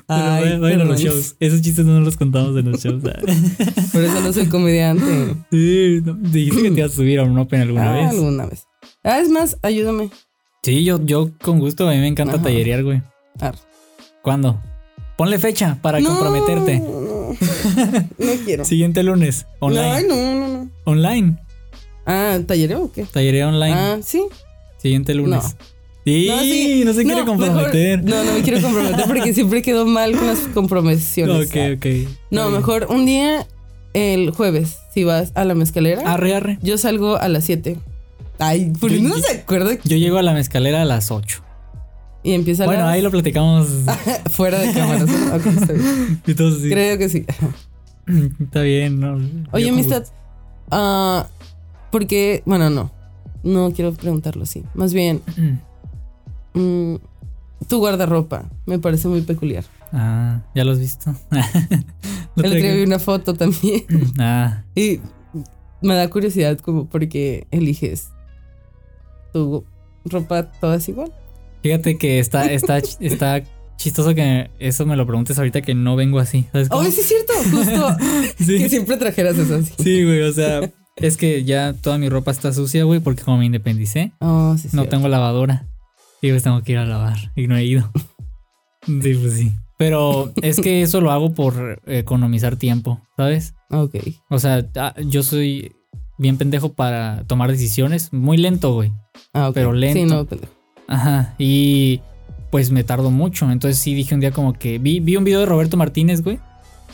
Ay, 0.07 0.57
pero 0.61 0.81
a 0.83 0.85
los 0.85 0.99
shows. 0.99 1.35
Esos 1.39 1.61
chistes 1.61 1.85
no 1.85 1.99
los 1.99 2.15
contamos 2.17 2.55
en 2.57 2.71
los 2.71 2.83
shows. 2.83 3.01
Por 3.91 4.03
eso 4.03 4.21
no 4.21 4.31
soy 4.33 4.45
comediante. 4.47 5.35
sí, 5.51 6.01
no, 6.03 6.13
dijiste 6.13 6.61
que 6.63 6.71
te 6.71 6.79
ibas 6.79 6.91
a 6.91 6.95
subir 6.95 7.19
a 7.19 7.23
un 7.23 7.37
Open 7.39 7.61
alguna 7.61 7.91
Ah, 7.91 7.95
vez. 7.95 8.09
alguna 8.11 8.45
vez. 8.45 8.67
Ah, 9.03 9.19
es 9.19 9.29
más, 9.29 9.57
ayúdame. 9.63 10.09
Sí, 10.63 10.83
yo, 10.83 11.03
yo 11.03 11.31
con 11.41 11.59
gusto, 11.59 11.87
a 11.87 11.91
mí 11.93 11.99
me 11.99 12.07
encanta 12.07 12.35
Ajá. 12.35 12.43
tallerear, 12.43 12.83
güey. 12.83 13.01
Ar. 13.39 13.55
¿Cuándo? 14.21 14.61
Ponle 15.17 15.39
fecha 15.39 15.77
para 15.81 15.99
No, 15.99 16.09
comprometerte. 16.09 16.79
No, 16.79 17.29
no 18.17 18.33
quiero. 18.45 18.65
Siguiente 18.65 19.01
lunes, 19.03 19.45
online. 19.59 19.91
Ay, 19.91 20.05
no, 20.07 20.15
no, 20.15 20.47
no. 20.47 20.71
Online. 20.85 21.37
Ah, 22.05 22.37
¿tallereo 22.45 22.83
o 22.83 22.91
qué? 22.91 23.05
Tallerea 23.05 23.47
online. 23.47 23.73
Ah, 23.75 23.97
sí. 24.03 24.23
Siguiente 24.77 25.13
lunes. 25.15 25.43
No. 25.43 25.65
Sí, 26.05 26.27
No, 26.29 26.39
sí. 26.39 26.83
no 26.85 26.93
se 26.93 27.03
quiere 27.03 27.21
No, 27.21 27.25
comprometer. 27.25 28.03
mejor- 28.03 28.15
no, 28.15 28.23
no 28.23 28.33
me 28.33 28.41
quiero 28.43 28.61
comprometer 28.61 29.05
porque 29.07 29.33
siempre 29.33 29.61
quedo 29.63 29.85
mal 29.85 30.15
con 30.15 30.27
las 30.27 30.39
compromisiones. 30.53 31.47
Ok, 31.47 31.55
ok. 31.77 31.85
No, 32.31 32.49
mejor 32.51 32.87
un 32.89 33.05
día 33.05 33.47
el 33.93 34.29
jueves, 34.31 34.77
si 34.93 35.03
vas 35.03 35.31
a 35.35 35.45
la 35.45 35.55
mezcalera, 35.55 36.01
Arre, 36.13 36.35
arre. 36.35 36.59
yo 36.61 36.77
salgo 36.77 37.17
a 37.17 37.27
las 37.27 37.45
7. 37.45 37.77
Ay, 38.37 38.71
¿por 38.79 38.89
qué 38.91 39.01
Yo- 39.01 39.09
no 39.09 39.17
se 39.17 39.37
acuerda? 39.37 39.71
Yo 39.83 39.97
llego 39.97 40.17
a 40.17 40.21
la 40.21 40.33
mezcalera 40.33 40.81
a 40.81 40.85
las 40.85 41.09
8. 41.11 41.41
Y 42.21 42.33
empieza 42.33 42.63
a 42.63 42.65
Bueno, 42.67 42.87
ahí 42.87 43.01
lo 43.01 43.09
platicamos. 43.11 43.67
fuera 44.31 44.59
de 44.59 44.73
cámaras. 44.73 45.07
¿no? 45.09 45.35
Ok, 45.35 45.45
está 45.45 45.73
bien. 45.73 46.21
todo 46.37 46.49
así. 46.57 46.69
Creo 46.69 46.97
que 46.97 47.09
sí. 47.09 47.25
Está 48.43 48.61
bien, 48.61 48.99
¿no? 48.99 49.17
Oye, 49.51 49.69
amistad, 49.69 50.03
ah, 50.71 51.27
porque, 51.91 52.43
bueno, 52.45 52.69
no, 52.69 52.91
no 53.43 53.71
quiero 53.73 53.93
preguntarlo 53.93 54.43
así. 54.43 54.63
Más 54.75 54.93
bien. 54.93 55.21
mm, 56.55 56.95
tu 57.67 57.77
guardarropa 57.79 58.45
me 58.65 58.79
parece 58.79 59.07
muy 59.07 59.21
peculiar. 59.21 59.63
Ah, 59.93 60.41
¿ya 60.55 60.63
lo 60.65 60.71
has 60.71 60.79
visto? 60.79 61.15
Lo 62.35 62.43
El 62.43 62.49
otro 62.49 62.49
día 62.51 62.59
traigo. 62.59 62.75
vi 62.77 62.83
una 62.83 62.99
foto 62.99 63.33
también 63.33 63.85
Ah, 64.19 64.63
y 64.75 64.99
me 65.81 65.93
da 65.95 66.09
curiosidad 66.09 66.57
como 66.59 66.89
porque 66.89 67.47
eliges 67.51 68.09
tu 69.33 69.63
ropa 70.05 70.51
todas 70.59 70.87
igual. 70.89 71.13
fíjate 71.63 71.97
que 71.97 72.19
está, 72.19 72.45
está, 72.51 72.77
está 72.99 73.43
chistoso 73.77 74.13
que 74.15 74.49
eso 74.59 74.85
me 74.85 74.95
lo 74.95 75.05
preguntes 75.05 75.37
ahorita 75.37 75.61
que 75.61 75.73
no 75.75 75.95
vengo 75.95 76.19
así. 76.19 76.45
¿Sabes 76.51 76.69
cómo? 76.69 76.81
Oh, 76.81 76.91
sí 76.91 77.01
es 77.01 77.07
cierto, 77.07 77.33
justo 77.51 77.97
Sí. 78.37 78.57
que 78.57 78.69
siempre 78.69 78.97
trajeras 78.97 79.37
eso 79.37 79.55
así. 79.55 79.73
Sí, 79.81 80.03
güey, 80.03 80.21
o 80.21 80.31
sea, 80.33 80.61
es 80.95 81.17
que 81.17 81.43
ya 81.43 81.73
toda 81.73 81.97
mi 81.97 82.07
ropa 82.09 82.31
está 82.31 82.53
sucia, 82.53 82.83
güey, 82.85 82.99
porque 83.01 83.23
como 83.23 83.37
me 83.37 83.45
independicé, 83.45 84.11
Oh, 84.19 84.55
sí, 84.57 84.67
no 84.67 84.81
cierto. 84.83 84.89
tengo 84.89 85.07
lavadora. 85.09 85.67
Y 86.25 86.31
pues 86.31 86.41
tengo 86.41 86.63
que 86.63 86.71
ir 86.71 86.79
a 86.79 86.85
lavar 86.85 87.31
y 87.35 87.45
no 87.45 87.55
he 87.55 87.63
ido. 87.63 87.91
Sí, 88.87 89.13
pues 89.13 89.33
sí. 89.33 89.51
Pero 89.77 90.33
es 90.41 90.59
que 90.59 90.81
eso 90.81 90.99
lo 90.99 91.11
hago 91.11 91.33
por 91.33 91.81
economizar 91.85 92.55
tiempo, 92.55 92.99
¿sabes? 93.15 93.53
Ok. 93.69 93.95
O 94.29 94.39
sea, 94.39 94.65
ah, 94.75 94.95
yo 95.05 95.21
soy 95.21 95.75
bien 96.17 96.37
pendejo 96.37 96.73
para 96.73 97.25
tomar 97.27 97.51
decisiones. 97.51 98.11
Muy 98.11 98.37
lento, 98.37 98.73
güey. 98.73 98.91
Ah, 99.33 99.49
ok. 99.49 99.53
Pero 99.53 99.73
lento. 99.73 99.99
Sí, 99.99 100.05
no, 100.05 100.25
pendejo. 100.25 100.51
Ajá. 100.87 101.35
Y 101.37 102.01
pues 102.49 102.71
me 102.71 102.83
tardo 102.83 103.11
mucho. 103.11 103.51
Entonces 103.51 103.77
sí 103.77 103.93
dije 103.93 104.15
un 104.15 104.21
día 104.21 104.31
como 104.31 104.53
que 104.53 104.79
vi, 104.79 104.99
vi 104.99 105.17
un 105.17 105.25
video 105.25 105.41
de 105.41 105.45
Roberto 105.45 105.77
Martínez, 105.77 106.23
güey. 106.23 106.39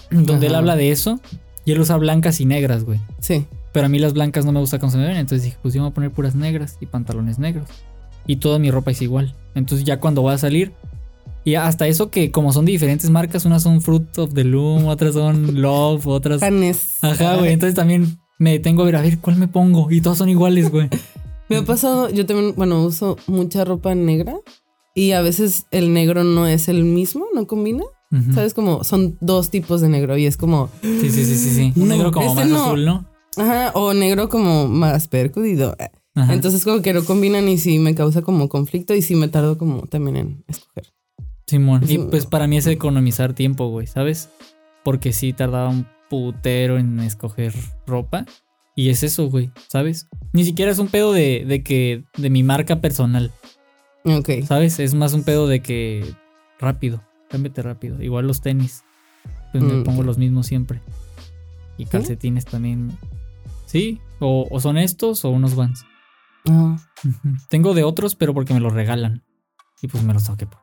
Donde 0.09 0.47
él 0.47 0.55
habla 0.55 0.75
de 0.75 0.91
eso. 0.91 1.21
Y 1.63 1.71
él 1.71 1.79
usa 1.79 1.95
blancas 1.95 2.41
y 2.41 2.45
negras, 2.45 2.83
güey. 2.83 2.99
Sí. 3.19 3.45
Pero 3.71 3.85
a 3.85 3.89
mí 3.89 3.97
las 3.97 4.11
blancas 4.11 4.43
no 4.43 4.51
me 4.51 4.59
gusta 4.59 4.77
cómo 4.79 4.91
se 4.91 4.97
me 4.97 5.07
ven. 5.07 5.15
Entonces 5.15 5.45
dije, 5.45 5.57
pues 5.61 5.73
yo 5.73 5.79
me 5.79 5.85
voy 5.85 5.91
a 5.91 5.95
poner 5.95 6.11
puras 6.11 6.35
negras 6.35 6.77
y 6.81 6.85
pantalones 6.85 7.39
negros. 7.39 7.69
Y 8.27 8.37
toda 8.37 8.59
mi 8.59 8.71
ropa 8.71 8.91
es 8.91 9.01
igual. 9.01 9.35
Entonces 9.55 9.85
ya 9.85 9.99
cuando 9.99 10.21
voy 10.21 10.33
a 10.33 10.37
salir. 10.37 10.73
Y 11.43 11.55
hasta 11.55 11.87
eso 11.87 12.11
que 12.11 12.29
como 12.31 12.53
son 12.53 12.65
de 12.65 12.71
diferentes 12.71 13.09
marcas, 13.09 13.45
unas 13.45 13.63
son 13.63 13.81
Fruit 13.81 14.17
of 14.19 14.33
the 14.33 14.43
Loom, 14.43 14.85
otras 14.85 15.15
son 15.15 15.59
Love, 15.61 16.05
otras... 16.07 16.39
Janes. 16.41 16.97
Ajá, 17.01 17.37
güey. 17.37 17.51
Entonces 17.53 17.75
también 17.75 18.19
me 18.37 18.51
detengo 18.51 18.83
a 18.83 18.85
ver, 18.85 18.95
a 18.95 19.01
ver, 19.01 19.17
¿cuál 19.19 19.37
me 19.37 19.47
pongo? 19.47 19.89
Y 19.91 20.01
todas 20.01 20.19
son 20.19 20.29
iguales, 20.29 20.69
güey. 20.71 20.87
Me 21.49 21.57
ha 21.57 21.65
pasado, 21.65 22.09
yo 22.09 22.25
también, 22.25 22.53
bueno, 22.55 22.81
uso 22.85 23.17
mucha 23.27 23.65
ropa 23.65 23.93
negra 23.93 24.35
y 24.95 25.11
a 25.11 25.21
veces 25.21 25.65
el 25.71 25.91
negro 25.91 26.23
no 26.23 26.47
es 26.47 26.69
el 26.69 26.85
mismo, 26.85 27.25
no 27.35 27.45
combina. 27.45 27.83
Ujú. 28.09 28.33
¿Sabes? 28.33 28.53
Como 28.53 28.85
son 28.85 29.17
dos 29.19 29.49
tipos 29.49 29.81
de 29.81 29.89
negro 29.89 30.15
y 30.17 30.25
es 30.27 30.37
como, 30.37 30.69
Sí, 30.81 31.09
sí, 31.09 31.25
sí, 31.25 31.35
sí, 31.35 31.49
sí. 31.49 31.73
Un 31.75 31.89
No, 31.89 31.95
negro 31.95 32.11
como 32.13 32.27
este 32.27 32.39
más 32.41 32.49
no. 32.49 32.65
azul, 32.67 32.85
¿no? 32.85 33.05
ajá, 33.35 33.71
o 33.73 33.93
negro 33.93 34.29
como 34.29 34.69
más 34.69 35.09
percudido. 35.09 35.75
Ajá. 36.15 36.33
Entonces 36.33 36.63
como 36.65 36.81
que 36.81 36.93
no 36.93 37.03
combinan 37.05 37.47
y 37.47 37.57
sí 37.57 37.79
me 37.79 37.95
causa 37.95 38.21
como 38.21 38.49
conflicto 38.49 38.93
y 38.93 39.01
sí 39.01 39.15
me 39.15 39.27
tardo 39.29 39.57
como 39.57 39.83
también 39.87 40.15
en 40.17 40.43
escoger. 40.47 40.93
Simón. 41.47 41.81
Y 41.87 41.97
pues 41.97 42.25
para 42.25 42.47
mí 42.47 42.57
es 42.57 42.67
economizar 42.67 43.33
tiempo, 43.33 43.67
güey, 43.69 43.87
¿sabes? 43.87 44.29
Porque 44.83 45.13
sí 45.13 45.33
tardaba 45.33 45.69
un 45.69 45.87
putero 46.09 46.77
en 46.77 46.99
escoger 46.99 47.53
ropa. 47.85 48.25
Y 48.75 48.89
es 48.89 49.03
eso, 49.03 49.29
güey, 49.29 49.51
¿sabes? 49.67 50.07
Ni 50.33 50.45
siquiera 50.45 50.71
es 50.71 50.79
un 50.79 50.87
pedo 50.87 51.11
de, 51.13 51.43
de 51.45 51.61
que. 51.61 52.03
de 52.17 52.29
mi 52.29 52.41
marca 52.43 52.79
personal, 52.81 53.31
Ok. 54.05 54.29
¿sabes? 54.47 54.79
Es 54.79 54.93
más 54.93 55.13
un 55.13 55.23
pedo 55.23 55.47
de 55.47 55.61
que. 55.61 56.05
rápido. 56.59 57.03
Cámbiate 57.29 57.61
rápido. 57.61 58.01
Igual 58.01 58.27
los 58.27 58.41
tenis. 58.41 58.83
Pues 59.51 59.63
me 59.63 59.73
Mm, 59.73 59.83
pongo 59.83 60.03
los 60.03 60.17
mismos 60.17 60.47
siempre. 60.47 60.79
Y 61.77 61.85
calcetines 61.85 62.45
también. 62.45 62.97
Sí. 63.65 63.99
O, 64.19 64.47
o 64.49 64.59
son 64.61 64.77
estos 64.77 65.25
o 65.25 65.29
unos 65.29 65.55
Vans. 65.55 65.85
Ah, 66.49 66.77
Ujú. 67.03 67.35
Tengo 67.49 67.73
de 67.73 67.83
otros, 67.83 68.15
pero 68.15 68.33
porque 68.33 68.53
me 68.53 68.59
los 68.59 68.73
regalan. 68.73 69.23
Y 69.81 69.87
pues 69.87 70.03
me 70.03 70.13
los 70.13 70.23
tengo 70.23 70.37
que 70.37 70.45
poner. 70.47 70.61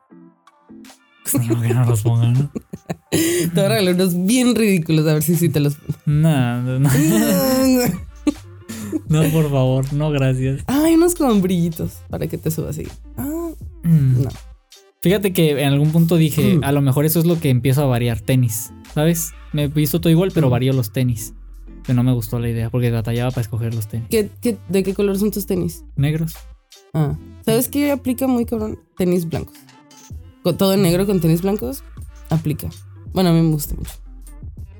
Pues 1.31 1.61
que 1.61 1.73
no 1.73 1.85
los 1.85 2.01
pongan, 2.01 2.33
¿no? 2.33 2.51
te 3.11 3.47
voy 3.53 3.63
a 3.63 3.69
regalar 3.69 3.95
unos 3.95 4.25
bien 4.25 4.55
ridículos 4.55 5.05
a 5.07 5.13
ver 5.13 5.23
si 5.23 5.35
sí 5.35 5.49
te 5.49 5.59
los... 5.59 5.77
No, 6.05 6.61
no, 6.61 6.79
no. 6.79 6.89
No, 9.07 9.23
por 9.31 9.49
favor, 9.49 9.91
no, 9.93 10.11
gracias. 10.11 10.63
Ay, 10.67 10.93
unos 10.95 11.15
con 11.15 11.41
brillitos 11.41 11.93
para 12.09 12.27
que 12.27 12.37
te 12.37 12.51
subas 12.51 12.77
así. 12.77 12.87
Ah, 13.17 13.49
Mm. 13.83 14.23
no. 14.23 14.29
Fíjate 15.01 15.31
que 15.33 15.51
en 15.61 15.67
algún 15.67 15.91
punto 15.91 16.15
dije, 16.17 16.57
Mm. 16.57 16.63
a 16.63 16.71
lo 16.71 16.81
mejor 16.81 17.05
eso 17.05 17.19
es 17.19 17.25
lo 17.25 17.39
que 17.39 17.49
empiezo 17.49 17.81
a 17.83 17.85
variar, 17.87 18.19
tenis, 18.21 18.71
¿sabes? 18.93 19.31
Me 19.53 19.63
he 19.63 19.67
visto 19.67 19.99
todo 20.01 20.11
igual, 20.11 20.31
pero 20.33 20.47
Mm. 20.47 20.51
varío 20.51 20.73
los 20.73 20.91
tenis. 20.91 21.33
No 21.93 22.03
me 22.03 22.13
gustó 22.13 22.39
la 22.39 22.49
idea 22.49 22.69
porque 22.69 22.91
batallaba 22.91 23.31
para 23.31 23.41
escoger 23.41 23.73
los 23.73 23.87
tenis. 23.87 24.07
¿Qué, 24.09 24.29
qué, 24.41 24.57
de 24.69 24.83
qué 24.83 24.93
color 24.93 25.17
son 25.17 25.31
tus 25.31 25.45
tenis? 25.45 25.83
Negros. 25.95 26.33
Ah, 26.93 27.17
¿sabes 27.45 27.67
qué 27.67 27.91
aplica 27.91 28.27
muy 28.27 28.45
cabrón? 28.45 28.79
Tenis 28.97 29.27
blancos. 29.27 29.57
Con 30.43 30.57
todo 30.57 30.73
en 30.73 30.81
negro 30.81 31.05
con 31.05 31.19
tenis 31.19 31.41
blancos, 31.41 31.83
aplica. 32.29 32.69
Bueno, 33.13 33.29
a 33.31 33.33
mí 33.33 33.41
me 33.41 33.51
gusta 33.51 33.75
mucho. 33.75 33.93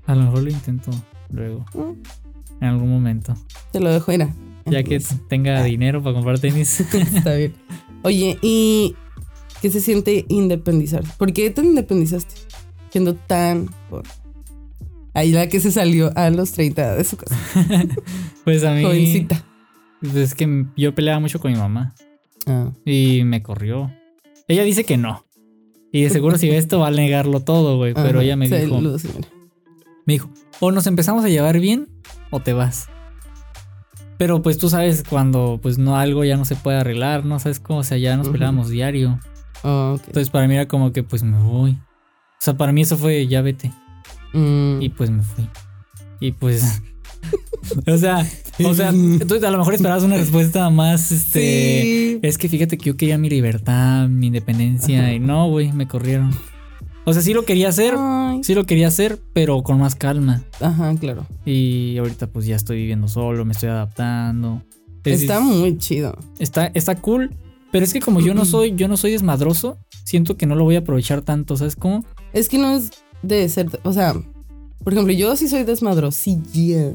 A 0.05 0.15
lo 0.15 0.23
mejor 0.23 0.43
lo 0.43 0.49
intento 0.49 0.91
luego, 1.29 1.65
Mm, 1.73 2.61
en 2.61 2.67
algún 2.67 2.89
momento. 2.89 3.35
Te 3.71 3.79
lo 3.79 3.91
dejo, 3.91 4.11
mira. 4.11 4.33
Ya 4.65 4.83
que 4.83 5.01
tenga 5.27 5.63
dinero 5.63 6.01
para 6.01 6.15
comprar 6.15 6.39
tenis. 6.39 6.79
Está 6.93 7.33
bien. 7.35 7.53
Oye, 8.03 8.37
y 8.41 8.95
¿Qué 9.61 9.69
se 9.69 9.81
siente 9.81 10.25
independizar? 10.29 11.03
¿Por 11.17 11.33
qué 11.33 11.49
te 11.49 11.61
independizaste? 11.61 12.35
Siendo 12.91 13.15
tan... 13.15 13.67
joven? 13.89 14.05
Ahí 15.13 15.31
la 15.31 15.47
que 15.47 15.59
se 15.59 15.71
salió 15.71 16.11
a 16.15 16.29
los 16.29 16.51
30 16.53 16.95
de 16.95 17.03
su 17.03 17.17
casa. 17.17 17.35
Pues 18.43 18.63
a 18.63 18.73
mí. 18.73 18.83
Jovencita. 18.83 19.43
pues 20.01 20.15
es 20.15 20.33
que 20.35 20.65
yo 20.77 20.95
peleaba 20.95 21.19
mucho 21.19 21.39
con 21.39 21.51
mi 21.51 21.57
mamá 21.57 21.93
Ah. 22.47 22.71
y 22.85 23.21
me 23.25 23.43
corrió. 23.43 23.91
Ella 24.47 24.63
dice 24.63 24.83
que 24.83 24.97
no. 24.97 25.25
Y 25.91 26.03
de 26.03 26.09
seguro 26.09 26.37
si 26.37 26.47
ve 26.49 26.57
esto 26.57 26.79
va 26.79 26.87
a 26.87 26.91
negarlo 26.91 27.41
todo, 27.41 27.77
güey. 27.77 27.93
Pero 27.93 28.19
Ajá. 28.19 28.23
ella 28.23 28.35
me 28.35 28.47
dijo, 28.47 28.79
me 30.05 30.13
dijo, 30.13 30.29
o 30.59 30.71
nos 30.71 30.87
empezamos 30.87 31.23
a 31.25 31.29
llevar 31.29 31.59
bien 31.59 31.87
o 32.31 32.39
te 32.39 32.53
vas. 32.53 32.87
Pero 34.17 34.41
pues 34.41 34.57
tú 34.57 34.69
sabes 34.69 35.03
cuando 35.07 35.59
pues 35.61 35.77
no 35.77 35.97
algo 35.97 36.23
ya 36.23 36.37
no 36.37 36.45
se 36.45 36.55
puede 36.55 36.77
arreglar, 36.77 37.25
¿no? 37.25 37.39
Sabes 37.39 37.59
cómo, 37.59 37.79
o 37.79 37.83
sea, 37.83 37.97
ya 37.97 38.15
nos 38.17 38.27
Ujú. 38.27 38.33
peleábamos 38.33 38.69
diario. 38.69 39.19
Ah, 39.63 39.93
ok. 39.95 40.01
Entonces 40.07 40.29
para 40.29 40.47
mí 40.47 40.55
era 40.55 40.67
como 40.67 40.91
que 40.91 41.03
pues 41.03 41.23
me 41.23 41.37
voy. 41.39 41.71
O 41.71 42.41
sea, 42.41 42.55
para 42.57 42.71
mí 42.71 42.81
eso 42.81 42.97
fue 42.97 43.27
ya 43.27 43.41
vete. 43.41 43.71
Mm. 44.33 44.81
Y 44.81 44.89
pues 44.89 45.09
me 45.09 45.23
fui. 45.23 45.47
Y 46.19 46.31
pues. 46.33 46.81
o 47.87 47.97
sea, 47.97 48.25
o 48.63 48.73
sea, 48.73 48.89
entonces 48.89 49.43
a 49.43 49.51
lo 49.51 49.57
mejor 49.57 49.73
esperabas 49.73 50.03
una 50.03 50.17
respuesta 50.17 50.69
más, 50.69 51.11
este. 51.11 51.81
sí. 51.81 52.19
Es 52.23 52.37
que 52.37 52.47
fíjate 52.49 52.77
que 52.77 52.85
yo 52.85 52.97
quería 52.97 53.17
mi 53.17 53.29
libertad, 53.29 54.07
mi 54.07 54.27
independencia. 54.27 55.13
Y 55.13 55.19
no, 55.19 55.49
güey, 55.49 55.71
me 55.73 55.87
corrieron. 55.87 56.31
O 57.05 57.13
sea, 57.13 57.21
sí 57.21 57.33
lo 57.33 57.43
quería 57.43 57.69
hacer, 57.69 57.95
Ay. 57.97 58.41
sí 58.43 58.53
lo 58.53 58.65
quería 58.65 58.87
hacer, 58.87 59.19
pero 59.33 59.63
con 59.63 59.79
más 59.79 59.95
calma. 59.95 60.43
Ajá, 60.61 60.93
claro. 60.99 61.25
Y 61.45 61.97
ahorita 61.97 62.27
pues 62.27 62.45
ya 62.45 62.55
estoy 62.55 62.77
viviendo 62.77 63.07
solo, 63.07 63.45
me 63.45 63.53
estoy 63.53 63.69
adaptando. 63.69 64.61
Es- 65.03 65.21
Está 65.21 65.39
muy 65.39 65.77
chido. 65.77 66.15
está, 66.39 66.67
está 66.75 66.95
cool. 66.95 67.35
Pero 67.71 67.83
es 67.85 67.93
que 67.93 67.99
como 67.99 68.19
yo 68.19 68.33
no 68.33 68.45
soy, 68.45 68.75
yo 68.75 68.87
no 68.87 68.95
soy 68.97 69.11
desmadroso, 69.11 69.77
siento 70.03 70.37
que 70.37 70.45
no 70.45 70.55
lo 70.55 70.63
voy 70.65 70.75
a 70.75 70.79
aprovechar 70.79 71.21
tanto, 71.21 71.57
¿sabes 71.57 71.75
cómo? 71.75 72.05
Es 72.33 72.47
que 72.47 72.57
no 72.59 72.75
es 72.75 72.91
de 73.21 73.47
ser, 73.49 73.67
o 73.83 73.93
sea, 73.93 74.13
por 74.83 74.93
ejemplo, 74.93 75.13
yo 75.13 75.35
sí 75.35 75.47
soy 75.47 75.63
desmadrosilla, 75.63 76.93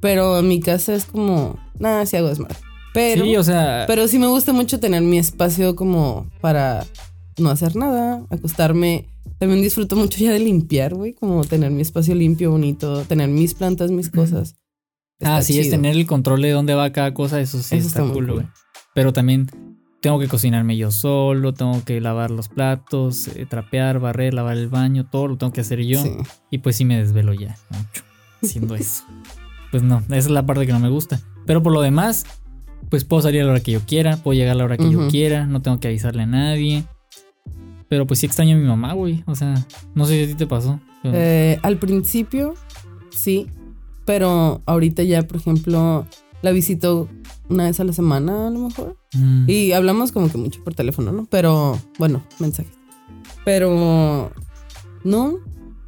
pero 0.00 0.38
en 0.38 0.48
mi 0.48 0.60
casa 0.60 0.94
es 0.94 1.06
como, 1.06 1.58
nada, 1.78 2.04
sí 2.06 2.16
hago 2.16 2.28
desmadre. 2.28 2.56
Pero, 2.92 3.24
sí, 3.24 3.36
o 3.36 3.42
sea. 3.42 3.84
pero 3.88 4.06
sí 4.06 4.18
me 4.18 4.28
gusta 4.28 4.52
mucho 4.52 4.78
tener 4.78 5.02
mi 5.02 5.18
espacio 5.18 5.74
como 5.74 6.30
para 6.40 6.86
no 7.38 7.50
hacer 7.50 7.74
nada, 7.74 8.24
acostarme. 8.30 9.08
También 9.38 9.62
disfruto 9.62 9.96
mucho 9.96 10.18
ya 10.18 10.30
de 10.32 10.38
limpiar, 10.38 10.94
güey, 10.94 11.12
como 11.12 11.44
tener 11.44 11.70
mi 11.72 11.82
espacio 11.82 12.14
limpio, 12.14 12.52
bonito, 12.52 13.02
tener 13.04 13.28
mis 13.28 13.54
plantas, 13.54 13.90
mis 13.90 14.10
cosas. 14.10 14.56
Ah, 15.20 15.42
sí, 15.42 15.58
es 15.58 15.70
tener 15.70 15.96
el 15.96 16.06
control 16.06 16.42
de 16.42 16.50
dónde 16.50 16.74
va 16.74 16.92
cada 16.92 17.14
cosa, 17.14 17.40
eso 17.40 17.58
sí 17.62 17.76
Eso 17.76 17.88
está, 17.88 18.02
está 18.02 18.12
cool. 18.12 18.32
güey. 18.32 18.46
Pero 18.94 19.12
también 19.12 19.48
tengo 20.04 20.18
que 20.18 20.28
cocinarme 20.28 20.76
yo 20.76 20.90
solo, 20.90 21.54
tengo 21.54 21.82
que 21.82 21.98
lavar 21.98 22.30
los 22.30 22.48
platos, 22.48 23.28
eh, 23.28 23.46
trapear, 23.48 24.00
barrer, 24.00 24.34
lavar 24.34 24.58
el 24.58 24.68
baño, 24.68 25.06
todo 25.10 25.28
lo 25.28 25.38
tengo 25.38 25.50
que 25.50 25.62
hacer 25.62 25.80
yo. 25.82 26.02
Sí. 26.02 26.10
Y 26.50 26.58
pues 26.58 26.76
sí 26.76 26.84
me 26.84 26.98
desvelo 26.98 27.32
ya 27.32 27.56
mucho 27.70 28.02
haciendo 28.42 28.74
eso. 28.76 29.04
Pues 29.70 29.82
no, 29.82 30.00
esa 30.08 30.16
es 30.16 30.28
la 30.30 30.44
parte 30.44 30.66
que 30.66 30.72
no 30.74 30.78
me 30.78 30.90
gusta. 30.90 31.20
Pero 31.46 31.62
por 31.62 31.72
lo 31.72 31.80
demás, 31.80 32.26
pues 32.90 33.02
puedo 33.04 33.22
salir 33.22 33.40
a 33.40 33.44
la 33.44 33.52
hora 33.52 33.60
que 33.60 33.72
yo 33.72 33.80
quiera, 33.80 34.18
puedo 34.18 34.36
llegar 34.36 34.52
a 34.52 34.58
la 34.58 34.64
hora 34.64 34.76
que 34.76 34.90
yo 34.90 35.08
quiera, 35.08 35.46
no 35.46 35.62
tengo 35.62 35.80
que 35.80 35.88
avisarle 35.88 36.24
a 36.24 36.26
nadie. 36.26 36.84
Pero 37.88 38.06
pues 38.06 38.20
sí 38.20 38.26
extraño 38.26 38.56
a 38.56 38.58
mi 38.58 38.66
mamá, 38.66 38.92
güey. 38.92 39.24
O 39.26 39.34
sea, 39.34 39.54
no 39.94 40.04
sé 40.04 40.18
si 40.18 40.24
a 40.24 40.26
ti 40.26 40.34
te 40.38 40.46
pasó. 40.46 40.80
pero- 41.02 41.14
Eh, 41.16 41.58
al 41.62 41.78
principio, 41.78 42.52
sí, 43.10 43.46
pero 44.04 44.60
ahorita 44.66 45.02
ya, 45.02 45.22
por 45.22 45.38
ejemplo, 45.38 46.06
la 46.42 46.50
visito 46.50 47.08
una 47.48 47.64
vez 47.64 47.78
a 47.80 47.84
la 47.84 47.92
semana, 47.92 48.48
a 48.48 48.50
lo 48.50 48.60
mejor. 48.60 48.96
Mm. 49.14 49.44
Y 49.48 49.72
hablamos 49.72 50.12
como 50.12 50.30
que 50.30 50.38
mucho 50.38 50.62
por 50.64 50.74
teléfono, 50.74 51.12
¿no? 51.12 51.26
Pero, 51.30 51.78
bueno, 51.98 52.24
mensajes. 52.38 52.72
Pero, 53.44 54.32
no, 55.04 55.38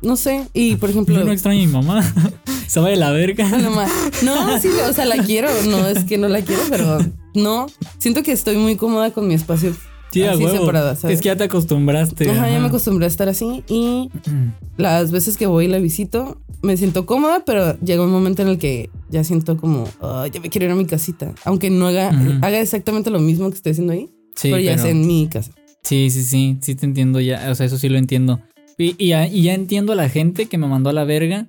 no 0.02 0.16
sé. 0.16 0.46
Y, 0.52 0.76
por 0.76 0.90
ejemplo, 0.90 1.14
Yo 1.14 1.24
no 1.24 1.32
extraño 1.32 1.62
a 1.62 1.66
mi 1.66 1.72
mamá. 1.72 2.02
Se 2.66 2.80
va 2.80 2.88
de 2.88 2.96
la 2.96 3.12
verga. 3.12 3.48
no, 4.24 4.60
sí, 4.60 4.68
o 4.88 4.92
sea, 4.92 5.04
la 5.04 5.22
quiero. 5.22 5.48
No 5.68 5.86
es 5.86 6.04
que 6.04 6.18
no 6.18 6.28
la 6.28 6.42
quiero, 6.42 6.62
pero 6.68 6.98
no. 7.34 7.66
Siento 7.98 8.22
que 8.22 8.32
estoy 8.32 8.56
muy 8.56 8.76
cómoda 8.76 9.12
con 9.12 9.28
mi 9.28 9.34
espacio. 9.34 9.74
Sí, 10.12 10.22
así 10.22 10.44
huevo. 10.44 10.58
separada, 10.60 10.96
¿sabes? 10.96 11.16
Es 11.16 11.22
que 11.22 11.26
ya 11.28 11.36
te 11.36 11.44
acostumbraste. 11.44 12.30
Ajá, 12.30 12.46
ya 12.48 12.52
ajá. 12.54 12.60
me 12.60 12.66
acostumbré 12.68 13.04
a 13.06 13.08
estar 13.08 13.28
así. 13.28 13.62
Y 13.68 14.10
Mm. 14.30 14.52
las 14.76 15.10
veces 15.12 15.36
que 15.36 15.46
voy 15.46 15.66
y 15.66 15.68
la 15.68 15.78
visito, 15.78 16.40
me 16.66 16.76
siento 16.76 17.06
cómoda, 17.06 17.42
pero 17.46 17.78
llega 17.80 18.02
un 18.04 18.10
momento 18.10 18.42
en 18.42 18.48
el 18.48 18.58
que 18.58 18.90
ya 19.08 19.24
siento 19.24 19.56
como, 19.56 19.84
"Ah, 20.02 20.26
ya 20.32 20.40
me 20.40 20.50
quiero 20.50 20.66
ir 20.66 20.72
a 20.72 20.74
mi 20.74 20.84
casita. 20.86 21.32
Aunque 21.44 21.70
no 21.70 21.86
haga, 21.86 22.10
Ujú. 22.10 22.32
haga 22.42 22.60
exactamente 22.60 23.10
lo 23.10 23.20
mismo 23.20 23.48
que 23.50 23.56
estoy 23.56 23.72
haciendo 23.72 23.92
ahí, 23.92 24.10
Sí, 24.34 24.50
pero 24.50 24.58
ya 24.58 24.72
pero- 24.72 24.84
es 24.84 24.90
en 24.90 25.06
mi 25.06 25.28
casa. 25.28 25.52
sí, 25.82 26.10
sí, 26.10 26.22
sí, 26.24 26.58
sí 26.60 26.74
te 26.74 26.84
entiendo 26.86 27.20
ya. 27.20 27.50
O 27.50 27.54
sea, 27.54 27.66
eso 27.66 27.78
sí 27.78 27.88
lo 27.88 27.96
entiendo. 27.98 28.40
Y, 28.78 28.94
y 29.02 29.08
ya, 29.08 29.26
y 29.26 29.42
ya 29.42 29.54
entiendo 29.54 29.92
a 29.92 29.96
la 29.96 30.08
gente 30.10 30.46
que 30.46 30.58
me 30.58 30.66
mandó 30.66 30.90
a 30.90 30.92
la 30.92 31.04
verga 31.04 31.46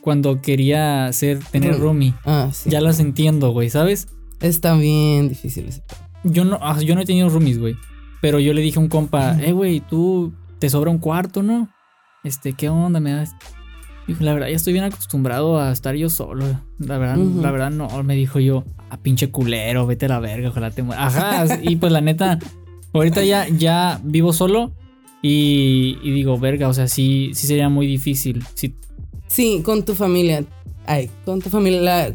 cuando 0.00 0.40
quería 0.40 1.06
hacer, 1.06 1.40
tener 1.50 1.72
Room. 1.72 1.82
roomie. 1.82 2.14
Ah, 2.24 2.48
sí. 2.52 2.70
Ya 2.70 2.80
las 2.80 3.00
entiendo, 3.00 3.50
güey, 3.50 3.68
¿sabes? 3.68 4.08
Está 4.40 4.74
bien 4.76 5.28
difícil 5.28 5.66
ese. 5.66 5.82
Yo 6.24 6.44
no, 6.46 6.58
ah, 6.62 6.80
yo 6.80 6.94
no 6.94 7.02
he 7.02 7.04
tenido 7.06 7.28
roomies, 7.28 7.58
güey. 7.58 7.74
Pero 8.22 8.38
yo 8.40 8.52
le 8.54 8.62
dije 8.62 8.78
a 8.78 8.82
un 8.82 8.88
compa, 8.88 9.38
eh, 9.42 9.52
güey, 9.52 9.80
tú 9.80 10.32
te 10.58 10.70
sobra 10.70 10.90
un 10.90 10.98
cuarto, 10.98 11.42
¿no? 11.42 11.68
Este, 12.24 12.52
¿qué 12.52 12.68
onda? 12.68 13.00
Me 13.00 13.12
das. 13.12 13.30
Dijo, 14.10 14.24
la 14.24 14.34
verdad, 14.34 14.48
ya 14.48 14.56
estoy 14.56 14.72
bien 14.72 14.84
acostumbrado 14.84 15.60
a 15.60 15.70
estar 15.72 15.94
yo 15.94 16.08
solo. 16.10 16.44
La 16.78 16.98
verdad, 16.98 17.16
la 17.16 17.50
verdad, 17.50 17.70
no. 17.70 18.02
Me 18.02 18.14
dijo 18.16 18.40
yo, 18.40 18.64
a 18.90 18.96
pinche 18.96 19.30
culero, 19.30 19.86
vete 19.86 20.06
a 20.06 20.08
la 20.08 20.18
verga, 20.20 20.48
ojalá 20.48 20.70
te 20.70 20.82
mueras. 20.82 21.14
Ajá, 21.16 21.58
y 21.62 21.76
pues 21.76 21.92
la 21.92 22.00
neta, 22.00 22.38
ahorita 22.92 23.22
ya, 23.24 23.46
ya 23.48 24.00
vivo 24.02 24.32
solo 24.32 24.72
y, 25.22 25.98
y 26.02 26.10
digo, 26.12 26.38
verga, 26.38 26.68
o 26.68 26.74
sea, 26.74 26.88
sí, 26.88 27.30
sí 27.34 27.46
sería 27.46 27.68
muy 27.68 27.86
difícil. 27.86 28.44
Sí, 28.54 28.74
Sí, 29.28 29.62
con 29.64 29.84
tu 29.84 29.94
familia. 29.94 30.44
Ay, 30.86 31.08
con 31.24 31.40
tu 31.40 31.50
familia 31.50 31.80
la- 31.80 32.14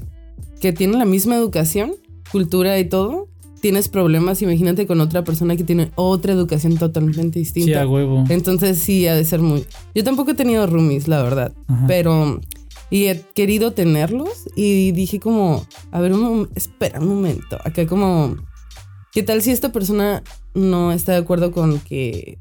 que 0.59 0.73
tiene 0.73 0.97
la 0.97 1.05
misma 1.05 1.35
educación, 1.37 1.93
cultura 2.31 2.77
y 2.77 2.89
todo. 2.89 3.29
Tienes 3.65 3.89
problemas, 3.89 4.43
imagínate 4.43 4.85
con 4.85 5.01
otra 5.01 5.23
persona 5.23 5.55
que 5.55 5.63
tiene 5.63 5.89
otra 5.95 6.33
educación 6.33 6.77
totalmente 6.77 7.39
sí, 7.39 7.45
distinta. 7.45 7.81
a 7.81 7.87
huevo. 7.87 8.23
Entonces 8.29 8.77
sí, 8.77 9.07
ha 9.07 9.15
de 9.15 9.25
ser 9.25 9.39
muy... 9.39 9.65
Yo 9.95 10.03
tampoco 10.03 10.29
he 10.29 10.35
tenido 10.35 10.67
roomies, 10.67 11.07
la 11.07 11.23
verdad. 11.23 11.51
Ajá. 11.67 11.87
Pero... 11.87 12.39
Y 12.91 13.05
he 13.05 13.21
querido 13.33 13.71
tenerlos 13.71 14.29
y 14.55 14.91
dije 14.91 15.19
como... 15.19 15.65
A 15.89 15.99
ver, 15.99 16.13
un 16.13 16.21
mom- 16.21 16.49
espera 16.53 16.99
un 16.99 17.07
momento. 17.07 17.57
Acá 17.63 17.87
como... 17.87 18.35
¿Qué 19.11 19.23
tal 19.23 19.41
si 19.41 19.49
esta 19.49 19.71
persona 19.71 20.21
no 20.53 20.91
está 20.91 21.13
de 21.13 21.17
acuerdo 21.17 21.51
con 21.51 21.79
que 21.79 22.37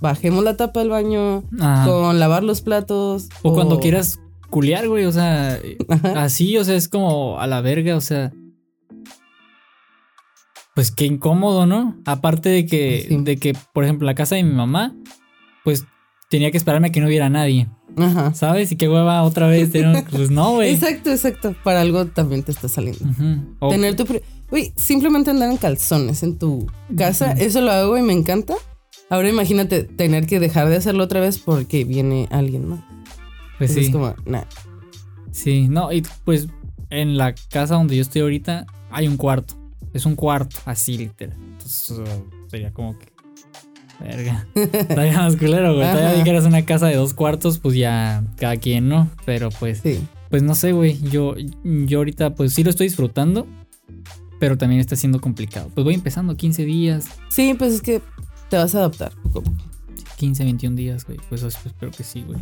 bajemos 0.00 0.44
la 0.44 0.56
tapa 0.56 0.78
del 0.78 0.90
baño, 0.90 1.42
Ajá. 1.58 1.84
con 1.90 2.20
lavar 2.20 2.44
los 2.44 2.60
platos? 2.60 3.28
O 3.42 3.52
cuando 3.54 3.80
quieras 3.80 4.20
culiar, 4.50 4.86
güey, 4.86 5.04
o 5.04 5.10
sea, 5.10 5.58
Ajá. 5.88 6.22
así, 6.22 6.56
o 6.58 6.62
sea, 6.64 6.76
es 6.76 6.88
como 6.88 7.40
a 7.40 7.48
la 7.48 7.60
verga, 7.60 7.96
o 7.96 8.00
sea. 8.00 8.32
Pues 10.80 10.90
qué 10.92 11.04
incómodo, 11.04 11.66
¿no? 11.66 11.98
Aparte 12.06 12.48
de 12.48 12.64
que, 12.64 13.04
Sí. 13.06 13.14
de 13.18 13.36
que, 13.36 13.54
por 13.74 13.84
ejemplo, 13.84 14.06
la 14.06 14.14
casa 14.14 14.36
de 14.36 14.44
mi 14.44 14.54
mamá, 14.54 14.94
pues 15.62 15.84
tenía 16.30 16.50
que 16.50 16.56
esperarme 16.56 16.88
a 16.88 16.90
que 16.90 17.00
no 17.02 17.06
hubiera 17.06 17.28
nadie, 17.28 17.68
Ajá. 17.98 18.32
¿sabes? 18.32 18.72
Y 18.72 18.76
qué 18.76 18.88
hueva 18.88 19.22
otra 19.22 19.46
vez, 19.46 19.68
pues 20.10 20.30
no, 20.30 20.52
güey. 20.52 20.72
Exacto, 20.72 21.10
exacto. 21.10 21.54
Para 21.64 21.82
algo 21.82 22.06
también 22.06 22.42
te 22.44 22.52
está 22.52 22.66
saliendo. 22.66 23.04
O- 23.58 23.68
Tener 23.68 23.94
tu... 23.94 24.06
Uy, 24.50 24.72
simplemente 24.74 25.28
andar 25.30 25.50
en 25.50 25.58
calzones 25.58 26.22
en 26.22 26.38
tu 26.38 26.66
casa, 26.96 27.32
eso 27.32 27.60
lo 27.60 27.72
hago 27.72 27.98
y 27.98 28.02
me 28.02 28.14
encanta. 28.14 28.54
Ahora 29.10 29.28
imagínate 29.28 29.84
tener 29.84 30.24
que 30.26 30.40
dejar 30.40 30.70
de 30.70 30.76
hacerlo 30.76 31.04
otra 31.04 31.20
vez 31.20 31.38
porque 31.38 31.84
viene 31.84 32.26
alguien 32.30 32.68
más. 32.68 32.80
pues 33.58 33.72
Entonces 33.72 33.74
sí, 33.74 33.80
es 33.80 33.92
como, 33.92 34.14
nah. 34.24 34.44
sí, 35.30 35.68
no, 35.68 35.92
y 35.92 36.02
pues 36.24 36.48
en 36.88 37.18
la 37.18 37.34
casa 37.50 37.74
donde 37.74 37.96
yo 37.96 38.00
estoy 38.02 38.22
ahorita 38.22 38.64
hay 38.90 39.08
un 39.08 39.18
cuarto, 39.18 39.59
es 39.92 40.06
un 40.06 40.16
cuarto, 40.16 40.56
así 40.64 40.96
literal. 40.98 41.36
Entonces 41.40 42.00
sería 42.48 42.72
como 42.72 42.98
que, 42.98 43.06
verga, 44.00 44.46
todavía 44.88 45.18
más 45.18 45.36
culero, 45.36 45.74
güey. 45.74 45.88
Todavía 45.90 46.14
dijeras 46.14 46.44
una 46.44 46.64
casa 46.64 46.86
de 46.86 46.96
dos 46.96 47.14
cuartos, 47.14 47.58
pues 47.58 47.74
ya 47.76 48.24
cada 48.36 48.56
quien, 48.56 48.88
¿no? 48.88 49.08
Pero 49.26 49.50
pues, 49.50 49.78
Sí. 49.82 50.00
pues 50.30 50.42
no 50.42 50.54
sé, 50.54 50.72
güey, 50.72 50.98
yo, 51.10 51.34
yo 51.64 51.98
ahorita 51.98 52.34
pues 52.34 52.52
sí 52.54 52.64
lo 52.64 52.70
estoy 52.70 52.86
disfrutando, 52.86 53.46
pero 54.38 54.56
también 54.56 54.80
está 54.80 54.96
siendo 54.96 55.20
complicado. 55.20 55.70
Pues 55.74 55.84
voy 55.84 55.94
empezando 55.94 56.36
15 56.36 56.64
días, 56.64 57.06
Sí, 57.28 57.54
pues 57.58 57.72
es 57.74 57.82
que 57.82 58.00
te 58.48 58.56
vas 58.56 58.74
a 58.74 58.78
adaptar 58.78 59.12
poco 59.22 59.40
a 59.40 59.42
poco. 59.42 59.56
15, 60.16 60.44
21 60.44 60.76
días, 60.76 61.06
güey. 61.06 61.18
Pues 61.28 61.42
eso 61.42 61.58
espero 61.66 61.90
que 61.92 62.04
sí, 62.04 62.22
güey. 62.26 62.40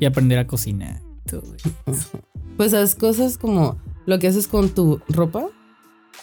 Y 0.00 0.04
aprender 0.06 0.38
a 0.38 0.46
cocinar. 0.46 1.00
todo, 1.26 1.42
güey. 1.42 1.58
Pues 2.56 2.72
haz 2.74 2.94
cosas 2.94 3.36
como 3.38 3.76
lo 4.06 4.18
que 4.18 4.28
haces 4.28 4.46
con 4.48 4.70
tu 4.70 5.00
ropa, 5.08 5.46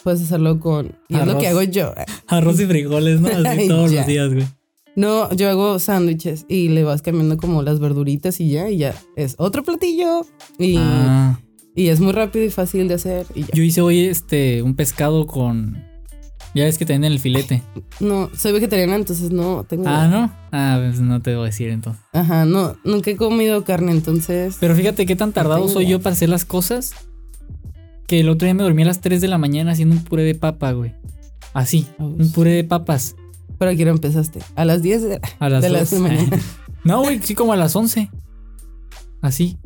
puedes 0.04 0.22
hacerlo 0.22 0.60
con... 0.60 0.92
Y 1.08 1.16
es 1.16 1.26
lo 1.26 1.38
que 1.38 1.48
hago 1.48 1.62
yo. 1.62 1.92
Arroz 2.28 2.60
y 2.60 2.66
frijoles, 2.66 3.20
¿no? 3.20 3.28
Así 3.48 3.68
todos 3.68 3.90
los 3.92 4.06
días, 4.06 4.32
güey. 4.32 4.46
No, 4.94 5.30
yo 5.34 5.50
hago 5.50 5.78
sándwiches 5.78 6.46
y 6.48 6.68
le 6.70 6.82
vas 6.82 7.02
cambiando 7.02 7.36
como 7.36 7.62
las 7.62 7.80
verduritas 7.80 8.40
y 8.40 8.48
ya, 8.50 8.70
y 8.70 8.78
ya 8.78 8.94
es 9.14 9.34
otro 9.38 9.62
platillo. 9.62 10.22
Y, 10.58 10.76
Ah, 10.78 11.38
y 11.74 11.88
es 11.88 12.00
muy 12.00 12.12
rápido 12.12 12.44
y 12.46 12.50
fácil 12.50 12.88
de 12.88 12.94
hacer 12.94 13.26
y 13.34 13.42
ya. 13.42 13.48
yo 13.52 13.62
hice 13.62 13.82
hoy 13.82 14.00
este 14.06 14.62
un 14.62 14.74
pescado 14.74 15.26
con 15.26 15.84
Ya 16.54 16.64
ves 16.64 16.78
que 16.78 16.86
te 16.86 16.94
venden 16.94 17.12
el 17.12 17.18
filete. 17.18 17.62
No, 18.00 18.30
soy 18.34 18.52
vegetariana, 18.52 18.96
entonces 18.96 19.30
no 19.30 19.64
tengo. 19.68 19.84
Ah, 19.86 20.08
¿no? 20.08 20.32
Ah, 20.52 20.78
pues 20.80 20.98
no 21.00 21.20
te 21.20 21.34
voy 21.34 21.42
a 21.42 21.46
decir 21.46 21.68
entonces. 21.68 22.02
Ajá, 22.14 22.46
no, 22.46 22.76
nunca 22.82 23.10
he 23.10 23.16
comido 23.16 23.62
carne, 23.64 23.92
entonces. 23.92 24.56
Pero 24.58 24.74
fíjate 24.74 25.04
qué 25.04 25.14
tan 25.16 25.32
tardado 25.32 25.68
soy 25.68 25.86
yo 25.88 26.00
para 26.00 26.14
hacer 26.14 26.30
las 26.30 26.46
cosas. 26.46 26.94
Que 28.06 28.20
el 28.20 28.28
otro 28.28 28.46
día 28.46 28.54
me 28.54 28.62
dormí 28.62 28.82
a 28.82 28.86
las 28.86 29.00
3 29.00 29.20
de 29.20 29.28
la 29.28 29.38
mañana 29.38 29.72
haciendo 29.72 29.96
un 29.96 30.04
puré 30.04 30.22
de 30.22 30.34
papa, 30.34 30.72
güey. 30.72 30.94
Así, 31.52 31.86
un 31.98 32.30
puré 32.32 32.50
de 32.50 32.64
papas. 32.64 33.16
¿Pero 33.58 33.70
a 33.70 33.74
qué 33.74 33.82
hora 33.82 33.92
empezaste? 33.92 34.40
A 34.54 34.64
las 34.64 34.82
10 34.82 35.02
de, 35.02 35.20
A 35.38 35.48
las 35.48 35.62
de 35.62 35.70
la 35.70 35.80
2. 35.80 35.92
mañana. 35.94 36.38
no, 36.84 37.00
güey, 37.00 37.20
sí, 37.22 37.34
como 37.34 37.52
a 37.52 37.56
las 37.56 37.74
11. 37.74 38.10
Así. 39.22 39.56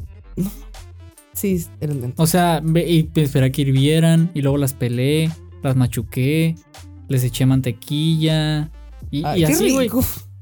sí, 1.32 1.66
era 1.80 1.92
lento. 1.92 2.22
O 2.22 2.26
sea, 2.26 2.62
y 2.86 3.02
pues, 3.04 3.26
esperé 3.26 3.46
a 3.46 3.50
que 3.50 3.62
hirvieran. 3.62 4.30
Y 4.34 4.42
luego 4.42 4.56
las 4.56 4.72
pelé, 4.72 5.30
las 5.62 5.76
machuqué, 5.76 6.54
les 7.08 7.24
eché 7.24 7.44
mantequilla. 7.46 8.70
Y, 9.10 9.24
así, 9.24 9.72
güey. 9.72 9.90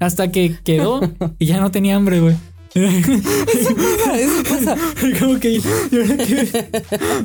Hasta 0.01 0.30
que 0.30 0.57
quedó 0.62 1.01
y 1.38 1.46
ya 1.46 1.61
no 1.61 1.70
tenía 1.70 1.96
hambre, 1.96 2.20
güey. 2.20 2.36
Eso 2.75 4.43
pasa. 4.49 4.77
Como 5.21 5.39
que. 5.39 5.53
¿y 5.53 5.61
ahora 5.93 6.16
qué? 6.16 6.69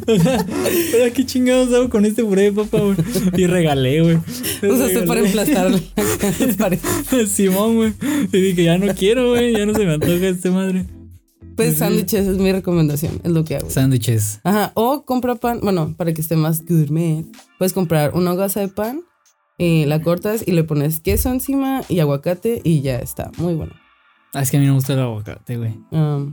O 0.08 0.20
sea, 0.20 0.46
¿ahora 0.94 1.10
qué 1.14 1.26
chingados 1.26 1.74
hago 1.74 1.90
con 1.90 2.06
este 2.06 2.24
puré 2.24 2.44
de 2.44 2.52
papa, 2.54 2.80
güey? 2.80 2.96
Y 3.38 3.48
regalé, 3.48 4.02
güey. 4.02 4.18
Usaste 4.18 5.02
para 5.04 5.22
Regalé. 5.22 5.28
emplastar 5.28 5.72
las 5.72 6.56
paredes. 6.58 7.30
Simón, 7.32 7.76
güey. 7.76 7.94
Y 8.32 8.42
dije, 8.42 8.64
ya 8.64 8.78
no 8.78 8.94
quiero, 8.94 9.30
güey. 9.32 9.54
Ya 9.54 9.66
no 9.66 9.74
se 9.74 9.86
me 9.86 9.94
antoja 9.94 10.28
esta 10.28 10.52
madre. 10.52 10.86
Pues 11.56 11.78
sándwiches 11.78 12.26
es 12.28 12.38
mi 12.38 12.52
recomendación, 12.52 13.22
es 13.24 13.32
lo 13.32 13.46
que 13.46 13.58
hago. 13.58 13.70
Sándwiches. 13.70 14.40
Ajá, 14.44 14.72
o 14.74 15.06
compra 15.06 15.36
pan, 15.36 15.60
bueno, 15.62 15.94
para 15.96 16.12
que 16.12 16.22
esté 16.22 16.36
más 16.36 16.66
gourmet, 16.66 17.26
puedes 17.60 17.74
comprar 17.74 18.16
una 18.16 18.34
hogaza 18.34 18.60
de 18.60 18.70
pan, 18.70 19.02
eh, 19.60 19.86
la 19.86 20.02
cortas 20.02 20.44
y 20.48 20.52
le 20.54 20.64
pones 20.64 21.00
queso 21.00 21.30
encima 21.30 21.84
y 21.90 22.00
aguacate 22.00 22.60
y 22.64 22.82
ya 22.82 22.98
está, 22.98 23.30
muy 23.38 23.54
bueno. 23.54 23.74
Ah, 24.34 24.42
es 24.42 24.52
que 24.52 24.58
a 24.58 24.60
mí 24.60 24.66
no 24.66 24.74
me 24.74 24.78
gusta 24.78 24.94
el 24.94 25.00
aguacate, 25.00 25.58
güey. 25.58 25.76
Um, 25.92 26.32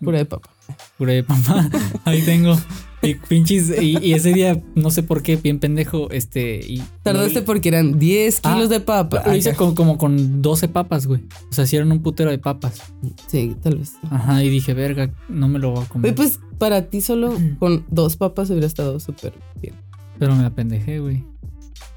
puré 0.00 0.18
de 0.18 0.24
papa. 0.24 0.50
Puré 0.98 1.14
de 1.14 1.22
papa. 1.24 1.68
Ahí 2.04 2.22
tengo. 2.22 2.56
Y 3.02 3.14
pinches. 3.14 3.70
Y, 3.80 3.98
y 4.04 4.12
ese 4.14 4.32
día, 4.32 4.62
no 4.74 4.90
sé 4.90 5.02
por 5.02 5.22
qué, 5.22 5.36
bien 5.36 5.58
pendejo, 5.58 6.10
este. 6.10 6.60
Y 6.66 6.82
Tardaste 7.02 7.42
porque 7.42 7.68
eran 7.70 7.98
10 7.98 8.40
Ah, 8.42 8.52
kilos 8.54 8.68
de 8.68 8.80
papa. 8.80 9.22
Lo 9.26 9.34
hice 9.34 9.54
como, 9.54 9.96
con 9.96 10.42
12 10.42 10.68
papas, 10.68 11.06
güey. 11.06 11.22
O 11.50 11.52
sea, 11.52 11.64
hicieron 11.64 11.90
un 11.92 12.02
putero 12.02 12.30
de 12.30 12.38
papas. 12.38 12.82
Sí, 13.28 13.56
tal 13.62 13.78
vez. 13.78 13.94
Ajá, 14.10 14.42
y 14.44 14.48
dije, 14.50 14.74
verga, 14.74 15.10
no 15.28 15.48
me 15.48 15.58
lo 15.58 15.70
voy 15.70 15.84
a 15.84 15.88
comer. 15.88 16.14
pues 16.14 16.40
para 16.58 16.86
ti 16.90 17.00
solo 17.00 17.34
con 17.58 17.86
dos 17.90 18.16
papas 18.16 18.50
hubiera 18.50 18.66
estado 18.66 19.00
súper 19.00 19.32
bien. 19.62 19.74
Pero 20.18 20.34
me 20.36 20.44
apendejé, 20.44 20.98
güey. 20.98 21.24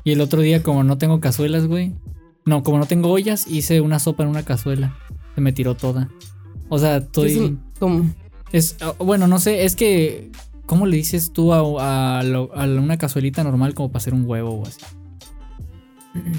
Y 0.06 0.12
el 0.12 0.22
otro 0.22 0.42
día, 0.42 0.64
como 0.64 0.84
no 0.84 0.98
tengo 0.98 1.20
cazuelas, 1.20 1.66
güey. 1.68 1.94
No, 2.46 2.62
como 2.64 2.78
no 2.78 2.86
tengo 2.86 3.10
ollas, 3.10 3.46
hice 3.48 3.82
una 3.82 4.00
sopa 4.00 4.24
en 4.24 4.30
una 4.30 4.44
cazuela. 4.44 4.96
Se 5.36 5.42
me 5.42 5.52
tiró 5.54 5.76
toda. 5.76 6.10
O 6.70 6.78
sea, 6.80 6.98
estoy. 6.98 7.58
Es 8.52 8.74
Es, 8.76 8.78
ah, 8.82 8.94
bueno, 9.00 9.28
no 9.28 9.40
sé, 9.40 9.66
es 9.66 9.76
que. 9.76 10.32
¿Cómo 10.66 10.86
le 10.86 10.96
dices 10.98 11.32
tú 11.34 11.54
a, 11.54 12.20
a 12.20 12.24
lo- 12.24 12.50
a 12.56 12.64
una 12.66 12.98
cazuelita 12.98 13.44
normal 13.44 13.74
como 13.74 13.90
para 13.92 13.98
hacer 14.02 14.14
un 14.14 14.26
huevo 14.26 14.62
o 14.62 14.66
así? 14.68 14.80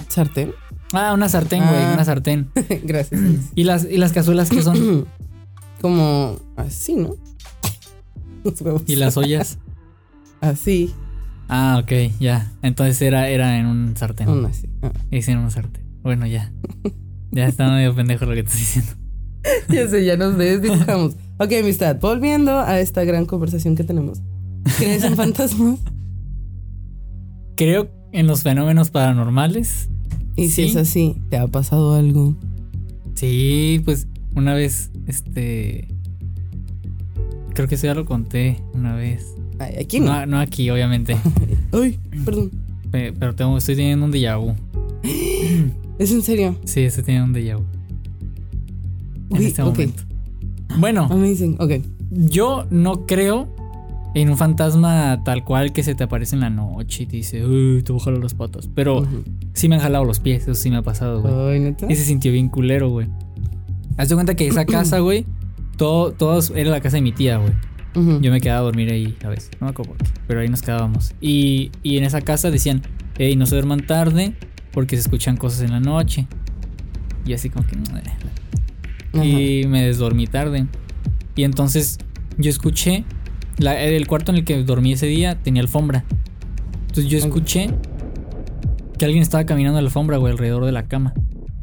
sartén. 0.09 0.53
Ah, 0.93 1.13
una 1.15 1.29
sartén, 1.29 1.61
güey, 1.67 1.83
Ah. 1.83 1.91
una 1.95 2.05
sartén. 2.05 2.49
Gracias. 2.85 3.21
¿Y 3.55 3.65
las, 3.65 3.85
¿Y 3.85 3.97
las 3.99 4.13
cazuelas 4.13 4.49
qué 4.51 4.63
son? 4.63 5.07
como 5.81 6.39
así, 6.57 6.95
¿no? 6.95 7.17
Los 8.45 8.61
huevos. 8.61 8.83
¿Y 8.87 8.97
las 8.97 9.17
ollas? 9.17 9.59
Así, 10.41 10.93
Ah, 11.49 11.81
ok, 11.83 11.93
ya. 12.21 12.53
Entonces 12.63 13.01
era, 13.03 13.29
era 13.29 13.59
en 13.59 13.67
un 13.67 13.97
sartén. 13.97 14.29
así. 14.47 14.69
Ah. 14.83 14.93
En 15.11 15.39
un 15.39 15.51
sartén. 15.51 15.85
Bueno, 16.03 16.27
ya. 16.27 16.53
Ya 17.35 17.47
está 17.49 17.69
medio 17.71 17.95
pendejo 17.95 18.25
lo 18.27 18.33
que 18.35 18.41
estás 18.41 18.59
diciendo. 18.59 18.93
Ya 19.69 19.87
sé, 19.89 20.05
ya 20.07 20.17
nos 20.17 20.39
desdibujamos. 20.39 21.17
Ok, 21.39 21.53
amistad, 21.61 21.99
volviendo 22.01 22.61
a 22.61 22.81
esta 22.81 23.05
gran 23.05 23.27
conversación 23.27 23.75
que 23.77 23.85
tenemos. 23.85 24.23
¿Crees 24.79 25.05
en 25.05 25.17
fantasmas? 25.17 25.81
Creo 27.57 27.91
en 28.13 28.27
los 28.27 28.43
fenómenos 28.43 28.89
paranormales. 28.91 29.91
Y 30.37 30.49
si 30.49 30.51
Sí. 30.51 30.63
es 30.71 30.77
así, 30.77 31.17
¿te 31.29 31.37
ha 31.37 31.47
pasado 31.47 31.95
algo? 31.95 32.35
Sí, 33.17 33.83
pues 33.85 34.07
una 34.35 34.55
vez, 34.55 34.91
este. 35.07 35.89
Creo 37.55 37.69
que 37.69 37.75
eso 37.77 37.87
ya 37.87 37.95
lo 37.95 38.05
conté 38.07 38.61
una 38.73 38.97
vez. 38.97 39.27
Ay, 39.59 39.77
aquí 39.81 40.01
no. 40.01 40.07
No, 40.07 40.27
no 40.27 40.41
aquí, 40.41 40.71
obviamente. 40.71 41.17
Ay, 41.73 41.99
perdón. 42.25 42.51
pe- 42.91 43.13
Pero 43.13 43.35
tengo, 43.35 43.59
estoy 43.59 43.77
teniendo 43.77 44.07
un 44.07 44.13
déjà 44.13 44.37
vu. 44.41 44.55
¿Es 45.99 46.13
en 46.13 46.23
serio? 46.23 46.57
Sí, 46.65 46.81
estoy 46.81 47.05
teniendo 47.05 47.27
un 47.29 47.35
déjà 47.35 47.57
vu. 47.57 47.65
En 49.31 49.39
Uy, 49.39 49.45
este 49.47 49.63
ok. 49.63 49.69
momento. 49.69 50.03
Bueno, 50.79 51.09
Amazing. 51.11 51.57
Ok. 51.61 51.73
yo 52.11 52.67
no 52.71 53.07
creo 53.07 53.49
en 54.15 54.31
un 54.31 54.37
fantasma 54.37 55.23
tal 55.25 55.45
cual 55.45 55.73
que 55.73 55.83
se 55.83 55.95
te 55.95 56.05
aparece 56.05 56.35
en 56.37 56.41
la 56.41 56.51
noche 56.51 57.05
y 57.05 57.07
te 57.07 57.17
dice, 57.17 57.45
uy, 57.45 57.83
te 57.83 57.93
voy 57.93 58.01
a 58.01 58.05
jalar 58.05 58.21
las 58.23 58.35
patas. 58.35 58.69
Pero 58.75 59.07
sí 59.55 59.69
me 59.69 59.77
han 59.77 59.81
jalado 59.83 60.05
los 60.05 60.21
pies, 60.21 60.43
eso 60.45 60.55
sí 60.55 60.71
me 60.71 60.77
ha 60.77 60.83
pasado, 60.83 61.21
güey. 61.23 61.35
Ay, 61.55 61.61
neta. 61.61 61.87
Y 61.91 61.95
se 61.97 62.05
sintió 62.05 62.33
bien 62.33 62.49
culero, 62.49 62.91
güey. 62.91 63.09
Hazte 63.97 64.15
cuenta 64.15 64.35
que 64.35 64.47
esa 64.47 64.65
casa, 64.67 64.99
güey, 65.01 65.27
todo, 65.77 66.13
todos 66.13 66.53
era 66.55 66.71
la 66.71 66.81
casa 66.81 66.97
de 66.97 67.03
mi 67.03 67.13
tía, 67.13 67.39
güey. 67.39 67.53
Yo 68.21 68.33
me 68.33 68.41
quedaba 68.41 68.59
a 68.59 68.63
dormir 68.65 68.91
ahí 68.91 69.17
a 69.25 69.29
veces, 69.29 69.53
no 69.61 69.67
me 69.69 69.71
acuerdo 69.71 69.93
por 69.93 70.03
qué, 70.05 70.11
pero 70.27 70.41
ahí 70.41 70.49
nos 70.49 70.63
quedábamos. 70.63 71.13
Y, 71.21 71.71
y 71.85 71.97
en 71.97 72.03
esa 72.03 72.21
casa 72.23 72.51
decían, 72.51 72.83
hey, 73.19 73.37
no 73.37 73.47
se 73.47 73.55
duerman 73.55 73.87
tarde 73.87 74.35
porque 74.75 74.97
se 74.97 75.03
escuchan 75.03 75.37
cosas 75.37 75.63
en 75.63 75.71
la 75.71 75.81
noche. 75.81 76.27
Y 77.25 77.33
así 77.33 77.49
como 77.49 77.67
que... 77.67 77.77
Ajá. 77.77 79.25
Y 79.25 79.67
me 79.69 79.83
desdormí 79.87 80.27
tarde. 80.27 80.67
Y 81.37 81.45
entonces 81.45 81.99
yo 82.37 82.51
escuché, 82.51 83.05
la- 83.59 83.81
el 83.81 84.07
cuarto 84.07 84.33
en 84.33 84.39
el 84.39 84.45
que 84.45 84.63
dormí 84.65 84.93
ese 84.93 85.07
día 85.07 85.37
tenía 85.41 85.63
alfombra. 85.63 86.05
Entonces 86.89 87.07
yo 87.07 87.19
escuché 87.19 87.71
que 88.99 89.05
alguien 89.05 89.23
estaba 89.23 89.45
caminando 89.45 89.79
en 89.79 89.85
la 89.85 89.89
alfombra, 89.89 90.17
güey, 90.19 90.33
alrededor 90.33 90.65
de 90.67 90.73
la 90.73 90.85
cama. 90.85 91.15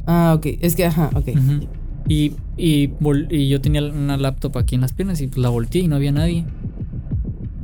Ah, 0.07 0.33
ok. 0.35 0.47
Es 0.61 0.75
que, 0.75 0.85
ajá, 0.85 1.09
ok. 1.13 1.27
Ujú. 1.29 1.67
Y, 2.07 2.33
y, 2.57 2.87
vol- 2.87 3.27
y 3.29 3.47
yo 3.49 3.61
tenía 3.61 3.83
una 3.83 4.17
laptop 4.17 4.57
aquí 4.57 4.75
en 4.75 4.81
las 4.81 4.91
piernas 4.93 5.21
y 5.21 5.27
pues 5.27 5.37
la 5.37 5.49
volteé 5.49 5.81
y 5.83 5.87
no 5.87 5.95
había 5.97 6.11
nadie. 6.11 6.45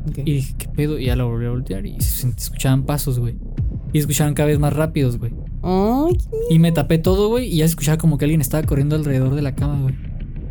ok. 0.09 0.19
Y 0.19 0.33
dije, 0.33 0.53
¿qué 0.57 0.67
pedo? 0.69 0.99
Y 0.99 1.05
ya 1.05 1.15
la 1.15 1.23
volví 1.23 1.45
a 1.45 1.49
voltear 1.49 1.85
y 1.85 1.99
se 1.99 2.27
escuchaban 2.29 2.83
pasos, 2.83 3.19
güey. 3.19 3.35
Y 3.97 3.99
escuchaban 4.01 4.35
cada 4.35 4.47
vez 4.47 4.59
más 4.59 4.73
rápidos, 4.73 5.17
güey. 5.17 5.33
Y 6.51 6.59
me 6.59 6.71
tapé 6.71 6.99
todo, 6.99 7.29
güey, 7.29 7.47
y 7.51 7.57
ya 7.57 7.65
se 7.65 7.71
escuchaba 7.71 7.97
como 7.97 8.17
que 8.19 8.25
alguien 8.25 8.41
estaba 8.41 8.61
corriendo 8.63 8.95
alrededor 8.95 9.33
de 9.33 9.41
la 9.41 9.55
cama, 9.55 9.81
güey. 9.81 9.95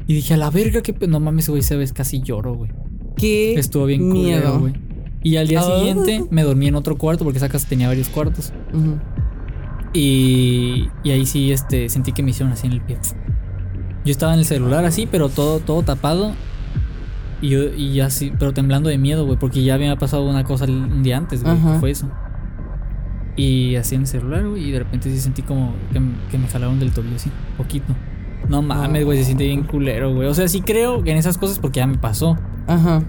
Y 0.08 0.14
dije, 0.14 0.34
a 0.34 0.36
la 0.36 0.50
verga, 0.50 0.82
que 0.82 0.94
no 1.06 1.20
mames, 1.20 1.48
güey, 1.48 1.62
se 1.62 1.76
ves 1.76 1.92
casi 1.92 2.20
lloro, 2.20 2.54
güey. 2.54 2.70
qué 3.16 3.54
Estuvo 3.54 3.86
bien 3.86 4.08
miedo. 4.10 4.58
güey. 4.60 4.74
Y 5.22 5.36
al 5.36 5.46
día 5.48 5.60
Ah. 5.60 5.78
siguiente 5.78 6.24
me 6.30 6.42
dormí 6.42 6.66
en 6.66 6.74
otro 6.74 6.96
cuarto 6.98 7.24
porque 7.24 7.38
esa 7.38 7.48
casa 7.48 7.68
tenía 7.68 7.86
varios 7.88 8.08
cuartos. 8.08 8.52
Y, 9.92 10.88
y 11.04 11.10
ahí 11.10 11.24
sí, 11.26 11.52
este, 11.52 11.88
sentí 11.88 12.12
que 12.12 12.22
me 12.22 12.30
hicieron 12.30 12.52
así 12.52 12.66
en 12.66 12.74
el 12.74 12.80
pie. 12.82 12.98
Yo 14.04 14.10
estaba 14.12 14.32
en 14.34 14.40
el 14.40 14.44
celular 14.44 14.84
así, 14.84 15.08
pero 15.10 15.28
todo, 15.28 15.60
todo 15.60 15.82
tapado. 15.82 16.32
Y 17.42 17.48
yo, 17.50 17.74
y 17.74 18.00
así, 18.00 18.32
pero 18.38 18.52
temblando 18.52 18.88
de 18.88 18.98
miedo, 18.98 19.24
güey, 19.26 19.38
porque 19.38 19.62
ya 19.62 19.74
había 19.74 19.96
pasado 19.96 20.28
una 20.28 20.44
cosa 20.44 20.64
un 20.66 21.02
día 21.02 21.16
antes, 21.16 21.42
güey, 21.42 21.56
fue 21.80 21.90
eso. 21.90 22.10
Y 23.36 23.76
así 23.76 23.94
en 23.94 24.02
el 24.02 24.06
celular, 24.06 24.48
güey, 24.48 24.68
y 24.68 24.70
de 24.72 24.78
repente 24.78 25.10
sí 25.10 25.18
sentí 25.20 25.42
como 25.42 25.74
que, 25.92 26.38
me 26.38 26.48
jalaron 26.48 26.78
del 26.80 26.92
tobillo 26.92 27.16
así, 27.16 27.30
poquito. 27.56 27.94
No 28.48 28.62
mames, 28.62 29.04
güey, 29.04 29.18
se 29.18 29.24
siente 29.24 29.44
bien 29.44 29.64
culero, 29.64 30.14
güey. 30.14 30.28
O 30.28 30.34
sea, 30.34 30.48
sí 30.48 30.60
creo 30.62 31.00
en 31.04 31.16
esas 31.16 31.36
cosas 31.36 31.58
porque 31.58 31.80
ya 31.80 31.86
me 31.86 31.98
pasó, 31.98 32.36
Ajá. 32.66 33.02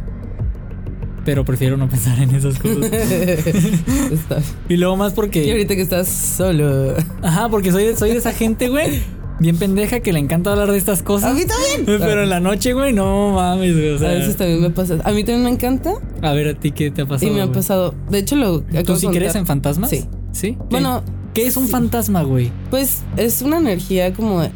pero 1.23 1.45
prefiero 1.45 1.77
no 1.77 1.87
pensar 1.87 2.19
en 2.19 2.33
esas 2.35 2.59
cosas. 2.59 2.91
Está- 4.11 4.41
y 4.67 4.77
luego 4.77 4.97
más 4.97 5.13
Y 5.13 5.15
porque... 5.15 5.49
ahorita 5.51 5.75
que 5.75 5.81
estás 5.81 6.07
solo. 6.09 6.95
Ajá, 7.21 7.47
porque 7.49 7.71
soy, 7.71 7.95
soy 7.95 8.11
de 8.11 8.17
esa 8.17 8.33
gente, 8.33 8.67
güey. 8.69 9.01
Bien 9.39 9.55
pendeja 9.57 9.99
que 9.99 10.11
le 10.13 10.19
encanta 10.19 10.51
hablar 10.51 10.71
de 10.71 10.77
estas 10.77 11.01
A 11.01 11.03
cosas. 11.05 11.35
mí 11.35 11.41
también. 11.45 11.99
Pero 11.99 12.23
en 12.23 12.29
la 12.29 12.39
noche, 12.39 12.73
güey, 12.73 12.91
no 12.93 13.33
mames, 13.33 13.73
güey. 13.75 13.89
O 13.91 13.99
sea, 13.99 14.09
a 14.09 14.13
veces 14.13 14.35
también 14.35 14.61
me 14.61 14.69
pasa. 14.71 14.95
A 15.03 15.11
mí 15.11 15.23
también 15.23 15.43
me 15.43 15.49
encanta 15.51 15.93
a 16.21 16.33
ver, 16.33 16.47
a 16.49 16.53
ti 16.59 16.71
qué 16.71 16.89
te 16.91 17.03
ha 17.03 17.05
pasado. 17.05 17.31
y 17.31 17.35
me 17.35 17.41
ha 17.41 17.51
pasado. 17.51 17.93
De 18.09 18.17
hecho, 18.19 18.35
lo 18.35 18.61
¿Tú 18.61 18.95
sí 18.95 19.07
crees 19.07 19.35
en 19.35 19.45
fantasmas? 19.45 19.89
Sí. 19.91 20.05
¿Sí? 20.31 20.53
¿Qué- 20.53 20.65
Bueno, 20.71 21.03
¿Qué 21.33 21.45
es 21.45 21.55
un 21.57 21.65
sí. 21.67 21.71
fantasma, 21.71 22.23
güey? 22.23 22.51
Pues 22.71 23.03
es 23.15 23.41
una 23.43 23.57
energía 23.59 24.11
como 24.13 24.41
de, 24.41 24.49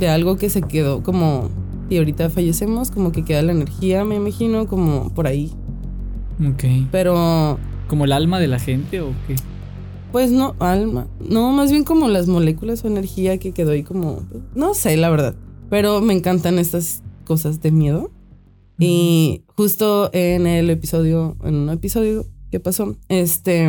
de 0.00 0.08
algo 0.08 0.36
que 0.36 0.50
se 0.50 0.62
quedó 0.62 1.02
como 1.04 1.48
y 1.90 1.98
ahorita 1.98 2.28
fallecemos, 2.30 2.90
como 2.90 3.12
que 3.12 3.24
queda 3.24 3.42
la 3.42 3.52
energía, 3.52 4.04
me 4.04 4.16
imagino, 4.16 4.66
como 4.66 5.12
por 5.14 5.26
ahí. 5.28 5.52
Ok. 6.44 6.64
Pero 6.90 7.58
¿Como 7.86 8.06
el 8.06 8.12
alma 8.12 8.40
de 8.40 8.48
la 8.48 8.58
gente 8.58 9.00
o 9.00 9.12
qué? 9.28 9.36
Pues 10.14 10.30
no, 10.30 10.54
alma. 10.60 11.08
No, 11.28 11.50
más 11.50 11.72
bien 11.72 11.82
como 11.82 12.06
las 12.06 12.28
moléculas 12.28 12.84
o 12.84 12.86
energía 12.86 13.38
que 13.38 13.50
quedó 13.50 13.72
ahí 13.72 13.82
como 13.82 14.22
no 14.54 14.72
sé, 14.72 14.96
la 14.96 15.10
verdad, 15.10 15.34
pero 15.70 16.00
me 16.00 16.14
encantan 16.14 16.60
estas 16.60 17.02
cosas 17.24 17.60
de 17.60 17.72
miedo. 17.72 18.12
Y 18.78 19.42
justo 19.56 20.10
en 20.12 20.46
el 20.46 20.70
episodio, 20.70 21.36
en 21.42 21.56
un 21.56 21.68
episodio 21.68 22.26
que 22.52 22.60
pasó, 22.60 22.94
este 23.08 23.68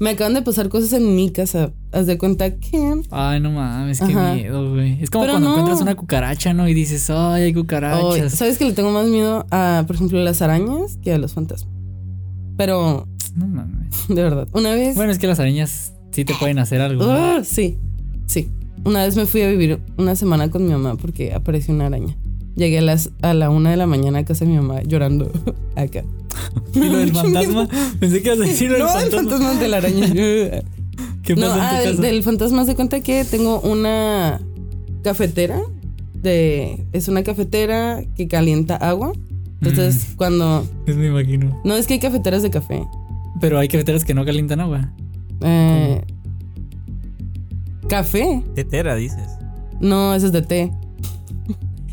Me 0.00 0.08
acaban 0.08 0.32
de 0.32 0.40
pasar 0.40 0.70
cosas 0.70 0.94
en 0.94 1.14
mi 1.14 1.30
casa. 1.30 1.74
Haz 1.92 2.06
de 2.06 2.16
cuenta 2.16 2.56
que. 2.56 3.02
Ay, 3.10 3.40
no 3.40 3.50
mames, 3.50 3.98
qué 4.00 4.12
Ajá. 4.14 4.32
miedo, 4.32 4.70
güey. 4.70 5.02
Es 5.02 5.10
como 5.10 5.24
Pero 5.24 5.34
cuando 5.34 5.48
no. 5.50 5.54
encuentras 5.56 5.82
una 5.82 5.94
cucaracha, 5.94 6.54
¿no? 6.54 6.66
Y 6.66 6.72
dices, 6.72 7.10
ay, 7.10 7.16
hay 7.34 7.42
Ay, 7.48 7.52
cucarachas. 7.54 8.32
¿Sabes 8.32 8.56
que 8.56 8.64
le 8.64 8.72
tengo 8.72 8.92
más 8.92 9.08
miedo 9.08 9.44
a, 9.50 9.84
por 9.86 9.96
ejemplo, 9.96 10.18
las 10.24 10.40
arañas 10.40 10.96
que 11.02 11.12
a 11.12 11.18
los 11.18 11.34
fantasmas? 11.34 11.73
Pero, 12.56 13.06
No 13.36 13.46
mames. 13.46 13.94
de 14.08 14.22
verdad, 14.22 14.48
una 14.52 14.70
vez. 14.74 14.94
Bueno, 14.96 15.12
es 15.12 15.18
que 15.18 15.26
las 15.26 15.40
arañas 15.40 15.92
sí 16.12 16.24
te 16.24 16.34
pueden 16.34 16.58
hacer 16.58 16.80
algo. 16.80 17.04
¿no? 17.04 17.12
Ah, 17.12 17.40
sí, 17.44 17.78
sí. 18.26 18.48
Una 18.84 19.02
vez 19.04 19.16
me 19.16 19.26
fui 19.26 19.42
a 19.42 19.48
vivir 19.48 19.80
una 19.96 20.14
semana 20.14 20.50
con 20.50 20.64
mi 20.66 20.72
mamá 20.72 20.96
porque 20.96 21.32
apareció 21.32 21.74
una 21.74 21.86
araña. 21.86 22.16
Llegué 22.54 22.78
a, 22.78 22.82
las, 22.82 23.10
a 23.22 23.34
la 23.34 23.50
una 23.50 23.70
de 23.70 23.76
la 23.76 23.86
mañana 23.86 24.20
a 24.20 24.24
casa 24.24 24.44
de 24.44 24.50
mi 24.52 24.56
mamá 24.58 24.82
llorando 24.82 25.30
acá. 25.76 26.04
Y 26.74 26.78
lo 26.80 26.98
del 26.98 27.12
fantasma. 27.14 27.68
Pensé 27.98 28.22
que 28.22 28.28
ibas 28.34 28.40
a 28.46 28.48
decir 28.50 28.70
lo 28.70 28.76
del 28.76 28.84
No, 28.86 28.98
el 29.00 29.10
fantasma. 29.10 29.30
fantasma 29.30 29.60
de 29.60 29.68
la 29.68 29.76
araña. 29.78 30.06
¿Qué 31.22 31.34
no, 31.36 31.40
pasó 31.48 31.54
ah, 31.60 31.70
en 31.70 31.78
tu 31.78 31.86
del, 31.86 31.96
casa? 31.96 32.02
del 32.02 32.22
fantasma 32.22 32.64
se 32.66 32.74
cuenta 32.76 33.00
que 33.00 33.24
tengo 33.24 33.60
una 33.60 34.40
cafetera. 35.02 35.60
De, 36.14 36.86
es 36.92 37.08
una 37.08 37.22
cafetera 37.22 38.02
que 38.16 38.28
calienta 38.28 38.76
agua. 38.76 39.12
Entonces, 39.62 40.10
Mm. 40.12 40.16
cuando. 40.16 40.66
Pues 40.84 40.96
me 40.96 41.06
imagino. 41.06 41.60
No 41.64 41.74
es 41.76 41.86
que 41.86 41.94
hay 41.94 42.00
cafeteras 42.00 42.42
de 42.42 42.50
café. 42.50 42.82
Pero 43.40 43.58
hay 43.58 43.68
cafeteras 43.68 44.04
que 44.04 44.14
no 44.14 44.24
calientan 44.24 44.60
agua. 44.60 44.92
Eh, 45.40 46.02
café. 47.88 48.42
Tetera, 48.54 48.94
dices. 48.96 49.28
No, 49.80 50.14
eso 50.14 50.26
es 50.26 50.32
de 50.32 50.42
té. 50.42 50.72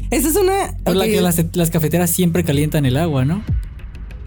Esa 0.09 0.27
es 0.29 0.35
una. 0.35 0.75
La 0.93 1.05
que 1.05 1.21
las, 1.21 1.41
las 1.55 1.69
cafeteras 1.69 2.09
siempre 2.09 2.43
calientan 2.43 2.85
el 2.85 2.97
agua, 2.97 3.25
¿no? 3.25 3.41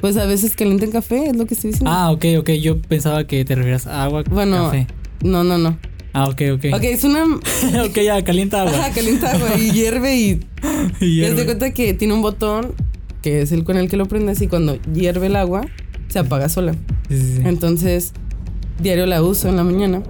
Pues 0.01 0.17
a 0.17 0.27
veces 0.27 0.55
calientan 0.57 0.91
café, 0.91 1.29
es 1.31 1.37
lo 1.37 1.47
que 1.47 1.55
estoy 1.55 1.71
diciendo. 1.71 1.91
Ah, 1.95 2.11
ok, 2.11 2.25
ok. 2.41 2.51
Yo 2.53 2.81
pensaba 2.81 3.27
que 3.27 3.45
te 3.45 3.55
referías 3.55 3.87
a 3.87 4.05
agua, 4.05 4.23
Bueno, 4.31 4.65
café. 4.65 4.87
No, 5.23 5.45
no, 5.45 5.57
no. 5.59 5.79
Ah, 6.13 6.29
ok, 6.29 6.43
ok. 6.55 6.65
Ok, 6.75 6.85
es 6.85 7.05
una. 7.05 7.25
ok, 7.87 7.99
ya, 8.05 8.23
calienta 8.25 8.63
agua. 8.63 8.73
Ajá, 8.79 8.91
calienta 8.95 9.33
agua 9.33 9.57
y 9.59 9.71
hierve 9.73 10.17
y. 10.17 10.21
Y 10.23 10.27
Y 10.31 10.35
haz 10.35 11.01
de 11.01 11.07
hierve. 11.07 11.45
cuenta 11.47 11.73
que 11.73 11.95
tiene 11.95 12.15
un 12.15 12.23
botón 12.23 12.73
que 13.25 13.41
es 13.41 13.53
el 13.53 13.65
con 13.65 13.79
el 13.79 13.89
que 13.89 13.97
lo 13.97 14.05
prendes 14.05 14.43
y 14.43 14.49
cuando 14.49 14.77
hierve 14.93 15.29
el 15.29 15.37
agua 15.37 15.63
se 16.09 16.19
apaga 16.19 16.51
sola. 16.51 16.75
Sí, 17.09 17.17
sí, 17.17 17.37
sí. 17.37 17.43
Entonces, 17.47 18.13
diario 18.83 19.07
la 19.07 19.23
uso 19.23 19.49
en 19.49 19.57
la 19.57 19.65
mañana. 19.65 20.03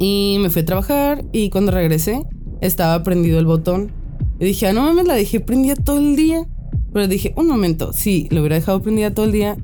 Y 0.00 0.38
me 0.40 0.50
fui 0.50 0.62
a 0.62 0.64
trabajar 0.64 1.24
y 1.30 1.48
cuando 1.50 1.70
regresé 1.70 2.24
estaba 2.60 3.04
prendido 3.04 3.38
el 3.38 3.46
botón. 3.46 3.92
Y 4.40 4.46
dije, 4.46 4.66
ah, 4.66 4.72
no 4.72 4.82
mames, 4.82 5.06
la 5.06 5.14
dejé 5.14 5.38
prendida 5.38 5.76
todo 5.76 5.98
el 5.98 6.16
día. 6.16 6.44
Pero 6.92 7.06
dije, 7.06 7.34
un 7.36 7.46
momento, 7.46 7.92
si 7.92 8.26
lo 8.32 8.40
hubiera 8.40 8.56
dejado 8.56 8.82
prendida 8.82 9.14
todo 9.14 9.26
el 9.26 9.32
día, 9.32 9.56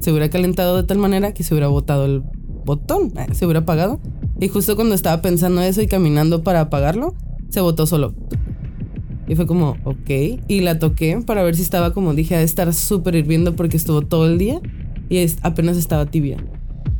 se 0.00 0.10
hubiera 0.10 0.28
calentado 0.30 0.76
de 0.76 0.82
tal 0.82 0.98
manera 0.98 1.32
que 1.32 1.44
se 1.44 1.54
hubiera 1.54 1.68
botado 1.68 2.06
el 2.06 2.24
botón, 2.64 3.12
eh, 3.16 3.32
se 3.34 3.46
hubiera 3.46 3.60
apagado. 3.60 4.00
Y 4.40 4.48
justo 4.48 4.74
cuando 4.74 4.96
estaba 4.96 5.22
pensando 5.22 5.62
eso 5.62 5.80
y 5.80 5.86
caminando 5.86 6.42
para 6.42 6.62
apagarlo, 6.62 7.14
se 7.50 7.60
botó 7.60 7.86
solo. 7.86 8.16
Y 9.26 9.36
fue 9.36 9.46
como, 9.46 9.76
ok. 9.84 10.10
Y 10.48 10.60
la 10.60 10.78
toqué 10.78 11.20
para 11.24 11.42
ver 11.42 11.56
si 11.56 11.62
estaba 11.62 11.92
como 11.92 12.12
dije, 12.14 12.34
a 12.36 12.42
estar 12.42 12.72
súper 12.74 13.14
hirviendo 13.14 13.56
porque 13.56 13.76
estuvo 13.76 14.02
todo 14.02 14.26
el 14.26 14.38
día 14.38 14.60
y 15.08 15.18
es- 15.18 15.38
apenas 15.42 15.76
estaba 15.76 16.06
tibia. 16.06 16.36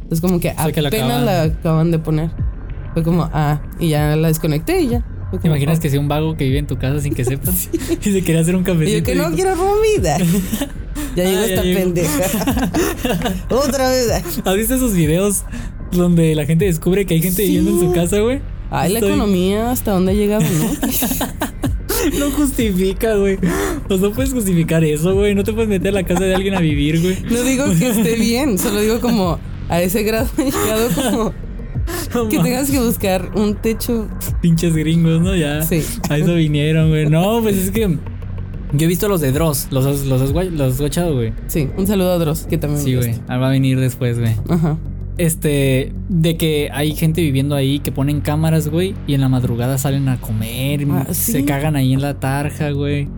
Entonces 0.03 0.21
como 0.21 0.41
que 0.41 0.53
sea, 0.53 0.73
que 0.73 0.83
la 0.83 0.89
apenas 0.89 1.09
acaban- 1.11 1.25
la 1.27 1.43
acaban 1.43 1.91
de 1.91 1.99
poner. 1.99 2.31
Fue 2.95 3.03
como, 3.03 3.29
ah, 3.33 3.61
y 3.81 3.89
ya 3.89 4.15
la 4.17 4.29
desconecté 4.29 4.81
y 4.83 4.89
ya. 4.89 5.05
¿Te 5.41 5.49
imaginas 5.49 5.79
oh. 5.79 5.83
que 5.83 5.91
sea 5.91 5.99
un 5.99 6.07
vago 6.07 6.37
que 6.37 6.45
vive 6.45 6.59
en 6.59 6.67
tu 6.69 6.79
casa 6.79 7.01
sin 7.01 7.13
que 7.13 7.25
sepas? 7.25 7.69
Y 7.73 8.13
se 8.13 8.23
quería 8.23 8.41
hacer 8.41 8.55
un 8.55 8.63
Y 8.63 8.65
cafecito. 8.65 8.99
yo 8.99 9.05
que 9.05 9.15
no 9.17 9.25
dijo, 9.31 9.35
quiero 9.35 9.57
comida. 9.57 10.17
ya 11.17 11.25
llegó 11.25 11.39
Ah, 11.41 11.47
esta 11.47 11.63
pendeja. 11.63 13.35
Otra 13.51 13.89
vez. 13.91 14.11
¿Has 14.45 14.57
visto 14.57 14.75
esos 14.77 14.95
videos 14.95 15.43
donde 15.91 16.35
la 16.37 16.47
gente 16.47 16.65
descubre 16.67 17.05
que 17.05 17.15
hay 17.15 17.23
gente 17.23 17.43
Sí. 17.43 17.49
viviendo 17.49 17.73
en 17.73 17.81
su 17.81 17.93
casa, 17.93 18.21
güey? 18.21 18.41
Ay, 18.71 18.93
la 18.93 18.99
economía 19.01 19.71
hasta 19.73 19.93
dónde 19.93 20.13
ha 20.13 20.15
llegado, 20.15 20.43
¿no? 20.45 21.54
No 22.19 22.31
justifica, 22.31 23.17
güey. 23.17 23.39
Pues 23.89 24.01
no 24.01 24.13
puedes 24.13 24.33
justificar 24.33 24.85
eso, 24.85 25.15
güey. 25.15 25.35
No 25.35 25.45
te 25.45 25.53
puedes 25.53 25.69
meter 25.69 25.89
a 25.89 25.93
la 25.93 26.03
casa 26.05 26.25
de 26.25 26.35
alguien 26.35 26.55
a 26.55 26.61
vivir, 26.61 27.01
güey. 27.01 27.19
No 27.31 27.43
digo 27.43 27.65
que 27.79 27.89
esté 27.91 28.15
bien, 28.21 28.59
solo 28.59 28.81
digo 28.81 29.01
como 29.01 29.39
a 29.69 29.81
ese 29.81 30.03
grado 30.03 30.29
he 30.39 30.45
llegado 30.51 30.89
como 30.95 31.35
No 32.15 32.29
que 32.29 32.39
tengas 32.39 32.71
que 32.71 32.81
buscar 32.81 33.31
un 33.35 33.55
techo. 33.57 34.09
Pinches 34.41 34.75
gringos, 34.75 35.21
¿no? 35.21 35.35
Ya. 35.37 35.63
Sí. 35.63 35.83
A 36.11 36.19
eso 36.19 36.35
vinieron, 36.35 36.89
güey. 36.91 37.07
No, 37.09 37.41
pues 37.43 37.57
es 37.57 37.71
que. 37.71 37.99
Yo 38.77 38.87
he 38.87 38.89
visto 38.89 39.07
los 39.09 39.21
de 39.21 39.31
Dross, 39.31 39.69
los, 39.71 39.87
has- 39.87 40.05
los, 40.05 40.21
los 40.33 40.73
has 40.73 40.81
guachado, 40.81 41.15
güey. 41.15 41.33
Sí, 41.47 41.69
un 41.77 41.87
saludo 41.87 42.13
a 42.13 42.19
Dross, 42.19 42.47
que 42.47 42.59
también 42.59 42.83
Sí, 42.83 42.95
güey. 42.97 43.15
Ah, 43.29 43.37
Va 43.39 43.47
a 43.47 43.51
venir 43.51 43.79
después, 43.79 44.19
güey. 44.19 44.35
Ajá. 44.49 44.77
Este, 45.17 45.93
de 46.09 46.37
que 46.37 46.71
hay 46.73 46.93
gente 46.95 47.21
viviendo 47.23 47.55
ahí 47.55 47.79
que 47.79 47.93
ponen 47.93 48.21
cámaras, 48.21 48.69
güey, 48.69 48.95
y 49.07 49.15
en 49.15 49.21
la 49.21 49.29
madrugada 49.29 49.79
salen 49.79 50.09
a 50.09 50.21
comer, 50.21 50.87
Ah, 50.91 51.07
se 51.15 51.45
cagan 51.45 51.77
ahí 51.77 51.93
en 51.93 52.03
la 52.03 52.19
tarja, 52.19 52.71
güey. 52.73 53.09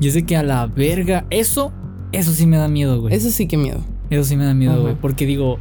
Y 0.00 0.08
es 0.08 0.14
de 0.14 0.26
que 0.26 0.36
a 0.36 0.42
la 0.42 0.66
verga, 0.66 1.26
eso, 1.30 1.72
eso 2.10 2.32
sí 2.32 2.46
me 2.46 2.56
da 2.56 2.66
miedo, 2.68 3.00
güey. 3.00 3.14
Eso, 3.14 3.28
Eso 3.28 3.36
sí 3.36 3.46
que 3.46 3.56
miedo. 3.56 3.80
sí 4.24 4.36
me 4.36 4.44
da 4.44 4.54
miedo, 4.54 4.82
güey, 4.82 4.96
porque 5.00 5.26
digo, 5.26 5.58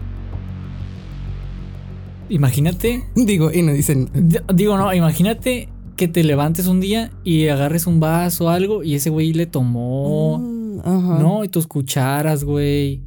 imagínate, 2.29 3.03
Digo, 3.15 3.51
y 3.51 3.61
no 3.61 3.71
dicen. 3.73 4.09
digo, 4.53 4.77
no, 4.77 4.93
imagínate 4.93 5.69
que 5.95 6.07
te 6.07 6.23
levantes 6.23 6.65
un 6.67 6.79
día 6.79 7.11
y 7.23 7.47
agarres 7.49 7.85
un 7.85 7.99
vaso 7.99 8.45
o 8.45 8.49
algo 8.49 8.83
y 8.83 8.95
ese 8.95 9.09
güey 9.09 9.33
le 9.33 9.45
tomó, 9.45 10.39
Mm. 10.39 11.19
¿no? 11.21 11.43
Y 11.43 11.49
tus 11.49 11.65
cucharas, 11.67 12.43
güey. 12.43 12.99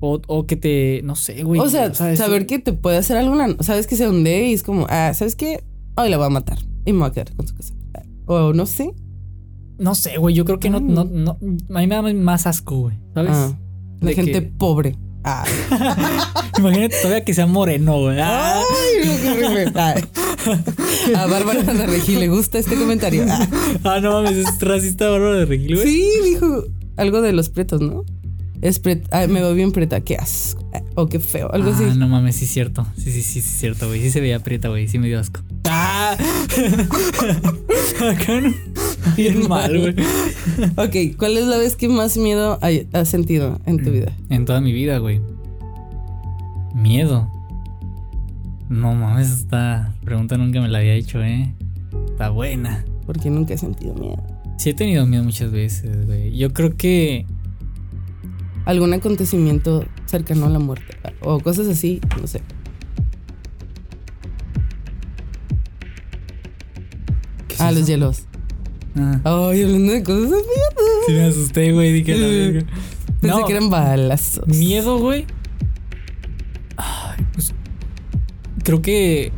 O, 0.00 0.20
o 0.26 0.46
que 0.46 0.56
te, 0.56 1.02
no 1.04 1.14
sé, 1.14 1.42
güey. 1.42 1.60
O 1.60 1.68
sea, 1.68 1.94
saber 1.94 2.46
que 2.46 2.58
te 2.58 2.72
puede 2.72 2.96
hacer 2.96 3.16
alguna. 3.18 3.54
Sabes 3.60 3.86
que 3.86 3.96
se 3.96 4.08
hunde 4.08 4.46
y 4.48 4.54
es 4.54 4.62
como, 4.62 4.86
ah, 4.88 5.12
¿sabes 5.14 5.36
qué? 5.36 5.62
Hoy 5.96 6.08
la 6.08 6.16
voy 6.16 6.26
a 6.26 6.30
matar 6.30 6.58
y 6.86 6.92
me 6.92 7.00
voy 7.00 7.08
a 7.08 7.12
quedar 7.12 7.34
con 7.36 7.46
su 7.46 7.54
casa. 7.54 7.74
O 8.26 8.52
no 8.54 8.64
sé. 8.66 8.94
No 9.78 9.94
sé, 9.94 10.16
güey, 10.18 10.34
yo 10.34 10.44
creo 10.44 10.58
que 10.58 10.68
no, 10.70 10.78
no, 10.80 11.04
no, 11.04 11.32
a 11.40 11.80
mí 11.80 11.86
me 11.86 11.94
da 11.94 12.02
más 12.02 12.46
asco, 12.46 12.76
güey, 12.80 12.96
¿sabes? 13.14 13.32
Ah, 13.34 13.58
la 14.00 14.08
De 14.08 14.14
gente 14.14 14.32
que- 14.32 14.42
pobre. 14.42 14.96
Ah. 15.24 15.44
Imagínate 16.58 16.96
todavía 17.02 17.24
que 17.24 17.34
sea 17.34 17.46
moreno, 17.46 17.98
güey. 18.00 18.18
Ah, 18.20 18.62
Ay. 19.74 20.04
A 21.14 21.26
Bárbara 21.26 21.62
de 21.62 21.86
Regil 21.86 22.20
le 22.20 22.28
gusta 22.28 22.58
este 22.58 22.76
comentario. 22.76 23.24
Ah. 23.28 23.46
ah, 23.84 24.00
no 24.00 24.12
mames, 24.12 24.36
es 24.36 24.60
racista 24.60 25.08
bárbaro 25.10 25.34
de 25.40 25.44
Regil, 25.46 25.76
güey. 25.76 25.86
Sí, 25.86 26.10
dijo 26.24 26.64
algo 26.96 27.20
de 27.20 27.32
los 27.32 27.48
pretos, 27.50 27.80
¿no? 27.80 28.04
Es 28.62 28.82
pret- 28.82 29.06
ay, 29.10 29.26
me 29.28 29.40
veo 29.40 29.54
bien 29.54 29.72
preta, 29.72 30.00
qué 30.02 30.16
asco. 30.16 30.62
Ah, 30.74 30.82
O 30.94 31.06
qué 31.08 31.18
feo, 31.18 31.50
algo 31.52 31.70
ah, 31.70 31.74
así. 31.74 31.98
no 31.98 32.08
mames, 32.08 32.36
sí 32.36 32.44
es 32.44 32.50
cierto. 32.50 32.86
Sí, 32.96 33.04
sí, 33.10 33.22
sí, 33.22 33.22
sí 33.22 33.38
es 33.40 33.44
cierto, 33.46 33.88
güey. 33.88 34.00
Sí 34.00 34.10
se 34.10 34.20
veía 34.20 34.38
prieta, 34.40 34.68
güey. 34.68 34.86
Sí 34.88 34.98
me 34.98 35.06
dio 35.08 35.18
asco. 35.20 35.40
Ah. 35.72 36.16
Acá 38.10 38.40
no. 38.40 38.52
Bien 39.16 39.48
mal, 39.48 39.78
güey. 39.78 39.94
Ok, 40.76 41.16
¿cuál 41.16 41.36
es 41.36 41.46
la 41.46 41.58
vez 41.58 41.76
que 41.76 41.88
más 41.88 42.16
miedo 42.16 42.58
has 42.92 43.08
sentido 43.08 43.58
en 43.66 43.82
tu 43.82 43.90
vida? 43.90 44.12
En 44.28 44.44
toda 44.44 44.60
mi 44.60 44.72
vida, 44.72 44.98
güey. 44.98 45.20
Miedo. 46.74 47.28
No 48.68 48.94
mames, 48.94 49.30
esta 49.30 49.94
pregunta 50.04 50.36
nunca 50.36 50.60
me 50.60 50.68
la 50.68 50.78
había 50.78 50.94
hecho, 50.94 51.22
eh. 51.22 51.52
Está 52.10 52.30
buena. 52.30 52.84
Porque 53.06 53.30
nunca 53.30 53.54
he 53.54 53.58
sentido 53.58 53.94
miedo. 53.94 54.22
Sí 54.58 54.70
he 54.70 54.74
tenido 54.74 55.06
miedo 55.06 55.24
muchas 55.24 55.50
veces, 55.50 56.06
güey. 56.06 56.36
Yo 56.36 56.52
creo 56.52 56.76
que 56.76 57.26
Algún 58.64 58.92
acontecimiento 58.92 59.84
cercano 60.06 60.46
a 60.46 60.48
la 60.50 60.58
muerte. 60.58 60.96
O 61.22 61.40
cosas 61.40 61.66
así, 61.68 62.00
no 62.20 62.26
sé. 62.26 62.40
¿qué 67.48 67.54
es 67.54 67.60
Ah, 67.60 67.72
los 67.72 67.86
hielos. 67.86 68.24
Ah, 68.96 69.20
Ay, 69.24 69.62
hablando 69.62 69.92
de 69.92 70.02
cosas 70.02 70.22
de 70.30 70.36
miedo. 70.36 70.44
sí 71.06 71.12
me 71.12 71.22
asusté, 71.24 71.72
güey. 71.72 71.92
Dije, 71.92 72.16
la. 72.16 72.60
Pensé 73.20 73.36
No, 73.40 73.44
que 73.46 73.52
eran 73.52 73.70
balazos. 73.70 74.46
miedo, 74.48 74.98
güey. 74.98 75.26
Ay, 76.76 77.24
pues 77.32 77.54
creo 78.64 78.80
que 78.82 79.32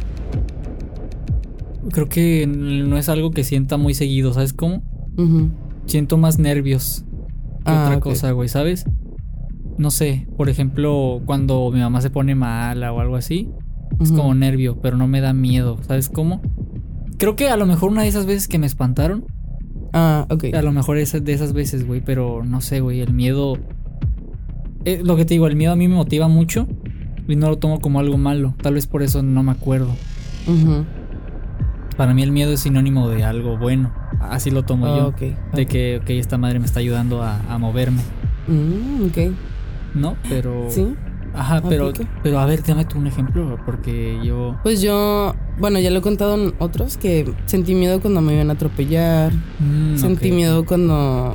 creo 1.90 2.08
que 2.08 2.46
no 2.46 2.96
es 2.96 3.08
algo 3.08 3.32
que 3.32 3.44
sienta 3.44 3.76
muy 3.76 3.92
seguido, 3.94 4.32
¿sabes 4.32 4.52
cómo? 4.52 4.82
Siento 5.86 6.16
más 6.16 6.38
nervios 6.38 7.04
que 7.64 7.70
Ah, 7.70 7.84
otra 7.86 8.00
cosa, 8.00 8.30
güey, 8.30 8.48
¿sabes? 8.48 8.84
No 9.78 9.90
sé, 9.90 10.26
por 10.36 10.48
ejemplo, 10.48 11.20
cuando 11.26 11.70
mi 11.72 11.80
mamá 11.80 12.00
se 12.00 12.10
pone 12.10 12.34
mala 12.34 12.92
o 12.92 13.00
algo 13.00 13.16
así, 13.16 13.48
es 14.00 14.10
como 14.12 14.34
nervio, 14.34 14.78
pero 14.80 14.96
no 14.96 15.06
me 15.08 15.20
da 15.20 15.32
miedo, 15.32 15.78
¿sabes 15.86 16.08
cómo? 16.08 16.40
Creo 17.18 17.36
que 17.36 17.48
a 17.48 17.56
lo 17.56 17.66
mejor 17.66 17.90
una 17.90 18.02
de 18.02 18.08
esas 18.08 18.26
veces 18.26 18.48
que 18.48 18.58
me 18.58 18.66
espantaron, 18.66 19.24
Ah, 19.92 20.26
ok. 20.30 20.44
a 20.54 20.62
lo 20.62 20.72
mejor 20.72 20.96
es 20.98 21.12
de 21.24 21.32
esas 21.32 21.52
veces, 21.52 21.86
güey, 21.86 22.00
pero 22.00 22.42
no 22.44 22.60
sé, 22.60 22.80
güey, 22.80 23.00
el 23.00 23.12
miedo... 23.12 23.58
eh, 24.84 25.00
lo 25.04 25.16
que 25.16 25.24
te 25.24 25.34
digo, 25.34 25.46
el 25.46 25.56
miedo 25.56 25.72
a 25.72 25.76
mí 25.76 25.86
me 25.88 25.94
motiva 25.94 26.28
mucho 26.28 26.66
y 27.28 27.36
no 27.36 27.48
lo 27.48 27.58
tomo 27.58 27.80
como 27.80 28.00
algo 28.00 28.18
malo, 28.18 28.54
tal 28.62 28.74
vez 28.74 28.86
por 28.86 29.02
eso 29.02 29.22
no 29.22 29.42
me 29.42 29.52
acuerdo. 29.52 29.94
Para 31.96 32.14
mí 32.14 32.22
el 32.22 32.32
miedo 32.32 32.52
es 32.52 32.60
sinónimo 32.60 33.08
de 33.08 33.22
algo 33.22 33.56
bueno, 33.58 33.92
así 34.20 34.50
lo 34.50 34.64
tomo 34.64 34.86
yo, 34.96 35.12
de 35.54 35.66
que, 35.66 35.98
ok, 36.02 36.10
esta 36.10 36.38
madre 36.38 36.58
me 36.58 36.64
está 36.66 36.80
ayudando 36.80 37.22
a, 37.22 37.40
a 37.52 37.58
moverme, 37.58 38.02
Mm, 38.48 39.06
ok. 39.06 39.18
¿No? 39.94 40.16
Pero... 40.28 40.66
Sí. 40.70 40.94
Ajá, 41.34 41.62
pero, 41.66 41.88
¿Aplica? 41.88 42.10
pero 42.22 42.38
a 42.40 42.44
ver, 42.46 42.62
dame 42.62 42.84
tú 42.84 42.98
un 42.98 43.06
ejemplo, 43.06 43.58
porque 43.64 44.18
yo. 44.22 44.58
Pues 44.62 44.82
yo, 44.82 45.34
bueno, 45.58 45.78
ya 45.78 45.90
lo 45.90 46.00
he 46.00 46.02
contado 46.02 46.34
en 46.34 46.52
otros 46.58 46.98
que 46.98 47.32
sentí 47.46 47.74
miedo 47.74 48.02
cuando 48.02 48.20
me 48.20 48.34
iban 48.34 48.50
a 48.50 48.52
atropellar. 48.52 49.32
Mm, 49.58 49.96
Sentí 49.96 50.30
miedo 50.30 50.66
cuando. 50.66 51.34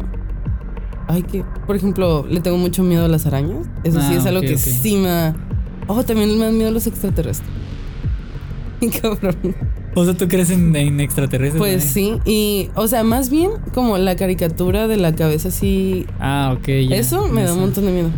Ay, 1.08 1.24
que. 1.24 1.44
Por 1.66 1.76
ejemplo, 1.76 2.28
le 2.30 2.42
tengo 2.42 2.58
mucho 2.60 2.84
miedo 2.84 3.06
a 3.06 3.08
las 3.08 3.26
arañas. 3.26 3.66
Eso 3.84 4.00
sí 4.02 4.10
Ah, 4.12 4.18
es 4.18 4.26
algo 4.28 4.42
que 4.42 4.54
ok. 4.54 4.60
sí 4.60 4.98
me. 4.98 5.34
Oh, 5.88 6.04
también 6.04 6.38
me 6.38 6.46
dan 6.46 6.56
miedo 6.56 6.70
los 6.70 6.86
extraterrestres. 6.86 7.50
Cabrón. 9.02 9.36
O 9.96 10.06
sea, 10.06 10.14
¿tú 10.14 10.28
crees 10.28 10.52
en, 10.52 10.76
en 10.76 11.00
extraterrestres? 11.00 11.58
Pues 11.60 11.84
sí. 11.84 12.20
Y, 12.24 12.70
o 12.76 12.88
sea, 12.88 13.04
más 13.04 13.32
bien 13.32 13.50
como 13.74 13.98
la 13.98 14.16
caricatura 14.16 14.88
de 14.88 14.98
la 14.98 15.16
cabeza 15.16 15.48
así. 15.48 16.06
Ah, 16.20 16.54
ok. 16.56 16.68
ya, 16.88 16.98
Eso 16.98 17.28
me 17.30 17.42
da 17.44 17.54
un 17.54 17.62
montón 17.62 17.86
de 17.86 17.92
miedo. 17.92 18.10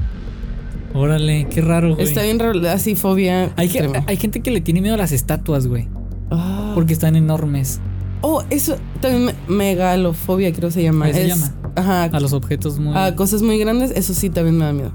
Órale, 0.94 1.48
qué 1.50 1.62
raro, 1.62 1.96
güey. 1.96 2.08
Está 2.08 2.24
bien 2.24 2.40
raro, 2.40 2.60
así 2.70 2.96
fobia. 2.96 3.52
Hay, 3.56 3.70
que- 3.70 3.80
extrema. 3.80 4.06
hay 4.08 4.18
gente 4.18 4.42
que 4.42 4.52
le 4.52 4.62
tiene 4.62 4.82
miedo 4.82 4.96
a 4.96 4.98
las 4.98 5.12
estatuas, 5.12 5.68
güey. 5.68 5.88
Ah. 6.32 6.72
Porque 6.76 6.94
están 6.94 7.16
enormes. 7.16 7.80
Oh, 8.22 8.44
eso 8.50 8.76
también 9.02 9.26
me- 9.26 9.56
megalofobia 9.56 10.52
creo 10.52 10.72
se 10.72 10.84
llama. 10.84 11.06
¿Ahí 11.06 11.14
se 11.14 11.24
Es- 11.24 11.28
llama? 11.30 11.54
Ajá. 11.76 12.04
A 12.06 12.20
los 12.20 12.34
objetos 12.34 12.80
muy. 12.80 12.96
A 12.98 13.16
cosas 13.16 13.42
muy 13.42 13.58
grandes, 13.60 13.92
eso 13.92 14.14
sí 14.14 14.30
también 14.30 14.58
me 14.58 14.66
da 14.66 14.74
miedo. 14.74 14.92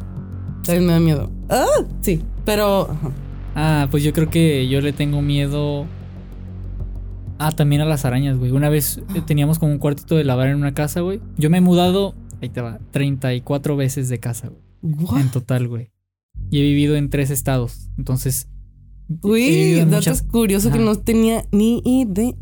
También 0.64 0.86
me 0.86 0.92
da 0.92 1.00
miedo. 1.00 1.30
Ah, 1.48 1.66
sí. 2.00 2.22
Pero. 2.44 2.90
ajá. 2.90 3.10
Ah, 3.56 3.88
pues 3.90 4.02
yo 4.02 4.12
creo 4.12 4.28
que 4.30 4.68
yo 4.68 4.80
le 4.80 4.92
tengo 4.92 5.22
miedo. 5.22 5.86
Ah, 7.38 7.52
también 7.52 7.80
a 7.82 7.84
las 7.84 8.04
arañas, 8.04 8.36
güey. 8.38 8.50
Una 8.52 8.68
vez 8.68 9.00
eh, 9.14 9.22
teníamos 9.24 9.58
como 9.58 9.72
un 9.72 9.78
cuartito 9.78 10.16
de 10.16 10.24
lavar 10.24 10.48
en 10.48 10.56
una 10.56 10.74
casa, 10.74 11.00
güey. 11.00 11.20
Yo 11.36 11.50
me 11.50 11.58
he 11.58 11.60
mudado, 11.60 12.14
ahí 12.42 12.48
te 12.48 12.60
va, 12.60 12.78
34 12.90 13.76
veces 13.76 14.08
de 14.08 14.18
casa, 14.18 14.48
güey. 14.48 14.60
What? 14.84 15.20
En 15.20 15.30
total, 15.30 15.66
güey. 15.68 15.90
Y 16.50 16.58
he 16.60 16.62
vivido 16.62 16.96
en 16.96 17.08
tres 17.10 17.30
estados. 17.30 17.90
Entonces. 17.98 18.48
Uy, 19.22 19.78
en 19.78 19.90
datos 19.90 20.06
muchas- 20.08 20.22
curiosos 20.22 20.72
que 20.72 20.78
no 20.78 20.94
tenía 20.96 21.44
ni 21.52 21.82
idea. 21.84 22.34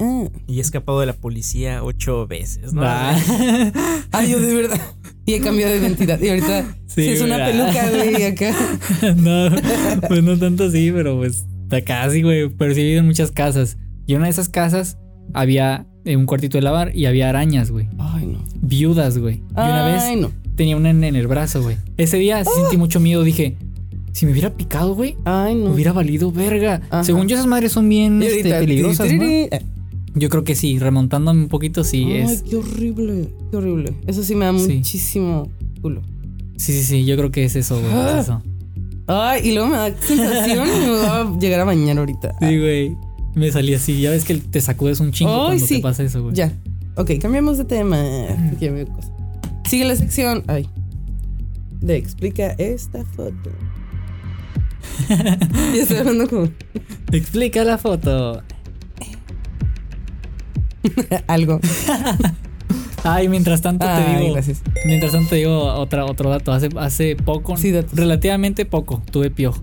Y 0.47 0.59
he 0.59 0.61
escapado 0.61 1.01
de 1.01 1.07
la 1.07 1.13
policía 1.13 1.83
ocho 1.83 2.27
veces, 2.29 2.73
¿no? 2.73 2.83
Ah. 2.85 3.19
Ay, 4.13 4.31
yo 4.31 4.41
de 4.41 4.55
verdad. 4.55 4.81
Y 5.27 5.35
he 5.35 5.41
cambiado 5.41 5.73
de 5.73 5.79
identidad. 5.81 6.21
Y 6.21 6.29
ahorita 6.29 6.77
Sí, 6.87 7.09
es 7.09 7.21
una 7.21 7.37
peluca, 7.45 7.91
güey, 7.91 8.25
acá. 8.25 8.55
no, 9.17 9.51
pues 10.09 10.23
no 10.23 10.39
tanto 10.39 10.65
así, 10.65 10.91
pero 10.93 11.17
pues 11.17 11.47
está 11.65 11.83
casi, 11.83 12.23
güey. 12.23 12.49
Pero 12.49 12.75
sí 12.75 12.81
he 12.81 12.85
vivido 12.85 13.01
en 13.01 13.07
muchas 13.07 13.31
casas. 13.33 13.77
Y 14.07 14.13
en 14.13 14.19
una 14.19 14.27
de 14.27 14.33
esas 14.33 14.49
casas 14.49 14.99
había 15.35 15.87
eh, 16.05 16.17
un 16.17 16.27
cuartito 16.27 16.59
de 16.59 16.63
lavar 16.63 16.95
y 16.97 17.07
había 17.07 17.29
arañas, 17.29 17.71
güey. 17.73 17.89
Ay, 17.99 18.27
no. 18.27 18.45
Viudas, 18.61 19.19
güey. 19.19 19.37
Y 19.37 19.53
una 19.55 19.87
vez 19.87 20.03
Ay, 20.03 20.17
no. 20.17 20.31
Tenía 20.57 20.77
una 20.77 20.91
en, 20.91 21.03
el 21.05 21.27
brazo, 21.27 21.63
güey. 21.63 21.77
Ese 21.97 22.19
día 22.19 22.45
sí 22.45 22.51
sentí 22.61 22.77
mucho 22.77 23.01
miedo. 23.01 23.23
Dije, 23.23 23.57
si 24.13 24.27
me 24.27 24.33
hubiera 24.33 24.51
picado, 24.55 24.95
güey, 24.95 25.17
Ay, 25.25 25.55
no. 25.55 25.73
hubiera 25.73 25.93
valido 25.93 26.31
verga. 26.33 26.83
Ajá. 26.91 27.05
Según 27.05 27.29
yo, 27.29 27.37
esas 27.37 27.47
madres 27.47 27.73
son 27.73 27.89
bien 27.89 28.23
este, 28.23 28.51
peligrosas, 28.51 29.13
¿no? 29.13 29.23
eh. 29.25 29.63
Yo 30.15 30.29
creo 30.29 30.45
que 30.45 30.55
sí, 30.55 30.79
remontándome 30.79 31.41
un 31.43 31.49
poquito, 31.49 31.85
sí 31.85 32.05
Ay, 32.05 32.19
es. 32.21 32.43
qué 32.43 32.57
horrible. 32.57 33.29
Qué 33.51 33.57
horrible. 33.57 33.95
Eso 34.07 34.23
sí 34.23 34.35
me 34.35 34.45
da 34.45 34.59
Sí. 34.59 34.75
muchísimo 34.77 35.49
culo. 35.81 36.03
Sí, 36.59 36.73
sí, 36.75 36.83
sí, 36.85 37.05
yo 37.07 37.17
creo 37.17 37.31
que 37.31 37.45
es 37.45 37.57
eso, 37.57 37.81
güey. 37.81 37.91
Ah. 37.93 38.17
Es 38.19 38.25
eso. 38.25 38.43
Ay, 39.07 39.49
y 39.49 39.53
luego 39.55 39.69
me 39.71 39.77
da 39.77 39.95
sensación 40.01 40.69
y 40.69 40.81
me 40.87 40.91
voy 40.91 41.07
a 41.07 41.37
llegar 41.41 41.61
a 41.61 41.65
bañar 41.65 41.99
ahorita. 41.99 42.35
Sí, 42.41 42.59
güey. 42.59 42.97
Me 43.35 43.51
salí 43.51 43.73
así. 43.73 44.01
Ya 44.03 44.11
ves 44.11 44.25
que 44.27 44.35
te 44.35 44.61
sacudes 44.61 45.01
un 45.01 45.11
chingo 45.13 45.33
Ay, 45.33 45.47
cuando 45.59 45.67
sí. 45.67 45.77
te 45.77 45.81
pasa 45.81 46.03
eso, 46.03 46.23
güey. 46.23 46.35
Ya. 46.35 46.53
Ok, 46.97 47.13
cambiamos 47.21 47.57
de 47.57 47.65
tema. 47.65 47.97
Aquí 48.55 48.67
hay 48.67 48.85
cosa. 48.85 49.11
Sigue 49.73 49.87
la 49.87 49.97
sección. 49.97 50.45
Ay. 50.49 50.69
De 51.81 51.97
explica 51.97 52.49
esta 52.59 53.07
foto. 53.07 53.51
y 55.75 55.79
estoy 55.79 55.97
hablando 55.97 56.29
como 56.29 56.51
Explica 57.11 57.65
la 57.65 57.79
foto. 57.79 58.43
algo. 61.27 61.59
Ay, 63.03 63.31
mientras 63.31 63.63
tanto 63.63 63.87
te 63.87 63.93
Ay, 63.93 64.21
digo. 64.21 64.35
gracias. 64.35 64.61
Mientras 64.85 65.13
tanto 65.13 65.31
te 65.31 65.37
digo 65.37 65.65
otra, 65.65 66.05
otro 66.05 66.29
dato. 66.29 66.53
Hace, 66.53 66.69
hace 66.77 67.17
poco, 67.17 67.57
Sí, 67.57 67.73
relativamente 67.95 68.67
poco, 68.67 69.03
tuve 69.11 69.31
piojo. 69.31 69.63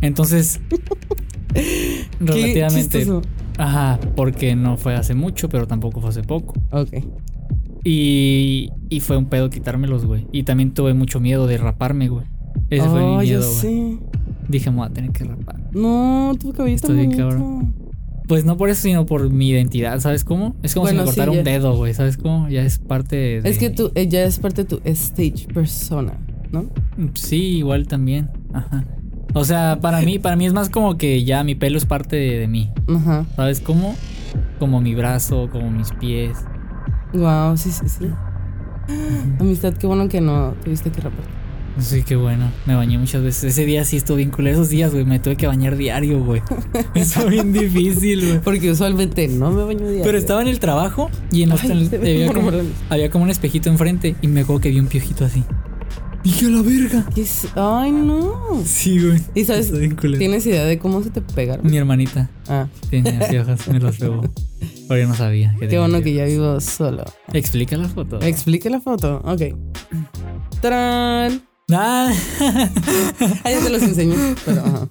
Entonces, 0.00 0.58
Qué 1.54 2.04
relativamente. 2.18 2.98
chistoso. 2.98 3.22
Ajá, 3.58 4.00
porque 4.16 4.56
no 4.56 4.76
fue 4.76 4.96
hace 4.96 5.14
mucho, 5.14 5.48
pero 5.48 5.68
tampoco 5.68 6.00
fue 6.00 6.10
hace 6.10 6.24
poco. 6.24 6.54
Ok. 6.72 6.94
Y, 7.84 8.70
y 8.88 9.00
fue 9.00 9.16
un 9.16 9.26
pedo 9.26 9.50
quitármelos, 9.50 10.04
güey. 10.04 10.26
Y 10.32 10.42
también 10.42 10.72
tuve 10.74 10.94
mucho 10.94 11.20
miedo 11.20 11.46
de 11.46 11.56
raparme, 11.58 12.08
güey. 12.08 12.26
Ese 12.70 12.88
fue 12.88 13.00
mi 13.00 13.06
Oh, 13.06 13.18
miedo, 13.20 13.40
ya 13.40 13.46
güey. 13.46 13.50
sé. 13.60 13.98
Dije, 14.48 14.70
me 14.70 14.78
voy 14.78 14.86
a 14.86 14.90
tener 14.90 15.10
que 15.12 15.24
rapar. 15.24 15.60
No, 15.72 16.32
tu 16.40 16.52
cabello 16.52 16.74
está 16.76 16.88
Estoy 16.88 17.06
bien 17.06 17.18
cabrón. 17.18 17.74
Pues 18.26 18.44
no 18.44 18.56
por 18.58 18.68
eso, 18.68 18.82
sino 18.82 19.06
por 19.06 19.30
mi 19.30 19.48
identidad, 19.48 20.00
¿sabes 20.00 20.22
cómo? 20.22 20.54
Es 20.62 20.74
como 20.74 20.84
Bueno, 20.84 20.98
si 21.00 21.02
me 21.02 21.06
cortara 21.06 21.32
ya. 21.32 21.38
un 21.38 21.44
dedo, 21.44 21.76
güey, 21.76 21.94
¿sabes 21.94 22.18
cómo? 22.18 22.46
Ya 22.50 22.62
es 22.62 22.78
parte 22.78 23.40
de... 23.40 23.48
Es 23.48 23.58
que 23.58 23.70
tú, 23.70 23.90
ella 23.94 24.22
es 24.24 24.38
parte 24.38 24.64
de 24.64 24.68
tu 24.68 24.80
stage 24.84 25.46
persona, 25.54 26.18
¿no? 26.52 26.66
Sí, 27.14 27.56
igual 27.58 27.86
también. 27.88 28.28
Ajá. 28.52 28.84
O 29.32 29.44
sea, 29.44 29.78
para 29.80 30.02
mí, 30.02 30.18
para 30.18 30.36
mí 30.36 30.44
es 30.44 30.52
más 30.52 30.68
como 30.68 30.98
que 30.98 31.24
ya 31.24 31.42
mi 31.42 31.54
pelo 31.54 31.78
es 31.78 31.86
parte 31.86 32.16
de, 32.16 32.38
de 32.38 32.48
mí. 32.48 32.70
Ajá. 32.86 33.24
¿Sabes 33.34 33.60
cómo? 33.60 33.94
Como 34.58 34.80
mi 34.82 34.94
brazo, 34.94 35.48
como 35.50 35.70
mis 35.70 35.90
pies. 35.92 36.36
Wow, 37.12 37.56
sí, 37.56 37.70
sí, 37.70 37.88
sí. 37.88 38.10
Amistad, 39.40 39.74
qué 39.74 39.86
bueno 39.86 40.08
que 40.08 40.20
no 40.20 40.54
tuviste 40.64 40.90
que 40.90 41.00
rapar. 41.00 41.24
Sí, 41.78 42.02
qué 42.02 42.16
bueno. 42.16 42.50
Me 42.66 42.74
bañé 42.74 42.98
muchas 42.98 43.22
veces. 43.22 43.44
Ese 43.52 43.64
día 43.64 43.84
sí 43.84 43.96
estuvo 43.96 44.16
bien 44.16 44.30
culero. 44.30 44.56
Esos 44.56 44.68
días, 44.68 44.92
güey, 44.92 45.04
me 45.04 45.20
tuve 45.20 45.36
que 45.36 45.46
bañar 45.46 45.76
diario, 45.76 46.24
güey. 46.24 46.42
Eso 46.94 47.26
bien 47.28 47.52
difícil, 47.52 48.26
güey. 48.26 48.40
Porque 48.40 48.70
usualmente 48.70 49.28
no 49.28 49.52
me 49.52 49.62
baño 49.62 49.86
diario. 49.86 50.02
Pero 50.02 50.18
estaba 50.18 50.42
en 50.42 50.48
el 50.48 50.58
trabajo 50.58 51.08
y 51.30 51.44
en 51.44 51.50
los, 51.50 51.62
Ay, 51.62 51.88
había, 51.94 52.32
como, 52.32 52.50
había 52.90 53.10
como 53.10 53.24
un 53.24 53.30
espejito 53.30 53.68
enfrente 53.68 54.16
y 54.20 54.26
me 54.26 54.40
acuerdo 54.40 54.62
que 54.62 54.70
vi 54.70 54.80
un 54.80 54.88
piojito 54.88 55.24
así. 55.24 55.44
Dije 56.28 56.44
a 56.44 56.48
la 56.50 56.60
verga. 56.62 57.06
¿Qué 57.14 57.22
es? 57.22 57.46
Ay, 57.54 57.90
no. 57.90 58.62
Sí, 58.66 58.98
güey. 59.00 59.18
¿Y 59.34 59.44
sabes? 59.46 59.72
¿Tienes 60.18 60.44
idea 60.46 60.64
de 60.66 60.78
cómo 60.78 61.02
se 61.02 61.08
te 61.08 61.22
pegaron? 61.22 61.66
Mi 61.66 61.78
hermanita 61.78 62.28
Ah, 62.48 62.66
tenía 62.90 63.26
piojos, 63.28 63.66
me 63.68 63.80
los 63.80 63.96
pegó. 63.96 64.20
Pero 64.88 65.00
yo 65.00 65.08
no 65.08 65.14
sabía. 65.14 65.52
que 65.54 65.60
qué 65.60 65.66
tenía 65.68 65.80
bueno 65.80 66.02
que 66.02 66.12
ya 66.12 66.26
vivo 66.26 66.60
solo. 66.60 67.04
Explica 67.32 67.78
la 67.78 67.88
foto. 67.88 68.20
Explique 68.20 68.68
la 68.68 68.78
foto. 68.82 69.22
Ok. 69.24 69.56
¡Tarán! 70.60 71.42
Ah, 71.72 72.12
Ah, 73.44 73.50
ya 73.50 73.60
te 73.64 73.70
los 73.70 73.82
enseño. 73.82 74.14
Pero, 74.44 74.60
ajá. 74.66 74.88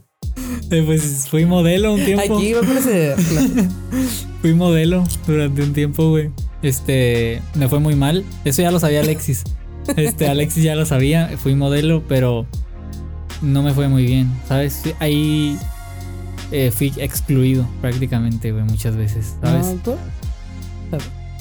eh, 0.72 0.82
pues 0.84 1.28
fui 1.30 1.46
modelo 1.46 1.94
un 1.94 2.04
tiempo. 2.04 2.36
Aquí 2.36 2.54
va 2.54 2.62
a 2.62 2.64
aparecer. 2.64 3.16
No. 3.92 4.42
Fui 4.42 4.54
modelo 4.56 5.04
durante 5.28 5.62
un 5.62 5.74
tiempo, 5.74 6.10
güey. 6.10 6.32
Este, 6.64 7.42
me 7.56 7.68
fue 7.68 7.80
muy 7.80 7.96
mal. 7.96 8.24
Eso 8.44 8.64
ya 8.64 8.72
lo 8.72 8.80
sabía 8.80 9.02
Alexis. 9.02 9.44
Este, 9.96 10.28
Alexis 10.28 10.64
ya 10.64 10.76
lo 10.76 10.86
sabía. 10.86 11.30
Fui 11.38 11.56
modelo, 11.56 12.04
pero 12.08 12.46
no 13.42 13.64
me 13.64 13.74
fue 13.74 13.88
muy 13.88 14.06
bien, 14.06 14.30
¿sabes? 14.48 14.82
Ahí 15.00 15.58
eh, 16.52 16.72
fui 16.72 16.92
excluido 16.98 17.68
prácticamente, 17.82 18.52
güey, 18.52 18.64
muchas 18.64 18.96
veces, 18.96 19.36
¿sabes? 19.42 19.68
Ah, 19.68 19.76
¿por? 19.84 19.98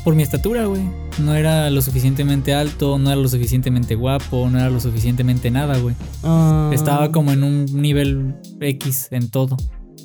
Por 0.05 0.15
mi 0.15 0.23
estatura, 0.23 0.67
güey. 0.67 0.83
No 1.19 1.35
era 1.35 1.69
lo 1.71 1.83
suficientemente 1.83 2.55
alto, 2.55 2.97
no 2.99 3.11
era 3.11 3.21
lo 3.21 3.29
suficientemente 3.29 3.97
guapo, 3.97 4.49
no 4.49 4.59
era 4.61 4.71
lo 4.71 4.79
suficientemente 4.79 5.51
nada, 5.51 5.79
güey. 5.79 5.97
Ah. 6.23 6.71
Estaba 6.73 7.11
como 7.11 7.33
en 7.33 7.43
un 7.43 7.65
nivel 7.83 8.37
X 8.61 9.09
en 9.11 9.31
todo. 9.31 9.57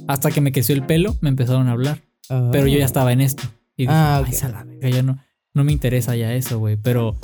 Hasta 0.08 0.32
que 0.32 0.42
me 0.42 0.52
creció 0.52 0.74
el 0.74 0.84
pelo, 0.88 1.16
me 1.22 1.30
empezaron 1.30 1.68
a 1.68 1.74
hablar. 1.74 2.02
Ah. 2.30 2.50
Pero 2.52 2.66
yo 2.66 2.80
ya 2.80 2.86
estaba 2.86 3.12
en 3.14 3.22
esto. 3.22 3.44
Y 3.78 3.84
dije, 3.84 3.94
Ah, 3.94 4.24
"Ay, 4.26 4.34
verga, 4.42 4.66
ya 4.90 5.04
no, 5.04 5.20
no 5.54 5.64
me 5.64 5.72
interesa 5.72 6.16
ya 6.16 6.34
eso, 6.34 6.58
güey. 6.58 6.78
Pero 6.78 7.16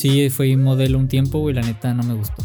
sí 0.00 0.30
fui 0.30 0.56
modelo 0.56 0.98
un 0.98 1.08
tiempo, 1.08 1.38
güey. 1.40 1.54
La 1.54 1.62
neta 1.62 1.94
no 1.94 2.02
me 2.02 2.14
gustó. 2.14 2.42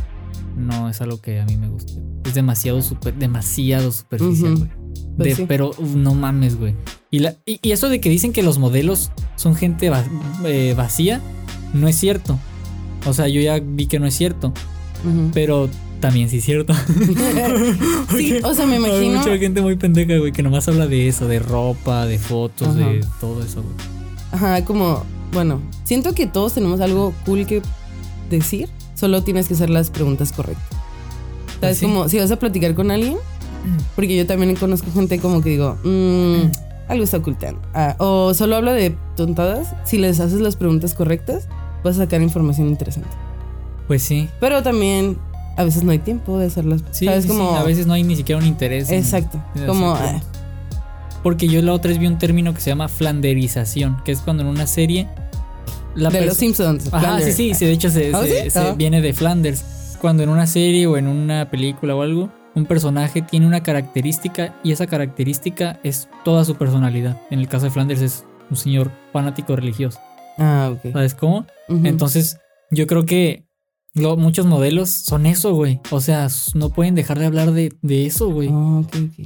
No 0.58 0.90
es 0.90 1.02
algo 1.02 1.20
que 1.22 1.40
a 1.42 1.46
mí 1.46 1.58
me 1.58 1.68
guste. 1.68 1.94
Es 2.26 2.34
demasiado 2.34 2.82
super, 2.82 3.14
demasiado 3.14 3.92
superficial, 3.92 4.56
güey. 4.58 4.70
Pues 5.18 5.36
sí. 5.38 5.46
Pero 5.48 5.72
no 5.96 6.14
mames, 6.14 6.58
güey. 6.58 6.76
Y, 7.12 7.20
la- 7.20 7.36
y, 7.46 7.60
y 7.62 7.72
eso 7.72 7.90
de 7.90 8.00
que 8.02 8.10
dicen 8.10 8.34
que 8.34 8.44
los 8.44 8.58
modelos 8.60 9.12
son 9.36 9.56
gente 9.56 9.90
va- 9.90 10.04
eh, 10.46 10.74
vacía, 10.76 11.22
no 11.74 11.88
es 11.88 11.96
cierto. 11.98 12.38
O 13.06 13.14
sea, 13.14 13.28
yo 13.28 13.40
ya 13.42 13.60
vi 13.60 13.86
que 13.88 14.00
no 14.00 14.08
es 14.08 14.16
cierto. 14.16 14.54
Pero 15.34 15.70
también 16.00 16.30
sí 16.30 16.38
es 16.38 16.46
cierto. 16.46 16.74
Sí, 18.16 18.38
o 18.44 18.54
sea, 18.54 18.66
me 18.66 18.74
Hay 18.78 18.80
imagino. 18.80 19.20
mucha 19.20 19.38
gente 19.38 19.62
muy 19.62 19.76
pendeja, 19.76 20.18
güey, 20.18 20.32
que 20.32 20.44
nomás 20.44 20.68
habla 20.68 20.88
de 20.88 21.08
eso, 21.08 21.28
de 21.28 21.40
ropa, 21.40 22.06
de 22.06 22.18
fotos, 22.20 22.70
Ajá. 22.70 22.78
de 22.90 23.06
todo 23.20 23.44
eso, 23.44 23.62
güey. 23.62 23.76
Ajá, 24.32 24.64
como. 24.66 25.04
Bueno, 25.32 25.62
siento 25.84 26.14
que 26.14 26.28
todos 26.28 26.54
tenemos 26.54 26.80
algo 26.82 27.14
cool 27.26 27.46
que 27.46 27.62
decir. 28.30 28.70
Solo 28.96 29.24
tienes 29.24 29.48
que 29.48 29.54
hacer 29.56 29.70
las 29.70 29.90
preguntas 29.90 30.32
correctas. 30.32 30.66
¿Sabes? 30.70 31.60
Pues 31.60 31.78
sí. 31.80 31.86
Como 31.86 32.08
si 32.10 32.18
vas 32.20 32.32
a 32.32 32.38
platicar 32.40 32.74
con 32.76 32.92
alguien. 32.92 33.18
Porque 33.96 34.16
yo 34.16 34.28
también 34.28 34.56
conozco 34.56 34.92
gente 34.94 35.20
como 35.20 35.42
que 35.42 35.50
digo, 35.50 35.76
"Mm, 35.84 36.52
algo 36.88 37.04
está 37.04 37.18
ocultando. 37.18 37.60
Ah, 37.74 37.96
o 37.98 38.34
solo 38.36 38.56
habla 38.56 38.74
de 38.74 38.96
tontadas. 39.16 39.74
Si 39.86 39.98
les 39.98 40.20
haces 40.20 40.40
las 40.40 40.56
preguntas 40.56 40.94
correctas, 40.94 41.48
vas 41.84 41.96
a 41.96 42.04
sacar 42.04 42.22
información 42.22 42.68
interesante. 42.68 43.10
Pues 43.88 44.04
sí. 44.04 44.30
Pero 44.40 44.62
también 44.62 45.18
a 45.58 45.64
veces 45.64 45.84
no 45.84 45.92
hay 45.92 46.00
tiempo 46.00 46.38
de 46.38 46.46
hacerlas. 46.48 46.84
Sí, 46.92 47.06
¿Sabes? 47.06 47.24
sí, 47.26 47.32
sí, 47.32 47.40
a 47.42 47.64
veces 47.64 47.88
no 47.88 47.94
hay 47.94 48.04
ni 48.04 48.16
siquiera 48.16 48.40
un 48.40 48.48
interés. 48.48 48.92
Exacto. 48.92 49.42
en 49.56 49.66
Como, 49.66 49.92
ah, 49.96 50.22
Porque 51.26 51.48
yo 51.48 51.60
la 51.64 51.74
otra 51.74 51.90
vez 51.90 51.98
vi 51.98 52.06
un 52.06 52.20
término 52.20 52.54
que 52.54 52.62
se 52.62 52.70
llama 52.70 52.88
flanderización, 52.88 53.98
que 54.06 54.12
es 54.12 54.20
cuando 54.20 54.44
en 54.44 54.50
una 54.50 54.68
serie. 54.68 55.08
La 55.96 56.12
de 56.12 56.24
los 56.24 56.38
Simpsons. 56.38 56.88
Ajá, 56.94 57.00
sí, 57.00 57.06
Flanders. 57.08 57.36
sí, 57.36 57.54
sí, 57.56 57.66
de 57.66 57.72
hecho 57.72 57.90
se, 57.90 58.12
¿Ah, 58.14 58.22
se- 58.22 58.44
sí? 58.44 58.50
se 58.52 58.60
Ah. 58.60 58.74
viene 58.78 59.02
de 59.02 59.12
Flanders. 59.12 59.98
Cuando 60.00 60.22
en 60.22 60.30
una 60.30 60.46
serie 60.46 60.86
o 60.86 60.98
en 60.98 61.08
una 61.08 61.50
película 61.50 61.96
o 61.96 62.04
algo, 62.04 62.30
un 62.54 62.68
personaje 62.68 63.24
tiene 63.24 63.48
una 63.48 63.64
característica 63.64 64.54
y 64.64 64.72
esa 64.72 64.86
característica 64.86 65.80
es 65.82 66.08
toda 66.24 66.46
su 66.46 66.58
personalidad. 66.58 67.20
En 67.32 67.40
el 67.40 67.48
caso 67.48 67.66
de 67.66 67.72
Flanders 67.72 68.02
es 68.02 68.24
un 68.52 68.58
señor 68.58 68.92
fanático 69.12 69.56
religioso. 69.56 69.98
Ah, 70.38 70.70
ok. 70.76 70.92
¿Sabes 70.94 71.16
cómo? 71.16 71.48
Entonces, 71.70 72.38
yo 72.70 72.86
creo 72.86 73.06
que 73.08 73.45
lo- 73.96 74.18
muchos 74.18 74.46
modelos 74.46 74.90
son 74.90 75.26
eso, 75.26 75.54
güey. 75.56 75.80
O 75.92 76.00
sea, 76.02 76.28
no 76.54 76.70
pueden 76.70 76.96
dejar 76.96 77.18
de 77.20 77.26
hablar 77.26 77.52
de, 77.52 77.74
de 77.82 78.06
eso, 78.06 78.30
güey. 78.30 78.50
Ah. 78.52 78.82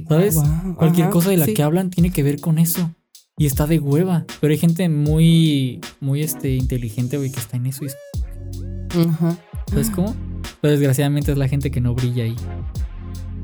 ¿Sabes? 0.08 0.36
Wow, 0.36 0.74
Cualquier 0.76 1.04
ajá, 1.06 1.12
cosa 1.12 1.30
de 1.30 1.36
la 1.36 1.44
sí. 1.46 1.54
que 1.54 1.62
hablan 1.62 1.90
tiene 1.90 2.10
que 2.10 2.22
ver 2.22 2.40
con 2.40 2.58
eso. 2.58 2.90
Y 3.36 3.46
está 3.46 3.66
de 3.66 3.78
hueva. 3.78 4.24
Pero 4.40 4.52
hay 4.52 4.58
gente 4.58 4.88
muy, 4.88 5.80
muy 6.00 6.22
este, 6.22 6.54
inteligente, 6.56 7.16
güey, 7.16 7.30
que 7.30 7.40
está 7.40 7.56
en 7.56 7.66
eso. 7.66 7.84
y 7.84 8.98
Ajá. 9.08 9.36
¿Sabes 9.68 9.90
cómo? 9.90 10.14
Pero 10.60 10.72
desgraciadamente 10.72 11.32
es 11.32 11.38
la 11.38 11.48
gente 11.48 11.70
que 11.70 11.80
no 11.80 11.94
brilla 11.94 12.24
ahí. 12.24 12.36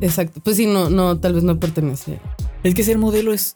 Exacto. 0.00 0.40
Pues 0.44 0.56
sí, 0.56 0.66
no, 0.66 0.90
no, 0.90 1.18
tal 1.18 1.34
vez 1.34 1.44
no 1.44 1.58
pertenece. 1.58 2.20
Es 2.62 2.74
que 2.74 2.82
ser 2.82 2.98
modelo 2.98 3.32
es 3.32 3.54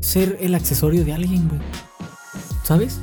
ser 0.00 0.36
el 0.40 0.54
accesorio 0.54 1.04
de 1.04 1.12
alguien, 1.12 1.48
güey. 1.48 1.60
¿Sabes? 2.64 2.98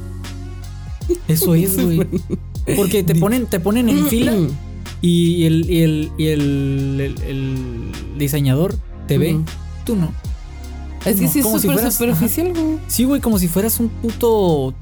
Eso 1.27 1.55
es, 1.55 1.81
güey. 1.81 2.01
Porque 2.75 3.03
te 3.03 3.15
ponen, 3.19 3.45
te 3.47 3.59
ponen 3.59 3.89
en 3.89 4.07
fila 4.07 4.33
y 5.01 5.45
el, 5.45 5.69
y 5.69 5.81
el, 5.81 6.11
y 6.17 6.27
el, 6.27 6.97
el- 7.01 7.23
el 7.27 7.91
diseñador 8.17 8.75
te 9.07 9.17
ve. 9.17 9.39
Tú 9.85 9.95
no. 9.95 10.13
Es 11.05 11.17
que 11.17 11.23
No, 11.25 11.31
sí 11.31 11.39
es 11.39 11.45
como 11.45 11.59
si 11.59 11.67
fueras- 11.67 11.93
superficial, 11.95 12.53
güey. 12.53 12.77
Sí, 12.87 13.03
güey, 13.03 13.19
como 13.19 13.37
si 13.37 13.47
fueras 13.47 13.79
un 13.79 13.89
puto. 13.89 14.73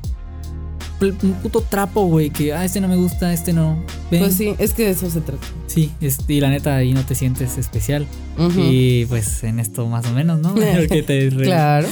Un 1.01 1.33
puto 1.41 1.61
trapo, 1.61 2.05
güey. 2.05 2.29
Que, 2.29 2.53
ah, 2.53 2.63
este 2.63 2.79
no 2.79 2.87
me 2.87 2.95
gusta, 2.95 3.33
este 3.33 3.53
no. 3.53 3.83
Ven. 4.11 4.19
Pues 4.21 4.35
sí, 4.35 4.53
es 4.59 4.73
que 4.73 4.83
de 4.85 4.91
eso 4.91 5.09
se 5.09 5.21
trata. 5.21 5.43
Sí, 5.65 5.89
es- 5.99 6.19
y 6.27 6.39
la 6.39 6.49
neta 6.51 6.75
ahí 6.75 6.93
no 6.93 7.03
te 7.03 7.15
sientes 7.15 7.57
especial. 7.57 8.05
Y 8.55 9.05
pues 9.05 9.43
en 9.43 9.59
esto 9.59 9.87
más 9.87 10.05
o 10.05 10.11
menos, 10.13 10.39
¿no? 10.39 10.53
Porque 10.77 11.01
te 11.01 11.31
re- 11.31 11.45
Claro. 11.45 11.87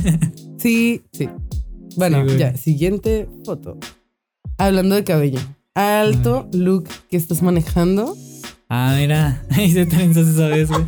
sí, 0.58 1.02
sí. 1.12 1.28
Bueno, 1.96 2.26
Sí, 2.26 2.36
ya, 2.38 2.56
siguiente 2.56 3.28
foto. 3.44 3.76
Hablando 4.58 4.94
de 4.94 5.04
cabello. 5.04 5.40
Alto 5.74 6.48
look 6.52 6.88
que 7.10 7.16
estás 7.16 7.42
manejando. 7.42 8.16
Ah, 8.68 8.94
mira, 8.98 9.42
se 9.54 9.86
trenzas 9.86 10.28
esa 10.28 10.48
vez, 10.48 10.68
güey. 10.68 10.84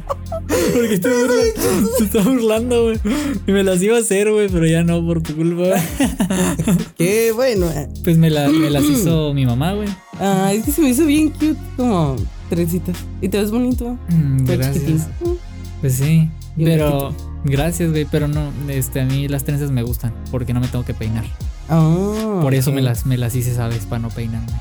Porque 0.75 0.99
te, 0.99 1.09
burla- 1.11 1.97
te 1.99 2.05
está 2.05 2.23
burlando, 2.23 2.85
güey. 2.85 2.99
Y 3.47 3.53
me 3.53 3.63
las 3.65 3.83
iba 3.83 3.97
a 3.97 4.01
hacer, 4.01 4.31
güey, 4.31 4.49
pero 4.49 4.67
ya 4.67 4.83
no 4.83 5.05
por 5.05 5.23
tu 5.23 5.35
culpa. 5.37 5.65
Qué 6.97 7.33
bueno. 7.35 7.71
eh. 7.71 7.89
Pues 8.05 8.17
me, 8.19 8.31
la- 8.31 8.49
me 8.49 8.71
las 8.71 8.85
hizo 8.85 9.35
mi 9.35 9.45
mamá, 9.47 9.73
güey. 9.75 9.89
Ah, 10.21 10.53
es 10.53 10.65
que 10.65 10.73
se 10.73 10.81
me 10.81 10.91
hizo 10.91 11.05
bien 11.05 11.31
cute, 11.31 11.57
como 11.77 12.17
trencitas. 12.49 12.97
Y 13.21 13.29
te 13.29 13.39
ves 13.39 13.51
bonito. 13.51 13.99
Mm, 14.09 14.45
Gracias. 14.47 15.09
Pues 15.81 15.95
sí. 15.95 16.29
Pero 16.57 17.15
gracias, 17.45 17.91
güey. 17.91 18.07
Pero 18.11 18.29
no, 18.29 18.51
este, 18.69 19.01
a 19.01 19.05
mí 19.05 19.29
las 19.29 19.45
trenzas 19.45 19.71
me 19.71 19.83
gustan 19.83 20.15
porque 20.31 20.55
no 20.55 20.61
me 20.61 20.69
tengo 20.69 20.85
que 20.85 20.95
peinar. 20.95 21.25
Ah, 21.69 22.39
Por 22.43 22.55
eso 22.55 22.73
me 22.73 22.83
las, 22.83 23.07
me 23.07 23.17
las 23.17 23.35
hice, 23.35 23.55
¿sabes? 23.55 23.87
Para 23.87 24.01
no 24.01 24.09
peinarme. 24.11 24.53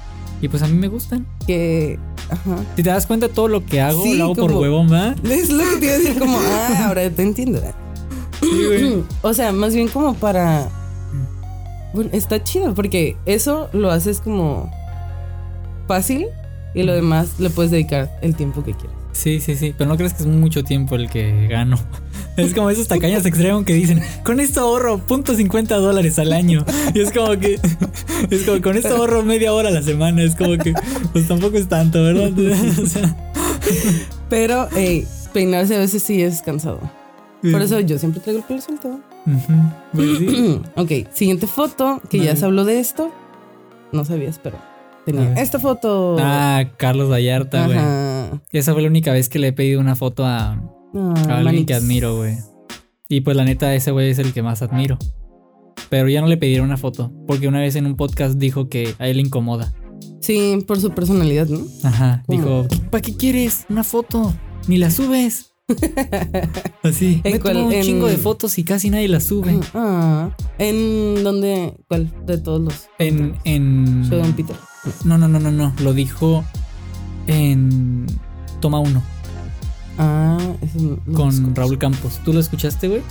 Y 0.41 0.47
pues 0.47 0.63
a 0.63 0.67
mí 0.67 0.77
me 0.77 0.87
gustan. 0.87 1.25
Que. 1.47 1.99
Ajá. 2.29 2.57
Si 2.75 2.83
te 2.83 2.89
das 2.89 3.05
cuenta, 3.05 3.29
todo 3.29 3.47
lo 3.47 3.65
que 3.65 3.81
hago 3.81 4.03
Sí, 4.03 4.15
lo 4.15 4.25
hago 4.25 4.35
por 4.35 4.51
huevón, 4.51 4.91
¿va? 4.91 5.15
Es 5.23 5.49
lo 5.49 5.63
que 5.63 5.77
te 5.79 5.85
iba 5.85 5.95
a 5.95 5.97
decir, 5.97 6.19
como, 6.19 6.37
ah, 6.37 6.85
ahora 6.87 7.09
te 7.09 7.21
entiendo. 7.21 7.61
Sí, 8.39 8.65
güey. 8.65 9.03
O 9.21 9.33
sea, 9.33 9.51
más 9.51 9.73
bien 9.73 9.87
como 9.87 10.13
para. 10.15 10.69
Bueno, 11.93 12.09
está 12.13 12.43
chido 12.43 12.73
porque 12.73 13.15
eso 13.25 13.69
lo 13.71 13.89
haces 13.89 14.19
como 14.19 14.69
fácil 15.87 16.27
y 16.73 16.83
lo 16.83 16.93
demás 16.93 17.39
le 17.39 17.49
puedes 17.49 17.71
dedicar 17.71 18.19
el 18.21 18.35
tiempo 18.35 18.63
que 18.63 18.73
quieras. 18.73 18.97
Sí, 19.15 19.39
sí, 19.39 19.55
sí. 19.55 19.73
Pero 19.77 19.89
no 19.89 19.97
crees 19.97 20.13
que 20.13 20.23
es 20.23 20.27
mucho 20.27 20.63
tiempo 20.63 20.95
el 20.95 21.09
que 21.09 21.47
gano. 21.47 21.79
Es 22.37 22.53
como 22.53 22.69
esos 22.69 22.89
tacaños 22.89 23.25
extremos 23.25 23.63
que 23.63 23.73
dicen, 23.73 24.01
con 24.25 24.41
esto 24.41 24.59
ahorro 24.59 24.97
punto 24.97 25.33
.50 25.33 25.67
dólares 25.79 26.19
al 26.19 26.33
año. 26.33 26.65
Y 26.93 26.99
es 26.99 27.13
como 27.13 27.39
que, 27.39 27.57
es 28.29 28.43
como, 28.43 28.61
con 28.61 28.75
esto 28.75 28.93
ahorro 28.93 29.23
media 29.23 29.53
hora 29.53 29.69
a 29.69 29.71
la 29.71 29.81
semana. 29.81 30.21
Es 30.21 30.35
como 30.35 30.57
que, 30.57 30.73
pues 31.13 31.29
tampoco 31.29 31.55
es 31.55 31.69
tanto, 31.69 32.03
¿verdad? 32.03 32.31
O 32.83 32.85
sea, 32.85 33.15
Pero, 34.29 34.67
hey, 34.75 35.07
peinarse 35.31 35.77
a 35.77 35.79
veces 35.79 36.03
sí 36.03 36.21
es 36.21 36.41
cansado. 36.41 36.81
Por 37.41 37.61
eso 37.61 37.79
yo 37.79 37.97
siempre 37.97 38.19
traigo 38.19 38.39
el 38.39 38.45
pelo 38.45 38.59
suelto. 38.59 38.99
Pues 39.93 40.17
sí. 40.17 40.61
ok, 40.75 40.91
siguiente 41.13 41.47
foto, 41.47 42.01
que 42.09 42.19
ya 42.19 42.35
se 42.35 42.43
habló 42.43 42.65
de 42.65 42.81
esto. 42.81 43.13
No 43.93 44.03
sabías, 44.03 44.41
pero 44.43 44.57
tenía 45.05 45.35
esta 45.35 45.57
foto. 45.57 46.17
Ah, 46.19 46.65
Carlos 46.75 47.09
Vallarta, 47.09 47.65
güey. 47.65 47.77
Esa 48.51 48.73
fue 48.73 48.81
la 48.81 48.87
única 48.89 49.11
vez 49.11 49.29
que 49.29 49.39
le 49.39 49.47
he 49.49 49.53
pedido 49.53 49.79
una 49.79 49.95
foto 49.95 50.25
a, 50.25 50.53
a 50.53 50.61
Ah, 50.93 51.13
alguien 51.15 51.43
manitos. 51.43 51.65
que 51.67 51.73
admiro, 51.73 52.15
güey. 52.17 52.37
Y 53.09 53.21
pues 53.21 53.35
la 53.37 53.43
neta, 53.45 53.73
ese 53.75 53.91
güey 53.91 54.09
es 54.09 54.19
el 54.19 54.33
que 54.33 54.41
más 54.41 54.61
admiro. 54.61 54.97
Pero 55.89 56.07
ya 56.09 56.21
no 56.21 56.27
le 56.27 56.37
pediré 56.37 56.61
una 56.61 56.77
foto, 56.77 57.11
porque 57.27 57.47
una 57.47 57.59
vez 57.59 57.75
en 57.75 57.85
un 57.85 57.95
podcast 57.95 58.37
dijo 58.37 58.69
que 58.69 58.95
a 58.99 59.07
él 59.07 59.17
le 59.17 59.23
incomoda. 59.23 59.73
Sí, 60.21 60.57
por 60.65 60.79
su 60.79 60.89
personalidad, 60.91 61.47
¿no? 61.47 61.59
Ajá, 61.83 62.23
¿Cómo? 62.25 62.39
dijo, 62.39 62.67
¿para 62.89 63.01
qué 63.01 63.15
quieres 63.15 63.65
una 63.69 63.83
foto? 63.83 64.33
Ni 64.67 64.77
la 64.77 64.89
subes. 64.89 65.51
Así. 66.83 67.21
¿En 67.23 67.33
Me 67.33 67.39
cuál? 67.39 67.53
tomo 67.53 67.67
un 67.67 67.73
En- 67.73 67.83
chingo 67.83 68.07
de 68.07 68.17
fotos 68.17 68.57
y 68.57 68.63
casi 68.63 68.89
nadie 68.89 69.07
las 69.07 69.25
sube. 69.25 69.59
Ah, 69.73 70.35
¿en 70.57 71.23
dónde? 71.23 71.73
¿Cuál 71.87 72.11
de 72.25 72.37
todos 72.39 72.61
los? 72.61 72.87
En, 72.99 73.35
en... 73.45 74.03
Show 74.09 74.19
Don 74.19 74.33
Peter. 74.33 74.55
No, 75.03 75.17
no, 75.17 75.27
no, 75.27 75.39
no, 75.39 75.51
no. 75.51 75.73
Lo 75.81 75.93
dijo 75.93 76.43
en 77.27 78.05
Toma 78.59 78.79
Uno 78.79 79.01
Ah, 79.97 80.37
eso 80.61 80.99
no 81.05 81.13
con. 81.13 81.55
Raúl 81.55 81.77
Campos. 81.77 82.19
¿Tú 82.25 82.33
lo 82.33 82.39
escuchaste, 82.39 82.87
güey? 82.89 83.01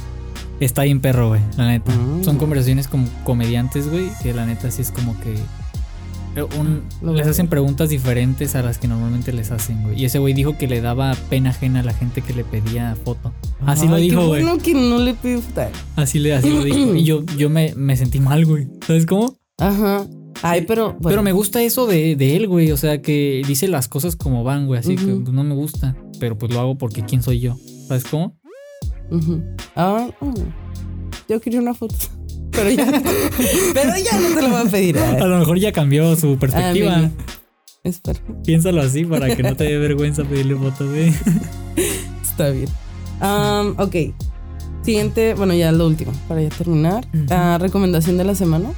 Está 0.60 0.82
bien 0.82 1.00
perro, 1.00 1.28
güey, 1.28 1.40
la 1.56 1.66
neta. 1.68 1.92
Ah. 1.92 2.18
Son 2.24 2.36
conversaciones 2.36 2.88
como 2.88 3.08
comediantes, 3.24 3.88
güey, 3.90 4.08
que 4.22 4.34
la 4.34 4.44
neta 4.46 4.70
sí 4.70 4.82
es 4.82 4.90
como 4.90 5.18
que... 5.20 5.32
eh, 6.36 6.42
un- 6.58 6.82
Lo 7.02 7.12
les 7.14 7.26
hacen 7.26 7.48
preguntas 7.48 7.88
diferentes 7.88 8.54
a 8.54 8.62
las 8.62 8.78
que 8.78 8.86
normalmente 8.86 9.32
les 9.32 9.50
hacen, 9.50 9.82
güey. 9.82 10.00
Y 10.00 10.04
ese 10.04 10.18
güey 10.18 10.34
dijo 10.34 10.56
que 10.58 10.68
le 10.68 10.80
daba 10.82 11.14
pena 11.30 11.50
ajena 11.50 11.80
a 11.80 11.82
la 11.82 11.94
gente 11.94 12.20
que 12.20 12.34
le 12.34 12.44
pedía 12.44 12.96
foto. 13.02 13.32
Así 13.66 13.88
lo 13.88 13.96
dijo, 13.96 14.26
güey. 14.26 14.42
bueno 14.44 14.62
que 14.62 14.74
no 14.74 14.98
le 14.98 15.14
pido 15.14 15.40
foto. 15.40 15.62
Así, 15.96 16.18
le, 16.18 16.34
así 16.34 16.50
lo 16.50 16.62
dijo. 16.62 16.94
Y 16.94 17.04
yo, 17.04 17.24
yo 17.38 17.48
me, 17.50 17.72
me 17.76 17.96
sentí 17.96 18.20
mal, 18.20 18.44
güey. 18.44 18.68
¿Sabes 18.86 19.06
cómo? 19.06 19.36
Ajá. 19.58 20.06
Ay, 20.42 20.62
pero. 20.66 20.92
bueno. 20.92 21.08
Pero 21.08 21.22
me 21.22 21.32
gusta 21.32 21.62
eso 21.62 21.86
de, 21.86 22.16
de 22.16 22.36
él, 22.36 22.48
güey. 22.48 22.70
O 22.72 22.76
sea, 22.76 23.00
que 23.00 23.42
dice 23.46 23.68
las 23.68 23.88
cosas 23.88 24.16
como 24.16 24.44
van, 24.44 24.66
güey. 24.66 24.80
Así 24.80 24.96
que 24.96 25.04
no 25.06 25.44
me 25.44 25.54
gusta. 25.54 25.96
Pero 26.20 26.36
pues 26.36 26.52
lo 26.52 26.60
hago 26.60 26.76
porque 26.76 27.04
quién 27.04 27.22
soy 27.22 27.40
yo. 27.40 27.56
¿Sabes 27.88 28.04
cómo? 28.04 28.36
Mm. 29.10 29.38
yo 31.28 31.40
quería 31.40 31.60
una 31.60 31.74
foto. 31.74 31.94
Pero 32.50 32.70
ya. 32.70 32.86
pero 33.74 33.90
ya 33.96 34.20
no 34.20 34.32
te 34.32 34.42
lo 34.42 34.48
voy 34.48 34.66
a 34.66 34.70
pedir. 34.70 34.96
A 34.98 35.10
Ay, 35.14 35.28
lo 35.28 35.38
mejor 35.40 35.58
ya 35.58 35.72
cambió 35.72 36.14
su 36.14 36.38
perspectiva. 36.38 36.96
maybe. 36.98 37.10
Espera, 37.82 38.20
Piénsalo 38.44 38.80
así 38.80 39.04
para 39.04 39.34
que 39.34 39.42
no 39.42 39.56
te 39.56 39.64
dé 39.64 39.76
vergüenza 39.76 40.22
pedirle 40.22 40.54
foto, 40.54 40.88
güey. 40.88 41.12
está 42.22 42.50
bien. 42.50 42.68
Am, 43.18 43.74
ok. 43.76 43.96
Siguiente, 44.82 45.34
bueno, 45.34 45.52
ya 45.54 45.72
lo 45.72 45.84
último, 45.86 46.12
para 46.28 46.42
ya 46.42 46.48
terminar. 46.50 47.04
Ah, 47.28 47.58
recomendación 47.60 48.16
de 48.18 48.24
la 48.24 48.36
semana. 48.36 48.70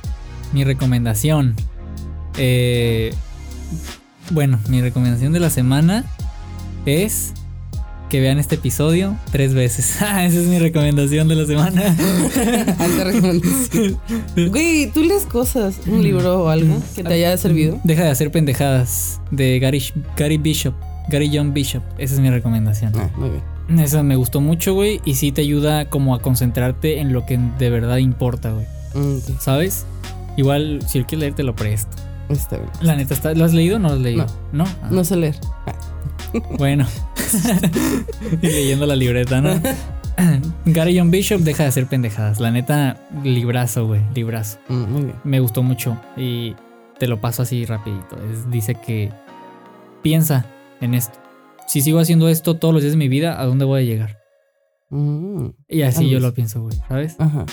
Mi 0.52 0.64
recomendación. 0.64 1.54
eh, 2.38 3.12
bueno, 4.30 4.58
mi 4.68 4.80
recomendación 4.82 5.32
de 5.32 5.38
la 5.40 5.50
semana 5.50 6.04
es 6.84 7.32
que 8.10 8.20
vean 8.20 8.38
este 8.38 8.54
episodio 8.56 9.16
tres 9.32 9.54
veces. 9.54 9.96
Ah, 10.00 10.24
Esa 10.24 10.38
es 10.38 10.46
mi 10.46 10.58
recomendación 10.58 11.28
de 11.28 11.34
la 11.36 11.46
semana. 11.46 11.82
Alta 12.78 13.04
recomendación. 13.04 13.98
Güey, 14.50 14.90
tú 14.92 15.02
lees 15.04 15.24
cosas, 15.26 15.76
un 15.86 16.02
libro 16.02 16.44
o 16.44 16.48
algo 16.48 16.80
que 16.94 17.02
te 17.04 17.14
haya 17.14 17.36
servido. 17.36 17.78
Deja 17.84 18.02
de 18.04 18.10
hacer 18.10 18.30
pendejadas 18.30 19.20
de 19.30 19.58
Gary, 19.58 19.82
Gary 20.16 20.38
Bishop. 20.38 20.74
Gary 21.08 21.30
John 21.32 21.54
Bishop. 21.54 21.82
Esa 21.98 22.14
es 22.14 22.20
mi 22.20 22.30
recomendación. 22.30 22.92
Ah, 22.96 23.08
muy 23.16 23.30
bien. 23.30 23.78
Esa 23.80 24.02
me 24.02 24.16
gustó 24.16 24.40
mucho, 24.40 24.74
güey. 24.74 25.00
Y 25.04 25.14
sí 25.14 25.30
te 25.30 25.42
ayuda 25.42 25.88
como 25.88 26.14
a 26.16 26.20
concentrarte 26.20 26.98
en 27.00 27.12
lo 27.12 27.26
que 27.26 27.38
de 27.58 27.70
verdad 27.70 27.98
importa, 27.98 28.50
güey. 28.52 28.66
Mm, 28.94 29.18
¿Sabes? 29.40 29.84
Igual, 30.36 30.80
si 30.86 30.98
él 30.98 31.06
quiere 31.06 31.20
leer, 31.22 31.34
te 31.34 31.42
lo 31.42 31.54
presto. 31.54 31.96
Está 32.28 32.56
bien. 32.56 32.68
La 32.80 32.96
neta, 32.96 33.14
está, 33.14 33.32
¿lo 33.34 33.44
has 33.44 33.52
leído 33.54 33.76
o 33.76 33.78
no 33.78 33.88
lo 33.88 33.94
has 33.94 34.00
leído? 34.00 34.26
No. 34.52 34.64
Ah, 34.82 34.88
No 34.90 35.04
sé 35.04 35.16
leer. 35.16 35.36
Bueno. 36.58 36.86
y 38.42 38.46
leyendo 38.46 38.86
la 38.86 38.96
libreta, 38.96 39.40
¿no? 39.40 39.50
Gary 40.66 40.98
John 40.98 41.10
Bishop 41.10 41.40
deja 41.40 41.62
de 41.64 41.68
hacer 41.68 41.86
pendejadas. 41.86 42.40
La 42.40 42.50
neta, 42.50 43.06
librazo, 43.22 43.86
güey. 43.86 44.00
Librazo. 44.14 44.58
Mm, 44.68 44.82
muy 44.92 45.02
bien. 45.02 45.16
Me 45.24 45.40
gustó 45.40 45.62
mucho. 45.62 45.98
Y 46.16 46.54
te 46.98 47.06
lo 47.06 47.20
paso 47.20 47.42
así 47.42 47.64
rapidito. 47.64 48.16
Es- 48.32 48.50
dice 48.50 48.74
que 48.74 49.12
piensa 50.02 50.46
en 50.80 50.94
esto. 50.94 51.18
Si 51.66 51.80
sigo 51.80 51.98
haciendo 51.98 52.28
esto 52.28 52.56
todos 52.56 52.72
los 52.74 52.82
días 52.82 52.92
de 52.92 52.98
mi 52.98 53.08
vida, 53.08 53.40
¿a 53.40 53.44
dónde 53.44 53.64
voy 53.64 53.80
a 53.82 53.84
llegar? 53.84 54.18
Mm, 54.90 55.48
Y 55.68 55.82
así 55.82 56.08
yo 56.08 56.20
lo 56.20 56.32
pienso, 56.32 56.62
güey, 56.62 56.76
¿sabes? 56.88 57.16
Ajá. 57.18 57.44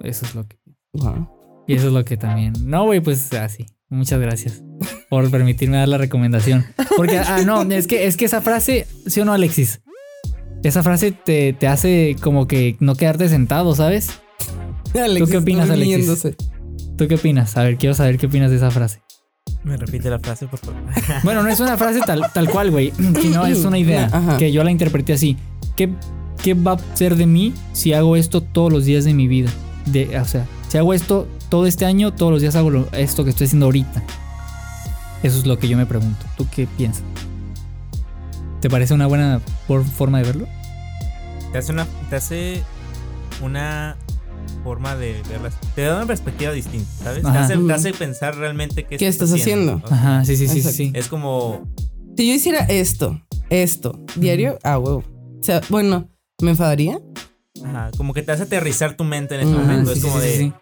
Eso 0.00 0.26
es 0.26 0.34
lo 0.34 0.46
que... 0.48 0.56
Wow. 0.94 1.28
Y 1.68 1.74
eso 1.74 1.88
es 1.88 1.92
lo 1.92 2.04
que 2.04 2.16
también... 2.16 2.54
No, 2.64 2.84
güey, 2.84 3.00
pues 3.00 3.32
así. 3.34 3.66
Muchas 3.90 4.20
gracias 4.20 4.62
por 5.08 5.30
permitirme 5.30 5.76
dar 5.76 5.88
la 5.88 5.98
recomendación. 5.98 6.66
Porque, 6.96 7.18
ah, 7.18 7.42
no, 7.44 7.62
es 7.62 7.86
que, 7.86 8.06
es 8.06 8.16
que 8.16 8.24
esa 8.24 8.40
frase, 8.40 8.86
¿sí 9.06 9.20
o 9.20 9.24
no, 9.24 9.32
Alexis? 9.32 9.80
Esa 10.62 10.82
frase 10.82 11.12
te, 11.12 11.52
te 11.52 11.68
hace 11.68 12.16
como 12.20 12.48
que 12.48 12.76
no 12.80 12.96
quedarte 12.96 13.28
sentado, 13.28 13.74
¿sabes? 13.74 14.20
Alex 14.94 15.30
qué 15.30 15.36
opinas, 15.36 15.70
Alexis? 15.70 15.96
riéndose. 15.96 16.36
¿Tú 16.96 17.06
qué 17.06 17.14
opinas? 17.14 17.56
A 17.56 17.62
ver, 17.62 17.76
quiero 17.76 17.94
saber 17.94 18.18
qué 18.18 18.26
opinas 18.26 18.50
de 18.50 18.56
esa 18.56 18.70
frase. 18.70 19.02
Me 19.62 19.76
repite 19.76 20.10
la 20.10 20.18
frase, 20.18 20.46
por 20.46 20.58
favor. 20.58 20.80
Bueno, 21.22 21.42
no 21.42 21.48
es 21.48 21.60
una 21.60 21.76
frase 21.76 22.00
tal, 22.00 22.22
tal 22.32 22.48
cual, 22.50 22.70
güey, 22.70 22.92
sino 23.20 23.46
es 23.46 23.64
una 23.64 23.78
idea 23.78 24.08
Ajá. 24.12 24.36
que 24.38 24.52
yo 24.52 24.64
la 24.64 24.70
interpreté 24.70 25.12
así. 25.12 25.36
¿Qué, 25.76 25.90
¿Qué 26.42 26.54
va 26.54 26.72
a 26.72 26.96
ser 26.96 27.16
de 27.16 27.26
mí 27.26 27.52
si 27.72 27.92
hago 27.92 28.16
esto 28.16 28.40
todos 28.40 28.72
los 28.72 28.84
días 28.84 29.04
de 29.04 29.14
mi 29.14 29.28
vida? 29.28 29.50
De, 29.86 30.18
o 30.18 30.24
sea, 30.24 30.46
si 30.68 30.78
hago 30.78 30.92
esto 30.92 31.28
todo 31.48 31.66
este 31.66 31.84
año, 31.86 32.12
todos 32.12 32.32
los 32.32 32.40
días 32.40 32.56
hago 32.56 32.70
lo- 32.70 32.88
esto 32.92 33.24
que 33.24 33.30
estoy 33.30 33.46
haciendo 33.46 33.66
ahorita. 33.66 34.02
Eso 35.22 35.38
es 35.38 35.46
lo 35.46 35.58
que 35.58 35.68
yo 35.68 35.76
me 35.76 35.86
pregunto. 35.86 36.24
¿Tú 36.36 36.46
qué 36.54 36.66
piensas? 36.66 37.02
¿Te 38.60 38.68
parece 38.68 38.94
una 38.94 39.06
buena 39.06 39.40
forma 39.96 40.18
de 40.18 40.24
verlo? 40.24 40.46
Te 41.52 41.58
hace 41.58 41.72
una, 41.72 41.86
te 42.10 42.16
hace 42.16 42.62
una 43.42 43.96
forma 44.64 44.96
de 44.96 45.22
verlas. 45.28 45.54
Te 45.74 45.82
da 45.82 45.96
una 45.96 46.06
perspectiva 46.06 46.52
distinta, 46.52 46.88
¿sabes? 47.04 47.22
Te 47.22 47.28
hace, 47.28 47.56
te 47.56 47.72
hace 47.72 47.92
pensar 47.92 48.36
realmente 48.36 48.84
qué, 48.84 48.96
¿Qué 48.96 49.06
estás 49.06 49.32
haciendo? 49.32 49.80
Ajá, 49.90 50.24
sí, 50.24 50.36
sí, 50.36 50.48
sí, 50.48 50.62
sí. 50.62 50.90
Es 50.94 51.08
como. 51.08 51.66
Si 52.16 52.26
yo 52.26 52.34
hiciera 52.34 52.60
esto, 52.64 53.20
esto, 53.48 54.00
diario, 54.16 54.58
ah, 54.64 54.78
huevo. 54.78 55.04
O 55.40 55.42
sea, 55.42 55.60
bueno, 55.68 56.08
¿me 56.42 56.50
enfadaría? 56.50 56.98
ajá, 57.64 57.90
como 57.96 58.12
que 58.14 58.22
te 58.22 58.30
hace 58.32 58.44
aterrizar 58.44 58.96
tu 58.96 59.04
mente 59.04 59.34
en 59.36 59.42
ese 59.42 59.50
Ajá, 59.52 59.60
momento. 59.62 59.92
Sí, 59.92 59.98
es 59.98 60.04
como 60.04 60.20
sí, 60.20 60.26
de. 60.26 60.36
sí. 60.36 60.52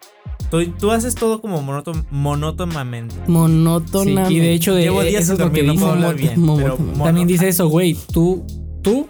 Tú, 0.49 0.65
tú 0.79 0.91
haces 0.91 1.15
todo 1.15 1.41
como 1.41 1.61
monóton- 1.61 2.05
monótonamente. 2.09 3.15
Sí, 3.15 3.21
Monótonamente. 3.31 4.33
y 4.33 4.39
de 4.39 4.53
hecho, 4.53 4.73
de, 4.73 4.83
Llevo 4.83 5.01
días 5.03 5.23
eso 5.23 5.33
es 5.33 5.39
lo 5.39 5.51
que 5.51 5.63
no 5.63 5.73
bien. 6.13 6.45
También 6.97 7.27
dice 7.27 7.47
eso, 7.49 7.67
güey. 7.67 7.97
Tú, 8.13 8.45
tú 8.81 9.07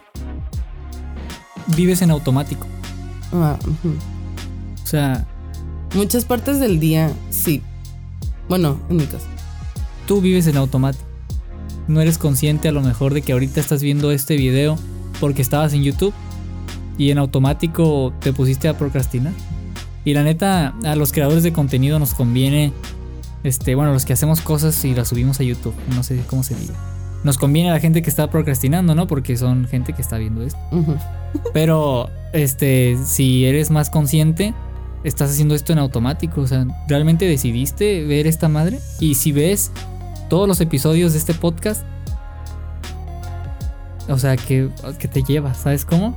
vives 1.75 2.01
en 2.01 2.11
automático. 2.11 2.65
Ah. 3.33 3.57
O 4.83 4.87
sea, 4.87 5.25
Muchas 5.95 6.25
partes 6.25 6.59
del 6.59 6.79
día, 6.79 7.11
sí. 7.29 7.61
Bueno, 8.49 8.79
en 8.89 8.97
mi 8.97 9.05
caso. 9.05 9.25
tú 10.05 10.21
vives 10.21 10.47
en 10.47 10.57
automático. 10.57 11.03
No 11.87 12.01
eres 12.01 12.17
consciente 12.17 12.67
a 12.67 12.71
lo 12.73 12.81
mejor 12.81 13.13
de 13.13 13.21
que 13.21 13.31
ahorita 13.31 13.59
estás 13.61 13.81
viendo 13.81 14.11
este 14.11 14.35
video 14.35 14.77
porque 15.21 15.41
estabas 15.41 15.71
en 15.73 15.83
YouTube 15.83 16.13
y 16.97 17.11
en 17.11 17.17
automático 17.19 18.11
te 18.19 18.33
pusiste 18.33 18.67
a 18.67 18.77
procrastinar. 18.77 19.31
Y 20.07 20.13
la 20.13 20.23
neta, 20.23 20.73
a 20.85 20.95
los 20.95 21.11
creadores 21.11 21.43
de 21.43 21.51
contenido 21.51 21.99
nos 21.99 22.13
conviene, 22.13 22.71
este, 23.43 23.75
bueno, 23.75 23.91
los 23.91 24.05
que 24.05 24.13
hacemos 24.13 24.39
cosas 24.39 24.85
y 24.85 24.95
las 24.95 25.09
subimos 25.09 25.41
a 25.41 25.43
YouTube, 25.43 25.73
no 25.93 26.01
sé 26.01 26.21
cómo 26.27 26.43
se 26.43 26.55
diga. 26.55 26.75
Nos 27.25 27.37
conviene 27.37 27.71
a 27.71 27.73
la 27.73 27.81
gente 27.81 28.01
que 28.01 28.09
está 28.09 28.29
procrastinando, 28.29 28.95
¿no? 28.95 29.05
Porque 29.05 29.35
son 29.35 29.67
gente 29.67 29.91
que 29.91 30.01
está 30.01 30.17
viendo 30.17 30.43
esto. 30.43 30.59
Pero, 31.53 32.09
este, 32.31 32.97
si 33.05 33.43
eres 33.43 33.69
más 33.69 33.89
consciente, 33.89 34.53
estás 35.03 35.31
haciendo 35.31 35.55
esto 35.55 35.73
en 35.73 35.79
automático. 35.79 36.39
O 36.39 36.47
sea, 36.47 36.65
¿realmente 36.87 37.25
decidiste 37.25 38.05
ver 38.05 38.27
esta 38.27 38.47
madre? 38.47 38.79
Y 39.01 39.15
si 39.15 39.33
ves 39.33 39.73
todos 40.29 40.47
los 40.47 40.61
episodios 40.61 41.11
de 41.11 41.19
este 41.19 41.33
podcast, 41.33 41.83
o 44.07 44.17
sea, 44.17 44.37
que, 44.37 44.69
que 44.99 45.09
te 45.09 45.21
llevas, 45.21 45.57
¿sabes 45.57 45.83
cómo? 45.83 46.15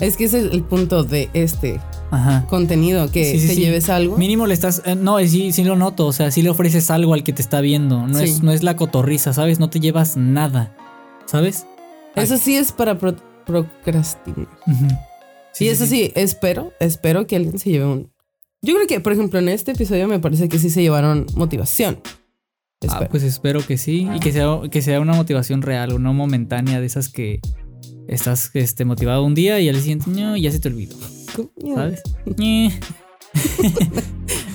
Es 0.00 0.16
que 0.16 0.24
ese 0.24 0.40
es 0.40 0.52
el 0.52 0.64
punto 0.64 1.04
de 1.04 1.30
este 1.34 1.78
Ajá. 2.10 2.46
contenido, 2.48 3.10
que 3.10 3.24
Sí, 3.32 3.40
sí, 3.40 3.48
te 3.48 3.54
sí. 3.54 3.60
lleves 3.60 3.88
algo. 3.90 4.16
Mínimo 4.16 4.46
le 4.46 4.54
estás. 4.54 4.82
eh, 4.86 4.94
no, 4.94 5.18
sí, 5.20 5.52
sí 5.52 5.64
lo 5.64 5.76
noto. 5.76 6.06
O 6.06 6.12
sea, 6.12 6.30
sí 6.30 6.42
le 6.42 6.50
ofreces 6.50 6.90
algo 6.90 7.14
al 7.14 7.22
que 7.24 7.32
te 7.32 7.42
está 7.42 7.60
viendo. 7.60 8.06
No, 8.06 8.18
es, 8.18 8.42
no 8.42 8.52
es 8.52 8.62
la 8.62 8.76
cotorriza, 8.76 9.32
¿sabes? 9.32 9.58
No 9.58 9.68
te 9.70 9.80
llevas 9.80 10.16
nada. 10.16 10.74
¿Sabes? 11.26 11.66
Eso 12.16 12.36
sí 12.38 12.56
es 12.56 12.72
para 12.72 12.98
pro- 12.98 13.16
procrastinar. 13.44 14.48
Sí, 15.52 15.68
eso 15.68 15.86
sí, 15.86 16.12
espero, 16.14 16.72
espero 16.80 17.26
que 17.26 17.36
alguien 17.36 17.58
se 17.58 17.70
lleve 17.70 17.84
un... 17.86 18.12
Yo 18.62 18.74
creo 18.74 18.86
que, 18.86 19.00
por 19.00 19.12
ejemplo, 19.12 19.38
en 19.38 19.48
este 19.48 19.72
episodio 19.72 20.08
me 20.08 20.18
parece 20.18 20.48
que 20.48 20.58
sí 20.58 20.70
se 20.70 20.82
llevaron 20.82 21.26
motivación. 21.36 22.00
Ah, 22.88 23.06
pues 23.10 23.22
espero 23.24 23.64
que 23.66 23.76
sí. 23.76 24.08
Y 24.14 24.20
que 24.20 24.32
sea, 24.32 24.60
que 24.70 24.82
sea 24.82 25.00
una 25.00 25.12
motivación 25.14 25.62
real, 25.62 25.92
o 25.92 25.98
no 25.98 26.12
momentánea 26.14 26.80
de 26.80 26.86
esas 26.86 27.08
que 27.08 27.40
estás 28.08 28.50
este, 28.54 28.84
motivado 28.84 29.24
un 29.24 29.34
día 29.34 29.60
y 29.60 29.68
al 29.68 29.76
siguiente 29.76 30.10
no, 30.10 30.36
ya 30.36 30.50
se 30.52 30.60
te 30.60 30.68
olvidó. 30.68 30.96
¿Sabes? 31.74 32.02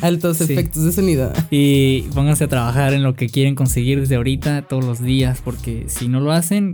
Altos 0.01 0.37
Sí. 0.37 0.43
efectos 0.53 0.83
de 0.83 0.91
sonido. 0.91 1.31
y 1.49 2.01
pónganse 2.13 2.43
a 2.43 2.47
trabajar 2.47 2.93
en 2.93 3.03
lo 3.03 3.15
que 3.15 3.29
quieren 3.29 3.55
conseguir 3.55 3.99
desde 4.01 4.15
ahorita, 4.15 4.63
todos 4.63 4.83
los 4.83 5.01
días, 5.01 5.39
porque 5.43 5.85
si 5.87 6.07
no 6.09 6.19
lo 6.19 6.31
hacen, 6.31 6.71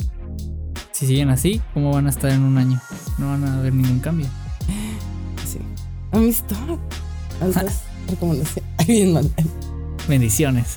si 0.91 1.05
siguen 1.05 1.29
así, 1.29 1.61
¿cómo 1.73 1.91
van 1.93 2.07
a 2.07 2.09
estar 2.09 2.31
en 2.31 2.41
un 2.41 2.57
año? 2.57 2.81
No 3.19 3.27
van 3.27 3.43
a 3.43 3.61
ver 3.61 3.73
ningún 3.73 3.99
cambio. 3.99 4.25
Sí. 5.45 5.59
Amistad. 6.11 6.57
Altas 7.41 7.83
recomendaciones. 8.09 8.69
Ay, 8.77 8.85
bien 8.87 9.13
mal. 9.13 9.29
Bendiciones. 10.07 10.75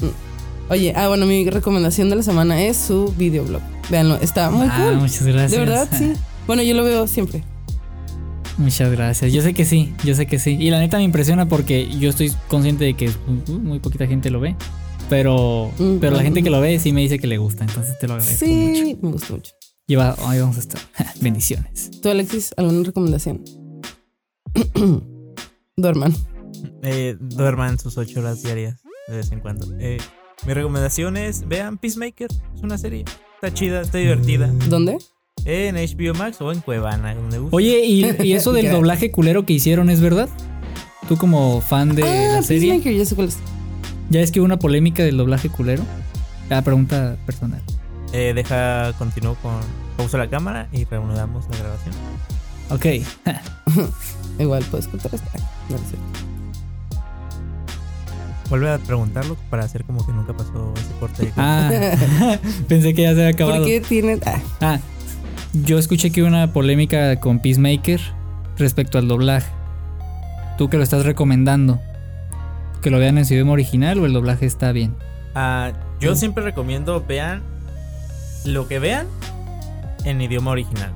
Oye, 0.69 0.93
ah, 0.95 1.09
bueno, 1.09 1.25
mi 1.27 1.49
recomendación 1.49 2.11
de 2.11 2.17
la 2.17 2.23
semana 2.23 2.63
es 2.63 2.77
su 2.77 3.13
videoblog. 3.17 3.63
Véanlo, 3.91 4.17
está 4.17 4.51
muy 4.51 4.67
Ah, 4.71 4.85
cool. 4.91 5.01
muchas 5.01 5.23
gracias. 5.27 5.53
De 5.53 5.59
verdad, 5.59 5.89
sí. 5.97 6.13
Bueno, 6.47 6.63
yo 6.65 6.75
lo 6.75 6.83
veo 6.85 7.07
siempre. 7.07 7.45
Muchas 8.59 8.91
gracias. 8.93 9.33
Yo 9.33 9.43
sé 9.43 9.55
que 9.55 9.65
sí, 9.65 9.95
yo 10.05 10.15
sé 10.15 10.27
que 10.27 10.39
sí. 10.39 10.57
Y 10.61 10.71
la 10.71 10.79
neta 10.79 10.99
me 10.99 11.05
impresiona 11.05 11.47
porque 11.49 11.89
yo 11.99 12.11
estoy 12.11 12.33
consciente 12.49 12.85
de 12.85 12.95
que 12.95 13.11
muy, 13.49 13.79
poquita 13.81 14.07
gente 14.07 14.31
lo 14.31 14.41
ve. 14.41 14.57
Pero, 15.09 15.71
Mm, 15.79 15.99
pero 16.01 16.13
la 16.17 16.21
mm, 16.23 16.25
gente 16.25 16.41
mm. 16.41 16.45
que 16.45 16.51
lo 16.51 16.61
ve 16.61 16.79
sí 16.79 16.93
me 16.93 17.01
dice 17.03 17.19
que 17.19 17.27
le 17.27 17.39
gusta. 17.39 17.65
Entonces 17.65 17.99
te 17.99 18.07
lo 18.09 18.15
agradezco 18.15 18.47
mucho. 18.47 18.83
Sí, 18.85 18.99
me 19.03 19.11
gusta 19.11 19.33
mucho. 19.35 19.53
Y 19.87 19.95
va- 19.97 20.17
ahí 20.27 20.41
vamos 20.41 20.57
a 20.57 20.61
estar. 20.61 20.81
Bendiciones. 21.21 21.91
¿Tú, 22.01 22.09
Alexis, 22.09 22.53
alguna 22.57 22.85
recomendación? 22.85 23.43
Duerman. 25.77 26.15
Eh, 26.83 27.17
duerman 27.19 27.79
sus 27.79 27.97
ocho 27.99 28.21
horas 28.21 28.43
diarias 28.43 28.81
de 29.09 29.17
vez 29.17 29.33
en 29.33 29.41
cuando. 29.41 29.67
Eh, 29.81 29.99
mi 30.47 30.55
recomendación 30.55 31.17
es 31.17 31.47
vean 31.49 31.79
Peacemaker. 31.79 32.29
Es 32.55 32.63
una 32.63 32.79
serie. 32.79 33.05
Está 33.35 33.53
chida, 33.53 33.81
está 33.83 33.99
divertida. 33.99 34.49
¿Dónde? 34.69 34.99
En 35.45 35.75
HBO 35.77 36.15
Max 36.15 36.41
o 36.41 36.53
en 36.53 36.61
Cuevana, 36.61 37.15
donde 37.15 37.39
guste. 37.39 37.57
Oye, 37.57 37.85
¿y, 37.85 38.05
y 38.23 38.33
eso 38.35 38.53
del 38.53 38.71
doblaje 38.71 39.11
culero 39.11 39.45
que 39.45 39.53
hicieron 39.55 39.91
es 39.91 40.01
verdad? 40.01 40.29
Tú 41.09 41.17
como 41.17 41.61
fan 41.61 41.95
de 41.95 42.05
ah, 42.05 42.37
la 42.37 42.43
serie, 42.43 42.69
Peacemaker, 42.71 42.97
ya 42.97 43.05
sé 43.05 43.15
cuál 43.17 43.29
es. 43.29 43.39
¿ya 44.11 44.21
es 44.21 44.31
que 44.31 44.41
hubo 44.41 44.45
una 44.47 44.59
polémica 44.59 45.03
del 45.03 45.17
doblaje 45.17 45.49
culero? 45.49 45.83
La 46.49 46.63
pregunta 46.63 47.17
personal. 47.27 47.61
Eh, 48.13 48.33
deja, 48.35 48.93
continúo 48.99 49.35
con. 49.37 49.55
Pausa 49.97 50.17
la 50.19 50.29
cámara 50.29 50.69
y 50.73 50.85
reanudamos 50.85 51.45
la 51.51 51.59
grabación. 51.59 51.95
Ok. 52.71 52.87
Igual 54.39 54.65
puedes 54.71 54.87
contar 54.89 55.15
esta. 55.15 55.31
Cierto. 55.69 55.99
Vuelve 58.49 58.71
a 58.71 58.79
preguntarlo 58.79 59.37
para 59.49 59.65
hacer 59.65 59.85
como 59.85 60.05
que 60.05 60.13
nunca 60.13 60.37
pasó 60.37 60.73
ese 60.77 60.93
corte. 61.01 61.23
de- 61.25 61.33
Ah, 61.37 61.71
pensé 62.69 62.93
que 62.95 63.03
ya 63.03 63.15
se 63.15 63.21
había 63.23 63.29
acabado. 63.35 63.59
¿Por 63.59 63.67
qué 63.67 63.81
tienen.? 63.81 64.21
Ah, 64.27 64.41
Ah, 64.61 64.79
yo 65.53 65.79
escuché 65.79 66.11
que 66.11 66.23
hubo 66.23 66.29
una 66.29 66.53
polémica 66.53 67.19
con 67.21 67.39
Peacemaker 67.41 68.01
respecto 68.59 68.99
al 68.99 69.09
doblaje. 69.09 69.51
Tú 70.59 70.69
que 70.69 70.77
lo 70.77 70.83
estás 70.83 71.05
recomendando, 71.05 71.81
que 72.83 72.91
lo 72.91 72.99
vean 72.99 73.19
en 73.19 73.25
su 73.25 73.35
idioma 73.35 73.53
original 73.53 73.99
o 73.99 74.07
el 74.07 74.13
doblaje 74.13 74.47
está 74.47 74.73
bien. 74.73 74.95
Ah, 75.35 75.73
yo 76.01 76.15
siempre 76.15 76.43
recomiendo 76.45 77.03
vean 77.07 77.43
lo 78.45 78.69
que 78.69 78.79
vean 78.79 79.07
en 80.05 80.21
idioma 80.21 80.51
original. 80.51 80.91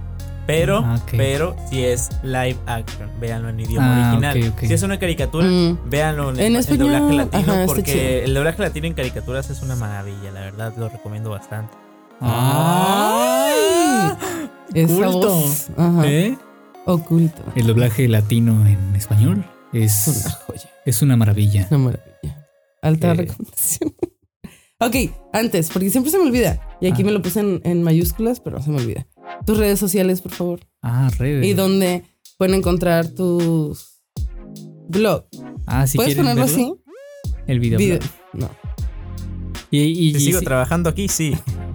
Pero, 0.46 0.78
Ah, 0.84 1.00
pero 1.11 1.57
si 1.70 1.82
es 1.82 2.09
live 2.22 2.57
action, 2.66 3.11
véanlo 3.20 3.48
en 3.48 3.59
idioma 3.59 4.11
Ah, 4.11 4.12
original. 4.12 4.54
Si 4.61 4.72
es 4.72 4.82
una 4.84 4.96
caricatura, 4.98 5.44
mm, 5.44 5.78
véanlo 5.90 6.30
en, 6.38 6.54
español, 6.54 6.86
doblaje 6.92 7.14
latino. 7.14 7.52
ajá, 7.52 7.66
porque 7.66 8.22
el 8.24 8.32
doblaje 8.34 8.62
latino 8.62 8.86
en 8.86 8.94
caricaturas 8.94 9.50
es 9.50 9.62
una 9.62 9.74
maravilla, 9.74 10.30
la 10.32 10.40
verdad, 10.40 10.72
lo 10.76 10.88
recomiendo 10.88 11.30
bastante. 11.30 11.72
¡Ay! 12.20 13.05
Esa 14.77 14.95
Culto. 15.11 15.29
voz. 15.35 15.66
Ajá. 15.77 16.07
¿Eh? 16.11 16.37
Oculto. 16.85 17.43
El 17.57 17.66
doblaje 17.66 18.07
latino 18.09 18.66
en 18.66 18.95
español 18.95 19.45
Es 19.72 20.07
una 20.07 20.16
es, 20.18 20.35
joya. 20.47 20.70
es 20.85 21.03
una 21.03 21.16
maravilla. 21.16 21.66
Una 21.70 21.79
maravilla. 21.79 22.49
Alta 22.83 23.11
Eh. 23.11 23.14
recomendación. 23.14 23.95
ok, 24.81 24.97
antes, 25.33 25.70
porque 25.70 25.91
siempre 25.91 26.11
se 26.12 26.18
me 26.18 26.24
olvida. 26.24 26.61
Y 26.81 26.87
aquí 26.87 27.03
Ah. 27.03 27.07
me 27.07 27.12
lo 27.12 27.22
puse 27.22 27.41
en, 27.41 27.61
en 27.64 27.83
mayúsculas, 27.83 28.39
pero 28.41 28.59
no 28.59 28.64
se 28.64 28.70
me 28.70 28.77
olvida. 28.81 29.07
Tus 29.45 29.59
redes 29.59 29.79
sociales, 29.79 30.20
por 30.20 30.33
favor. 30.33 30.61
Ah, 30.83 31.11
redes. 31.18 31.45
Y 31.47 31.55
donde 31.55 32.05
pueden 32.39 32.55
encontrar 32.55 33.09
tus 33.09 34.03
blog. 34.89 35.24
Ah, 35.66 35.87
si 35.87 35.97
¿Puedes 35.97 36.14
ponerlo 36.14 36.43
verlo, 36.45 36.55
así? 36.55 36.74
El 37.47 37.61
video. 37.61 37.79
Video- 37.79 37.99
No. 38.35 38.51
Y, 39.70 39.81
y- 39.81 40.12
Si 40.12 40.16
y 40.18 40.20
sigo 40.20 40.39
si- 40.41 40.45
trabajando 40.45 40.89
aquí, 40.91 41.09
sí. 41.09 41.37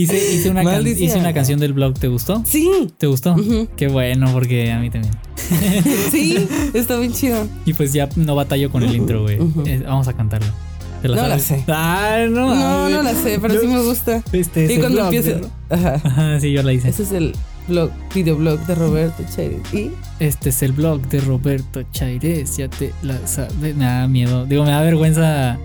Hice, 0.00 0.34
hice 0.34 0.50
una, 0.50 0.62
can- 0.62 0.72
Maldición. 0.74 1.08
hice 1.08 1.18
una 1.18 1.32
canción 1.34 1.60
del 1.60 1.72
blog, 1.72 1.94
¿te 1.98 2.08
gustó? 2.08 2.42
Sí, 2.46 2.68
¿Te 2.98 3.06
gustó? 3.06 3.34
Qué 3.76 3.88
bueno, 3.88 4.30
porque 4.32 4.70
a 4.72 4.78
mí 4.78 4.90
también. 4.90 5.12
sí, 6.10 6.36
está 6.74 6.98
bien 6.98 7.12
chido. 7.12 7.46
Y 7.64 7.72
pues 7.74 7.92
ya 7.92 8.08
no 8.16 8.34
batallo 8.34 8.70
con 8.70 8.82
el 8.82 8.94
intro, 8.94 9.22
güey. 9.22 9.38
Eh, 9.66 9.82
vamos 9.86 10.08
a 10.08 10.12
cantarlo. 10.12 10.48
¿Te 11.02 11.08
No 11.08 11.14
la 11.28 11.38
sé. 11.38 11.62
Ah, 11.68 12.26
no. 12.28 12.54
No, 12.54 12.88
no 12.88 13.02
la 13.02 13.14
sé, 13.14 13.38
pero 13.40 13.54
Yo- 13.54 13.60
sí 13.60 13.66
me 13.68 13.80
gusta. 13.82 14.22
Este 14.32 14.64
es 14.64 14.70
Y 14.72 14.78
cuando. 14.78 15.10
¿no? 15.10 15.50
Ajá. 15.70 16.00
Ajá, 16.02 16.40
sí, 16.40 16.52
yo 16.52 16.62
la 16.62 16.72
hice. 16.72 16.88
Ese 16.88 17.04
es 17.04 17.12
el 17.12 17.34
blog, 17.68 17.90
videoblog 18.14 18.58
de 18.66 18.74
Roberto 18.74 19.22
Chaires. 19.34 19.60
Y 19.72 19.90
Este 20.18 20.48
es 20.48 20.60
el 20.62 20.72
blog 20.72 21.00
de 21.08 21.20
Roberto 21.20 21.82
Chaires. 21.92 22.56
Ya 22.56 22.68
te 22.68 22.92
la 23.02 23.24
sabes. 23.28 23.54
Me 23.54 23.72
da 23.74 24.08
miedo. 24.08 24.44
Digo, 24.46 24.64
me 24.64 24.70
da 24.72 24.82
vergüenza 24.82 25.58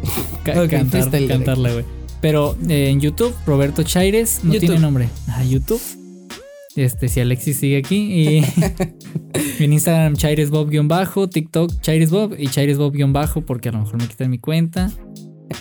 ca- 0.43 0.51
Ok, 0.63 0.69
cantar, 0.69 1.09
cantarla, 1.27 1.71
güey. 1.73 1.85
Pero 2.23 2.55
eh, 2.69 2.87
en 2.89 3.01
YouTube, 3.01 3.35
Roberto 3.45 3.83
Chaires 3.83 4.39
no 4.43 4.53
YouTube. 4.53 4.67
tiene 4.69 4.79
nombre. 4.81 5.09
Ah, 5.27 5.43
YouTube. 5.43 5.81
Este, 6.75 7.07
si 7.09 7.19
Alexis 7.19 7.57
sigue 7.59 7.77
aquí. 7.77 7.97
Y 7.97 8.45
en 9.63 9.73
Instagram, 9.73 10.15
ChairesBob-bajo. 10.15 11.27
TikTok, 11.29 11.81
ChairesBob. 11.81 12.35
Y 12.39 12.47
ChairesBob-bajo, 12.47 13.41
porque 13.41 13.67
a 13.69 13.73
lo 13.73 13.79
mejor 13.81 13.97
me 14.01 14.07
quitan 14.07 14.29
mi 14.31 14.39
cuenta. 14.39 14.89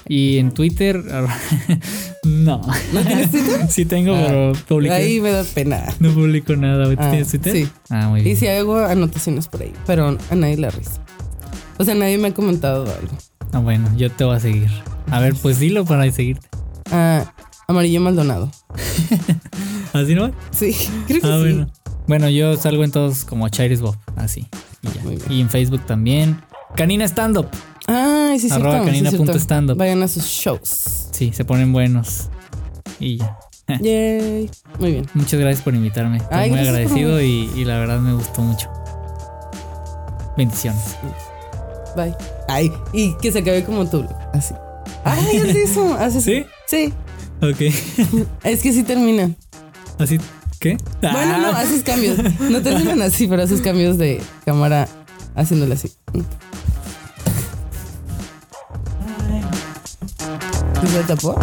Y 0.08 0.38
en 0.38 0.52
Twitter. 0.52 1.02
no. 2.24 2.60
¿No 2.92 3.00
tienes 3.00 3.30
Twitter? 3.32 3.66
sí 3.68 3.84
tengo, 3.84 4.14
Ah, 4.14 4.24
pero 4.28 4.52
publico. 4.68 4.94
Ahí 4.94 5.20
me 5.20 5.32
da 5.32 5.42
pena. 5.44 5.84
No 5.98 6.12
publico 6.14 6.54
nada. 6.54 6.84
¿Tú 6.86 6.94
Ah, 6.96 7.10
tienes 7.10 7.28
Twitter? 7.28 7.52
sí. 7.56 7.68
Ah, 7.90 8.08
muy 8.08 8.20
Y 8.20 8.24
bien. 8.24 8.36
sí 8.36 8.46
hago 8.46 8.76
anotaciones 8.78 9.48
por 9.48 9.62
ahí, 9.62 9.72
pero 9.84 10.16
a 10.30 10.34
nadie 10.36 10.56
le 10.58 10.70
risa. 10.70 11.04
O 11.78 11.84
sea, 11.84 11.96
nadie 11.96 12.18
me 12.18 12.28
ha 12.28 12.34
comentado 12.34 12.82
algo. 12.84 13.18
Ah, 13.53 13.59
bueno, 13.59 13.88
yo 13.96 14.11
te 14.11 14.24
voy 14.24 14.36
a 14.36 14.40
seguir. 14.40 14.70
A 15.11 15.20
ver, 15.20 15.34
pues 15.34 15.59
dilo 15.59 15.84
para 15.84 16.11
seguirte. 16.11 16.46
Ah, 16.90 17.32
Amarillo 17.68 18.00
Maldonado. 18.00 18.50
¿Así 19.92 20.14
no? 20.14 20.32
Sí, 20.50 20.74
creo 21.07 21.20
que 21.20 21.26
Ah, 21.26 21.36
sí. 21.36 21.40
bueno. 21.42 21.70
Bueno, 22.07 22.28
yo 22.28 22.57
salgo 22.57 22.82
en 22.84 22.90
todos 22.90 23.24
como 23.24 23.48
Chaires 23.48 23.80
Bob, 23.80 23.96
así. 24.16 24.46
Y, 24.82 24.88
ya. 24.88 25.32
Y 25.34 25.40
en 25.40 25.48
Facebook 25.50 25.84
también. 25.86 26.40
Canina 26.76 27.05
Stand 27.05 27.36
Up. 27.38 27.48
Ay, 27.86 28.38
sí, 28.40 28.48
Arroba 28.50 28.76
sí, 28.76 28.80
es 28.80 28.86
canina 28.86 29.11
punto 29.11 29.24
cierto. 29.32 29.38
stand 29.38 29.70
up. 29.70 29.76
Vayan 29.76 30.03
a 30.03 30.09
sus 30.09 30.24
shows. 30.24 31.09
Sí, 31.12 31.32
se 31.32 31.44
ponen 31.44 31.72
buenos. 31.72 32.28
Y 32.98 33.18
ya. 33.18 33.38
Yay. 33.80 34.50
Muy 34.80 34.92
bien. 34.92 35.07
Muchas 35.14 35.38
gracias 35.38 35.62
por 35.62 35.74
invitarme. 35.74 36.16
Estoy 36.18 36.38
Ay, 36.38 36.50
muy 36.50 36.59
por- 36.61 36.68
agradecido 36.68 37.20
y, 37.22 37.50
y 37.55 37.64
la 37.64 37.78
verdad 37.78 38.00
me 38.00 38.14
gustó 38.14 38.40
mucho. 38.42 38.68
Bendiciones. 40.36 40.96
Bye. 41.97 42.14
Ay, 42.49 42.72
y 42.93 43.14
que 43.18 43.30
se 43.32 43.40
acabe 43.40 43.64
como 43.64 43.86
tú. 43.88 44.05
Así. 44.32 44.55
Ay, 45.05 45.38
haz 45.38 45.55
eso. 45.57 45.99
eso. 46.07 46.20
¿Sí? 46.20 46.45
Sí. 46.66 46.93
Ok. 47.40 47.61
Es 48.45 48.62
que 48.62 48.72
sí 48.72 48.82
termina. 48.82 49.30
¿Así? 49.99 50.18
¿Qué? 50.61 50.76
Bueno, 51.01 51.38
no, 51.38 51.49
Ah. 51.49 51.61
haces 51.61 51.82
cambios. 51.82 52.18
No 52.40 52.62
terminan 52.62 53.03
así, 53.03 53.26
pero 53.26 53.43
haces 53.43 53.61
cambios 53.61 53.99
de 53.99 54.20
cámara 54.45 54.88
haciéndole 55.34 55.74
así. 55.74 55.93
¿Y 60.84 60.86
se 60.86 61.03
tapó? 61.05 61.36